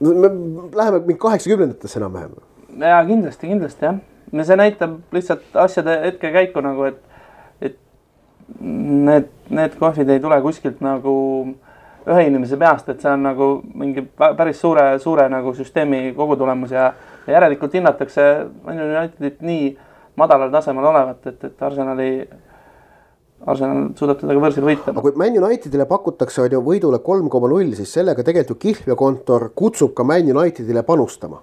me 0.00 0.30
läheme 0.74 0.98
mingi 0.98 1.18
kaheksakümnendatesse 1.20 2.00
enam-vähem. 2.00 2.36
ja 2.80 3.04
kindlasti, 3.06 3.46
kindlasti 3.46 3.84
jah, 3.84 3.98
see 4.42 4.56
näitab 4.56 4.98
lihtsalt 5.12 5.56
asjade 5.66 6.00
hetkekäiku 6.04 6.60
nagu, 6.64 6.90
et 6.90 7.02
need, 8.60 9.30
need 9.50 9.78
kohvid 9.78 10.10
ei 10.10 10.20
tule 10.20 10.38
kuskilt 10.42 10.80
nagu 10.84 11.14
ühe 12.06 12.26
inimese 12.28 12.58
peast, 12.60 12.88
et 12.88 13.02
see 13.02 13.10
on 13.10 13.24
nagu 13.26 13.48
mingi 13.74 14.04
päris 14.18 14.60
suure, 14.62 14.86
suure 15.02 15.26
nagu 15.30 15.54
süsteemi 15.54 16.12
kogutulemus 16.16 16.74
ja, 16.74 16.92
ja 17.26 17.38
järelikult 17.38 17.74
hinnatakse 17.74 18.26
Man 18.64 18.82
Unitedit 18.84 19.42
nii 19.42 19.70
madalal 20.16 20.52
tasemel 20.54 20.86
olevat, 20.92 21.26
et, 21.26 21.44
et 21.44 21.62
Arsenali, 21.62 22.10
Arsenal 23.44 23.90
suudab 23.98 24.20
teda 24.20 24.32
ka 24.32 24.40
võõrsil 24.40 24.64
võita. 24.64 24.92
aga 24.94 25.02
kui 25.04 25.12
Man 25.20 25.36
Unitedile 25.38 25.84
pakutakse 25.86 26.40
on 26.42 26.54
ju 26.56 26.60
võidule 26.64 27.02
kolm 27.04 27.28
koma 27.28 27.50
null, 27.52 27.74
siis 27.76 27.92
sellega 27.92 28.24
tegelikult 28.24 28.56
ju 28.56 28.62
kihlveokontor 28.62 29.50
kutsub 29.54 29.92
ka 29.94 30.04
Man 30.04 30.30
Unitedile 30.32 30.82
panustama. 30.82 31.42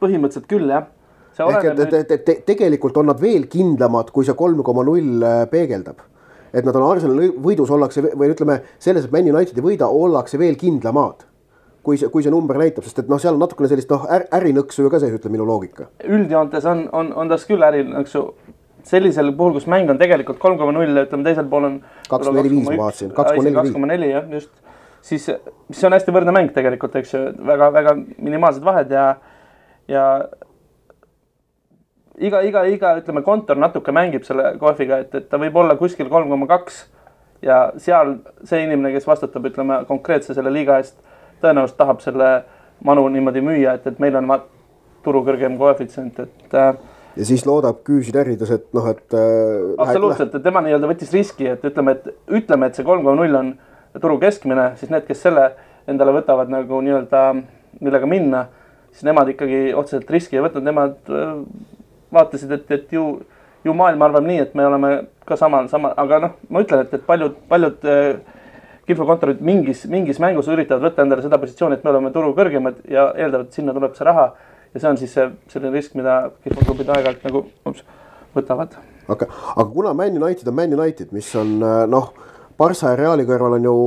põhimõtteliselt 0.00 0.48
küll 0.48 0.70
jah 0.70 0.86
ehk 1.38 1.64
et, 1.64 1.80
et, 1.80 2.10
et, 2.10 2.28
et 2.28 2.44
tegelikult 2.46 2.96
on 2.96 3.10
nad 3.12 3.20
veel 3.20 3.46
kindlamad, 3.50 4.10
kui 4.10 4.26
see 4.26 4.34
kolm 4.34 4.62
koma 4.66 4.82
null 4.86 5.22
äh, 5.22 5.44
peegeldab. 5.50 6.00
et 6.52 6.64
nad 6.64 6.76
on 6.76 6.90
Arsenali 6.90 7.28
võidus 7.28 7.70
ollakse 7.70 8.02
või 8.02 8.32
ütleme 8.32 8.62
selles, 8.78 9.04
et 9.04 9.12
Man 9.12 9.28
United 9.28 9.58
ei 9.58 9.64
võida, 9.64 9.86
ollakse 9.86 10.38
veel 10.38 10.56
kindlamad 10.56 11.26
kui 11.88 11.96
see, 11.96 12.08
kui 12.12 12.24
see 12.24 12.32
number 12.32 12.58
näitab, 12.60 12.84
sest 12.84 12.98
et 13.00 13.08
noh, 13.08 13.20
seal 13.22 13.36
on 13.36 13.42
natukene 13.44 13.68
sellist 13.70 13.92
noh, 13.92 14.04
ärinõksu 14.08 14.84
ju 14.84 14.90
ka 14.92 15.00
sees, 15.00 15.14
ütleb 15.14 15.32
minu 15.32 15.46
loogika. 15.48 15.88
üldjoontes 16.04 16.66
on, 16.68 16.88
on, 16.92 17.12
on 17.16 17.30
tas 17.30 17.46
küll 17.48 17.64
ärinõksu 17.64 18.24
sellisel 18.88 19.32
puhul, 19.36 19.54
kus 19.58 19.68
mäng 19.70 19.90
on 19.92 20.00
tegelikult 20.00 20.40
kolm 20.42 20.58
koma 20.60 20.74
null, 20.76 21.02
ütleme 21.04 21.26
teisel 21.26 21.48
pool 21.50 21.68
on. 21.68 21.78
kaks 22.08 22.26
koma 22.26 22.40
neli 22.40 22.52
viis 22.54 22.66
ma 22.66 22.76
vaatasin, 22.84 23.14
kaks 23.14 23.30
koma 23.30 23.44
neli 23.44 23.54
viis. 23.54 23.60
kaks 23.60 23.76
koma 23.76 23.90
neli 23.92 24.10
jah, 24.10 24.28
just. 24.32 24.52
siis, 25.10 25.30
mis 25.68 25.84
on 25.84 25.96
hästi 25.96 26.14
võrdne 26.14 26.34
mäng 26.34 26.52
tegelikult, 26.56 26.96
eks 27.00 27.14
ju, 27.14 27.24
väga-väga 27.52 27.96
minimaalsed 28.16 28.64
vahed 28.64 28.92
ja, 28.94 29.06
ja 29.90 30.04
iga, 32.18 32.42
iga, 32.42 32.64
iga 32.68 32.94
ütleme, 33.00 33.22
kontor 33.26 33.60
natuke 33.60 33.94
mängib 33.94 34.26
selle 34.28 34.54
kohviga, 34.60 35.02
et, 35.04 35.14
et 35.14 35.28
ta 35.30 35.40
võib 35.40 35.56
olla 35.60 35.76
kuskil 35.80 36.10
kolm 36.12 36.30
koma 36.32 36.48
kaks 36.50 36.86
ja 37.44 37.68
seal 37.78 38.18
see 38.48 38.64
inimene, 38.66 38.92
kes 38.96 39.06
vastutab, 39.06 39.46
ütleme 39.50 39.82
konkreetse 39.88 40.34
selle 40.36 40.52
liiga 40.54 40.80
eest, 40.82 40.96
tõenäoliselt 41.42 41.78
tahab 41.78 42.02
selle 42.02 42.30
manu 42.84 43.06
niimoodi 43.12 43.42
müüa, 43.44 43.76
et, 43.78 43.86
et 43.86 44.00
meil 44.02 44.16
on 44.18 44.32
turu 45.04 45.22
kõrgem 45.26 45.54
koefitsient, 45.58 46.18
et 46.24 46.56
äh, 46.58 46.72
ja 47.18 47.26
siis 47.26 47.44
loodab 47.46 47.80
küüsi 47.86 48.14
närrides, 48.14 48.50
et 48.54 48.68
noh, 48.76 48.86
et 48.90 49.16
äh,. 49.16 49.72
absoluutselt, 49.82 50.34
et 50.34 50.44
tema 50.44 50.62
nii-öelda 50.64 50.90
võttis 50.90 51.10
riski, 51.14 51.48
et 51.54 51.64
ütleme, 51.66 51.96
et 51.98 52.36
ütleme, 52.40 52.68
et 52.68 52.78
see 52.78 52.86
kolm 52.86 53.02
koma 53.06 53.18
null 53.18 53.38
on 53.38 53.54
turu 53.98 54.18
keskmine, 54.22 54.70
siis 54.78 54.92
need, 54.92 55.06
kes 55.08 55.24
selle 55.26 55.50
endale 55.90 56.14
võtavad 56.18 56.52
nagu 56.52 56.80
nii-öelda, 56.84 57.24
millega 57.80 58.08
minna, 58.10 58.46
siis 58.92 59.06
nemad 59.08 59.32
ikkagi 59.32 59.72
otseselt 59.78 60.10
riski 60.12 60.38
ei 60.38 60.44
võtnud, 60.44 60.66
nemad 60.66 61.12
äh, 61.12 61.34
vaatasid, 62.14 62.54
et, 62.54 62.70
et 62.76 62.94
ju, 62.94 63.04
ju 63.66 63.76
maailm 63.76 64.04
arvab 64.06 64.26
nii, 64.26 64.42
et 64.46 64.56
me 64.58 64.66
oleme 64.68 64.92
ka 65.28 65.36
samal, 65.40 65.68
sama, 65.72 65.92
aga 65.98 66.20
noh, 66.24 66.36
ma 66.52 66.62
ütlen, 66.64 66.84
et, 66.84 66.94
et 66.94 67.06
paljud, 67.08 67.36
paljud 67.50 67.88
äh, 67.88 68.36
kihlveokontorid 68.88 69.40
mingis, 69.44 69.84
mingis 69.90 70.20
mängus 70.22 70.48
üritavad 70.48 70.86
võtta 70.86 71.04
endale 71.04 71.24
seda 71.24 71.40
positsiooni, 71.40 71.76
et 71.76 71.84
me 71.84 71.92
oleme 71.92 72.12
turu 72.14 72.32
kõrgemad 72.36 72.80
ja 72.88 73.10
eeldavad, 73.16 73.48
et 73.48 73.58
sinna 73.58 73.74
tuleb 73.76 73.96
see 73.98 74.06
raha. 74.08 74.30
Ja 74.74 74.80
see 74.80 74.90
on 74.90 75.00
siis 75.00 75.14
see 75.16 75.28
selline 75.52 75.74
risk, 75.74 75.94
mida 75.98 76.20
kihlveoklubid 76.44 76.92
aeg-ajalt 76.94 77.26
nagu 77.28 77.44
ups, 77.68 77.84
võtavad. 78.36 78.76
aga, 79.08 79.30
aga 79.54 79.68
kuna 79.72 79.94
Man 79.94 80.20
United 80.22 80.48
on 80.48 80.58
Man 80.58 80.74
United, 80.78 81.14
mis 81.16 81.30
on 81.38 81.56
äh, 81.62 81.80
noh, 81.90 82.12
Barca 82.58 82.92
ja 82.92 82.98
Reali 82.98 83.26
kõrval 83.28 83.58
on 83.60 83.68
ju 83.68 83.78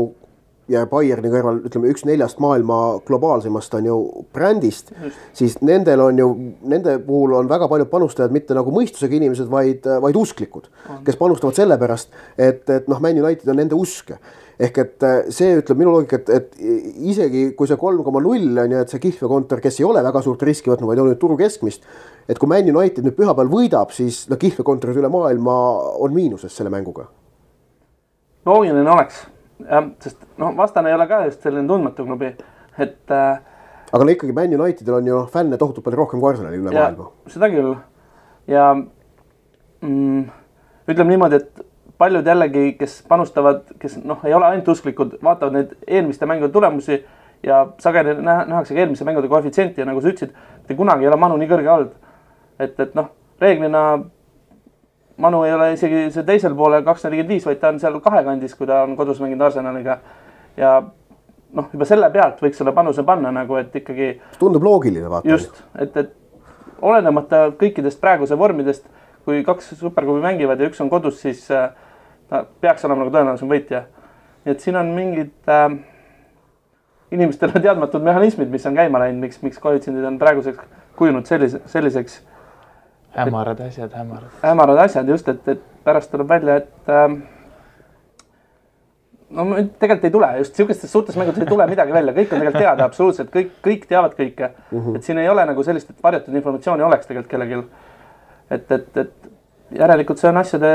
ja 0.72 0.86
Bayerni 0.90 1.32
kõrval 1.32 1.62
ütleme 1.68 1.90
üks 1.92 2.06
neljast 2.08 2.40
maailma 2.44 2.78
globaalsemast 3.08 3.74
on 3.80 3.88
ju 3.90 3.98
brändist, 4.34 4.94
siis 5.38 5.58
nendel 5.66 6.04
on 6.06 6.22
ju, 6.22 6.28
nende 6.70 6.98
puhul 7.06 7.36
on 7.40 7.50
väga 7.50 7.68
paljud 7.72 7.90
panustajad 7.92 8.34
mitte 8.36 8.56
nagu 8.58 8.74
mõistusega 8.74 9.18
inimesed, 9.18 9.50
vaid, 9.52 9.88
vaid 10.04 10.20
usklikud, 10.22 10.70
kes 11.06 11.20
panustavad 11.20 11.58
sellepärast, 11.58 12.14
et, 12.38 12.64
et 12.70 12.88
noh, 12.92 13.02
Man 13.04 13.20
United 13.24 13.52
on 13.52 13.62
nende 13.64 13.78
usk 13.78 14.14
ehk 14.62 14.78
et 14.84 15.06
äh, 15.08 15.18
see 15.34 15.56
ütleb 15.58 15.80
minu 15.82 15.96
loogika, 15.96 16.22
et, 16.22 16.30
et 16.30 16.62
isegi 17.12 17.48
kui 17.58 17.70
see 17.70 17.80
kolm 17.82 18.04
koma 18.06 18.22
null 18.22 18.62
on 18.62 18.76
ju, 18.76 18.84
et 18.86 18.94
see 18.94 19.02
kihlveokontor, 19.02 19.62
kes 19.64 19.82
ei 19.82 19.88
ole 19.88 20.04
väga 20.06 20.22
suurt 20.26 20.46
riski 20.46 20.70
võtnud, 20.70 20.90
vaid 20.92 21.02
on 21.02 21.12
nüüd 21.12 21.22
turu 21.22 21.38
keskmist. 21.40 21.88
et 22.30 22.40
kui 22.40 22.50
Man 22.52 22.70
United 22.70 23.06
nüüd 23.06 23.18
pühapäeval 23.18 23.52
võidab, 23.52 23.94
siis 23.96 24.24
noh, 24.30 24.40
kihlveokontorid 24.42 25.02
üle 25.02 25.10
maailma 25.12 25.58
on 26.04 26.14
miinuses 26.14 26.54
selle 26.56 26.74
mänguga. 26.74 27.10
loogiline 28.46 28.90
oleks 28.92 29.26
sest 30.02 30.18
noh, 30.42 30.54
vastane 30.58 30.90
ei 30.90 30.96
ole 30.96 31.08
ka 31.10 31.24
just 31.28 31.44
selline 31.46 31.68
tundmatu 31.70 32.06
klubi, 32.06 32.32
et 32.78 33.14
äh,. 33.14 33.42
aga 33.92 34.06
no 34.06 34.14
ikkagi 34.14 34.36
Man 34.36 34.54
Unitedil 34.60 34.98
on 34.98 35.08
ju 35.08 35.18
noh, 35.20 35.30
fänne 35.32 35.60
tohutult 35.62 35.86
palju 35.86 36.00
rohkem 36.02 36.22
kui 36.22 36.32
Arsenalil 36.32 36.64
üle 36.64 36.76
maailma. 36.76 37.10
seda 37.32 37.50
küll 37.52 37.76
ja 38.52 38.72
mm, 38.76 40.24
ütleme 40.88 41.14
niimoodi, 41.14 41.42
et 41.42 41.66
paljud 42.02 42.28
jällegi, 42.28 42.74
kes 42.80 43.02
panustavad, 43.10 43.66
kes 43.80 44.00
noh, 44.02 44.24
ei 44.26 44.34
ole 44.34 44.50
ainult 44.50 44.72
usklikud, 44.74 45.20
vaatavad 45.24 45.58
neid 45.58 45.76
eelmiste 45.88 46.26
mängude 46.30 46.54
tulemusi 46.54 46.98
ja 47.46 47.66
sageli 47.82 48.16
nähakse 48.22 48.74
ka 48.74 48.82
eelmiste 48.82 49.06
mängude 49.06 49.30
koefitsienti 49.30 49.82
ja 49.82 49.86
nagu 49.90 50.02
sa 50.02 50.10
ütlesid, 50.10 50.34
mitte 50.62 50.78
kunagi 50.78 51.06
ei 51.06 51.12
ole 51.12 51.20
Manu 51.22 51.38
nii 51.42 51.50
kõrge 51.52 51.70
olnud. 51.74 51.94
et, 52.60 52.80
et 52.80 52.98
noh, 52.98 53.12
reeglina 53.42 53.84
Manu 55.22 55.44
ei 55.46 55.54
ole 55.54 55.74
isegi 55.76 56.08
see 56.14 56.26
teisel 56.26 56.56
poolel 56.58 56.86
kaks 56.86 57.06
nelikümmend 57.06 57.36
viis, 57.36 57.46
vaid 57.46 57.60
ta 57.62 57.70
on 57.70 57.80
seal 57.82 58.00
kahekandis, 58.02 58.56
kui 58.58 58.70
ta 58.70 58.82
on 58.86 58.96
kodus 58.98 59.22
mänginud 59.22 59.46
Arsenaliga. 59.46 60.00
ja 60.58 60.80
noh, 61.54 61.68
juba 61.74 61.88
selle 61.88 62.10
pealt 62.14 62.42
võiks 62.42 62.58
selle 62.62 62.74
panuse 62.76 63.04
panna 63.08 63.32
nagu, 63.36 63.60
et 63.60 63.76
ikkagi. 63.82 64.16
tundub 64.40 64.66
loogiline 64.66 65.10
vaata. 65.10 65.30
just, 65.30 65.62
et, 65.78 65.98
et 65.98 66.82
olenemata 66.82 67.50
kõikidest 67.60 68.02
praeguse 68.02 68.38
vormidest, 68.38 68.88
kui 69.26 69.44
kaks 69.46 69.76
superklubi 69.78 70.24
mängivad 70.24 70.62
ja 70.62 70.70
üks 70.72 70.82
on 70.82 70.90
kodus, 70.90 71.20
siis 71.22 71.44
äh, 71.54 71.70
ta 72.32 72.46
peaks 72.64 72.86
olema 72.88 73.04
nagu 73.04 73.14
tõenäolisem 73.14 73.50
võitja. 73.52 73.86
nii 74.46 74.56
et 74.56 74.64
siin 74.64 74.78
on 74.80 74.94
mingid 74.96 75.52
äh, 75.52 75.66
inimestele 77.12 77.60
teadmatud 77.66 78.04
mehhanismid, 78.08 78.50
mis 78.50 78.66
on 78.66 78.78
käima 78.80 79.04
läinud, 79.04 79.22
miks, 79.26 79.42
miks 79.44 79.60
koefitsiendid 79.60 80.08
on 80.08 80.20
praeguseks 80.22 80.64
kujunud 80.98 81.28
sellise, 81.28 81.62
selliseks. 81.66 82.22
hämarad 83.18 83.60
asjad, 83.68 83.92
hämarad. 83.98 84.40
hämarad 84.44 84.82
asjad 84.86 85.12
just, 85.12 85.28
et, 85.28 85.48
et 85.48 85.62
pärast 85.84 86.12
tuleb 86.12 86.32
välja, 86.32 86.56
et 86.62 86.90
äh, 86.96 87.20
no 89.36 89.46
tegelikult 89.80 90.08
ei 90.08 90.16
tule, 90.16 90.32
just 90.40 90.56
sihukestes 90.56 90.92
suurtes 90.92 91.20
mängudes 91.20 91.44
ei 91.44 91.52
tule 91.52 91.68
midagi 91.68 91.94
välja, 91.94 92.16
kõik 92.16 92.32
on 92.32 92.40
tegelikult 92.40 92.64
teada, 92.64 92.88
absoluutselt 92.88 93.32
kõik, 93.34 93.54
kõik 93.66 93.88
teavad 93.90 94.16
kõike 94.16 94.54
mm. 94.54 94.80
-hmm. 94.80 94.96
et 94.96 95.08
siin 95.08 95.20
ei 95.20 95.30
ole 95.30 95.46
nagu 95.52 95.64
sellist, 95.68 95.90
et 95.92 96.04
varjatud 96.04 96.36
informatsiooni 96.36 96.88
oleks 96.88 97.12
tegelikult 97.12 97.32
kellelgi. 97.32 97.64
et, 98.52 98.72
et, 98.72 98.98
et 98.98 99.32
järelikult 99.80 100.20
see 100.20 100.30
on 100.30 100.38
asjade 100.38 100.72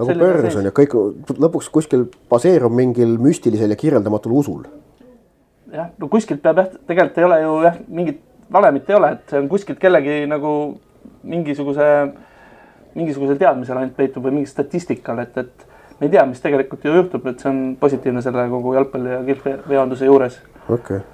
nagu 0.00 0.16
börs 0.18 0.56
on 0.58 0.68
ju, 0.68 0.72
kõik 0.76 0.96
lõpuks 1.44 1.70
kuskil 1.72 2.06
baseerub 2.30 2.74
mingil 2.74 3.16
müstilisel 3.22 3.74
ja 3.74 3.78
kirjeldamatul 3.78 4.34
usul. 4.40 4.64
jah, 5.72 5.92
no 5.98 6.08
kuskilt 6.10 6.42
peab 6.42 6.62
jah, 6.62 6.72
tegelikult 6.88 7.20
ei 7.20 7.28
ole 7.28 7.40
ju 7.42 7.54
jah, 7.66 7.78
mingit 7.88 8.20
valemit 8.52 8.90
ei 8.90 8.98
ole, 8.98 9.12
et 9.16 9.30
see 9.30 9.38
on 9.38 9.48
kuskilt 9.50 9.78
kellegi 9.82 10.24
nagu 10.30 10.54
mingisuguse, 11.30 11.86
mingisugusel 12.96 13.38
teadmisel 13.38 13.78
ainult 13.78 13.96
peitub 13.96 14.26
või 14.26 14.40
mingi 14.40 14.50
statistikal, 14.50 15.22
et, 15.22 15.38
et 15.38 16.00
me 16.00 16.08
ei 16.08 16.16
tea, 16.16 16.24
mis 16.26 16.42
tegelikult 16.42 16.84
ju 16.84 16.96
juhtub, 16.96 17.30
et 17.30 17.40
see 17.42 17.52
on 17.52 17.62
positiivne 17.80 18.24
selle 18.24 18.48
kogu 18.50 18.74
jalgpalli 18.76 19.14
ja 19.14 19.22
kihlveonduse 19.30 20.10
juures. 20.10 20.42
okei 20.66 21.00
okay. 21.00 21.06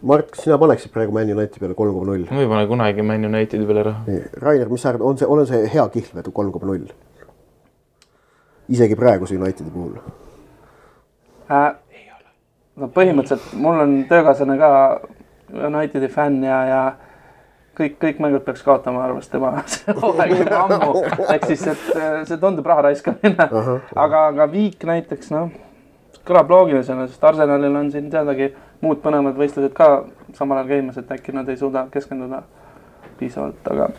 Mart, 0.00 0.30
kas 0.32 0.46
sina 0.46 0.56
paneksid 0.56 0.88
praegu 0.94 1.12
Man 1.12 1.28
Unitedi 1.28 1.60
peale 1.60 1.74
kolm 1.76 1.92
koma 1.92 2.06
null? 2.08 2.22
ma 2.32 2.40
ei 2.40 2.48
pane 2.48 2.66
kunagi 2.70 3.02
Man 3.04 3.26
Unitedi 3.28 3.66
peale 3.68 3.82
raha. 3.84 4.18
Rainer, 4.40 4.70
mis 4.72 4.80
sa 4.80 4.94
arvad, 4.94 5.04
on 5.04 5.18
see, 5.20 5.28
on 5.28 5.42
see 5.46 5.66
hea 5.74 5.84
kihlvedu 5.92 6.32
kolm 6.32 6.54
koma 6.54 6.70
null? 6.70 6.86
Isegi 8.70 8.96
praeguse 8.96 9.36
Unitedi 9.36 9.70
puhul 9.70 9.98
äh,? 11.50 11.70
no 12.80 12.88
põhimõtteliselt 12.94 13.54
mul 13.60 13.84
on 13.84 13.96
töökaaslane 14.08 14.58
ka 14.60 14.72
Unitedi 15.68 16.08
fänn 16.08 16.44
ja, 16.46 16.60
ja 16.68 16.82
kõik, 17.80 17.96
kõik 18.02 18.20
mängud 18.22 18.44
peaks 18.46 18.62
kaotama, 18.66 19.02
arvas 19.04 19.28
tema 19.32 19.52
hooaeg 20.02 20.36
juba 20.38 20.62
ammu. 20.66 21.02
ehk 21.26 21.48
siis, 21.50 21.66
et 21.72 21.90
äh, 21.96 22.20
see 22.28 22.38
tundub 22.40 22.66
raha 22.66 22.86
raiskamine. 22.90 23.48
aga, 23.94 24.26
aga 24.26 24.48
Viik 24.52 24.84
näiteks 24.86 25.32
noh, 25.34 25.50
kõlab 26.26 26.52
loogilisena, 26.52 27.08
sest 27.08 27.24
Arsenalil 27.24 27.76
on 27.82 27.90
siin 27.92 28.10
teadagi 28.12 28.52
muud 28.84 29.02
põnevad 29.04 29.38
võistlused 29.38 29.74
ka 29.76 29.90
samal 30.36 30.60
ajal 30.60 30.72
käimas, 30.74 31.00
et 31.00 31.12
äkki 31.16 31.34
nad 31.36 31.48
ei 31.48 31.58
suuda 31.60 31.86
keskenduda 31.92 32.42
piisavalt, 33.18 33.60
aga 33.72 33.90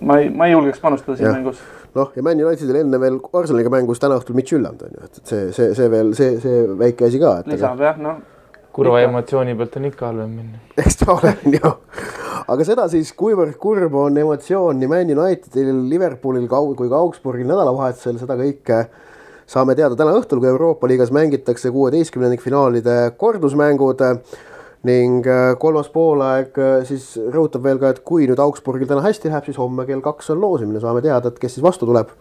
ma 0.00 0.18
ei, 0.20 0.30
ma 0.30 0.48
ei 0.48 0.56
julgeks 0.56 0.80
panustada 0.82 1.18
siin 1.18 1.32
mängus 1.32 1.60
noh, 1.96 2.10
ja 2.14 2.22
Man 2.22 2.42
Unitedil 2.44 2.80
enne 2.82 3.00
veel 3.02 3.18
Arsenaliga 3.32 3.72
mängus 3.72 4.00
täna 4.02 4.18
õhtul 4.20 4.38
Midtjylland 4.38 4.82
on 4.86 4.96
ju, 4.96 5.08
et, 5.08 5.20
see, 5.26 5.50
see, 5.56 5.74
see 5.76 5.90
veel 5.92 6.14
see, 6.18 6.38
see 6.42 6.64
väike 6.80 7.08
asi 7.08 7.20
ka. 7.22 7.34
lisab 7.50 7.82
jah, 7.82 7.98
noh. 8.00 8.20
kurva 8.74 9.02
emotsiooni 9.04 9.56
pealt 9.58 9.78
on 9.80 9.88
ikka 9.90 10.08
halvem 10.10 10.34
minna. 10.38 10.62
eks 10.82 11.00
ta 11.02 11.12
ole 11.16 11.34
ju, 11.56 11.74
aga 12.54 12.66
seda 12.68 12.86
siis, 12.92 13.12
kuivõrd 13.18 13.58
kurb 13.60 13.96
on 14.04 14.18
emotsioon 14.22 14.80
nii 14.80 14.90
Man 14.90 15.14
Unitedil, 15.16 15.72
Liverpoolil 15.90 16.48
kui 16.50 16.90
ka 16.90 17.00
Augsburgil 17.00 17.48
nädalavahetusel, 17.50 18.20
seda 18.22 18.38
kõike 18.38 18.84
saame 19.50 19.74
teada 19.78 19.98
täna 19.98 20.14
õhtul, 20.14 20.38
kui 20.38 20.50
Euroopa 20.52 20.86
liigas 20.90 21.10
mängitakse 21.14 21.72
kuueteistkümnendikfinaalide 21.74 23.16
kordusmängud 23.18 24.04
ning 24.86 25.26
äh, 25.28 25.54
kolmas 25.60 25.90
poolaeg 25.92 26.56
äh, 26.56 26.76
siis 26.88 27.12
rõhutab 27.20 27.64
veel 27.66 27.80
ka, 27.80 27.90
et 27.92 28.00
kui 28.06 28.24
nüüd 28.28 28.40
Augsburgil 28.40 28.88
täna 28.88 29.02
hästi 29.04 29.28
läheb, 29.28 29.44
siis 29.48 29.58
homme 29.60 29.84
kell 29.88 30.00
kaks 30.04 30.32
on 30.32 30.40
loosimine, 30.40 30.80
saame 30.80 31.02
teada, 31.04 31.28
et 31.28 31.40
kes 31.40 31.58
siis 31.58 31.64
vastu 31.64 31.88
tuleb. 31.88 32.14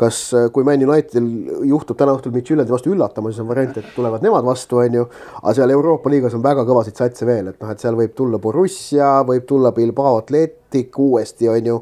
kas, 0.00 0.18
äh, 0.32 0.46
kui 0.48 0.64
Man 0.64 0.80
Unitedil 0.80 1.66
juhtub 1.68 1.98
täna 2.00 2.14
õhtul 2.16 2.32
Midtjylandi 2.32 2.72
vastu 2.72 2.90
üllatama, 2.94 3.30
siis 3.30 3.42
on 3.42 3.50
variant, 3.50 3.76
et 3.76 3.90
tulevad 3.94 4.24
nemad 4.24 4.46
vastu, 4.46 4.80
on 4.80 4.96
ju. 4.96 5.04
aga 5.42 5.52
seal 5.54 5.74
Euroopa 5.74 6.10
liigas 6.10 6.34
on 6.34 6.42
väga 6.42 6.64
kõvasid 6.66 6.96
satse 6.98 7.28
veel, 7.28 7.52
et 7.52 7.60
noh, 7.60 7.70
et 7.70 7.84
seal 7.84 7.98
võib 7.98 8.16
tulla 8.16 8.40
Borussia, 8.42 9.12
võib 9.28 9.44
tulla 9.46 9.74
Bilbao 9.76 10.16
Atletic 10.22 10.98
uuesti, 10.98 11.50
on 11.52 11.70
ju. 11.72 11.76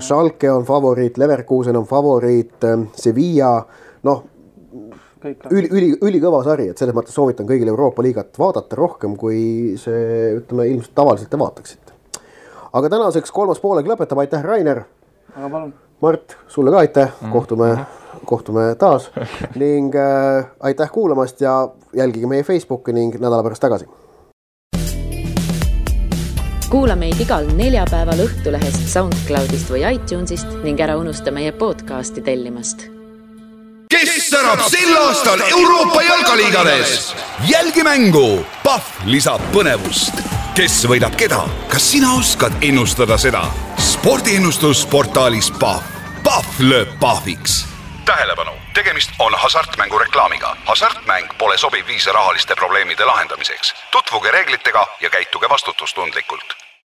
Schalke 0.00 0.50
on 0.50 0.66
favoriit, 0.68 1.16
Leverkusen 1.22 1.78
on 1.78 1.86
favoriit, 1.86 2.66
Sevilla, 2.98 3.54
noh 4.04 4.24
üli, 5.24 5.68
üli, 5.70 5.88
ülikõva 6.02 6.42
sari, 6.46 6.68
et 6.72 6.80
selles 6.80 6.94
mõttes 6.96 7.14
soovitan 7.14 7.46
kõigil 7.48 7.70
Euroopa 7.70 8.04
liigat 8.04 8.38
vaadata 8.38 8.78
rohkem, 8.78 9.16
kui 9.20 9.78
see 9.80 10.34
ütleme 10.38 10.68
ilmselt 10.70 10.94
tavaliselt 10.98 11.30
te 11.30 11.40
vaataksite. 11.40 11.96
aga 12.72 12.88
tänaseks 12.88 13.30
kolmas 13.30 13.60
poolek 13.60 13.86
lõpetab, 13.86 14.18
aitäh, 14.18 14.44
Rainer. 14.44 14.84
aga 15.36 15.48
palun. 15.48 15.74
Mart, 16.02 16.36
sulle 16.48 16.70
ka 16.70 16.78
aitäh, 16.78 17.10
mhm. 17.20 17.32
kohtume 17.32 17.72
mm, 17.72 17.78
-hmm. 17.78 18.24
kohtume 18.26 18.74
taas 18.78 19.10
ning 19.62 19.94
äh, 19.94 20.46
aitäh 20.60 20.90
kuulamast 20.90 21.40
ja 21.40 21.68
jälgige 21.94 22.26
meie 22.26 22.42
Facebooki 22.42 22.92
ning 22.92 23.14
nädala 23.14 23.42
pärast 23.42 23.60
tagasi. 23.60 23.86
kuula 26.70 26.96
meid 26.96 27.20
igal 27.20 27.46
neljapäeval 27.56 28.24
Õhtulehest, 28.24 28.88
SoundCloudist 28.88 29.70
või 29.70 29.84
iTunesist 29.94 30.48
ning 30.64 30.80
ära 30.80 30.96
unusta 30.96 31.30
meie 31.30 31.52
podcasti 31.52 32.20
tellimast 32.20 32.91
kes 33.92 34.28
särab 34.30 34.60
sel 34.70 34.96
aastal 34.96 35.40
Euroopa 35.40 36.02
jalkaliigades? 36.02 37.16
jälgi 37.48 37.82
mängu, 37.82 38.46
Pahv 38.64 39.04
lisab 39.04 39.42
põnevust. 39.52 40.22
kes 40.54 40.84
võidab 40.88 41.16
keda, 41.16 41.42
kas 41.68 41.90
sina 41.92 42.14
oskad 42.16 42.56
ennustada 42.62 43.18
seda? 43.18 43.44
spordiennustus 43.78 44.86
portaalis 44.86 45.50
Pahv. 45.60 45.84
Pahv 46.24 46.60
lööb 46.60 46.96
pahviks. 47.00 47.66
tähelepanu, 48.04 48.56
tegemist 48.74 49.10
on 49.18 49.34
hasartmängu 49.34 49.98
reklaamiga. 49.98 50.56
hasartmäng 50.64 51.36
pole 51.38 51.58
sobiv 51.58 51.86
viis 51.86 52.06
rahaliste 52.06 52.54
probleemide 52.54 53.04
lahendamiseks. 53.04 53.74
tutvuge 53.90 54.30
reeglitega 54.30 54.86
ja 55.00 55.10
käituge 55.10 55.48
vastutustundlikult 55.48 56.61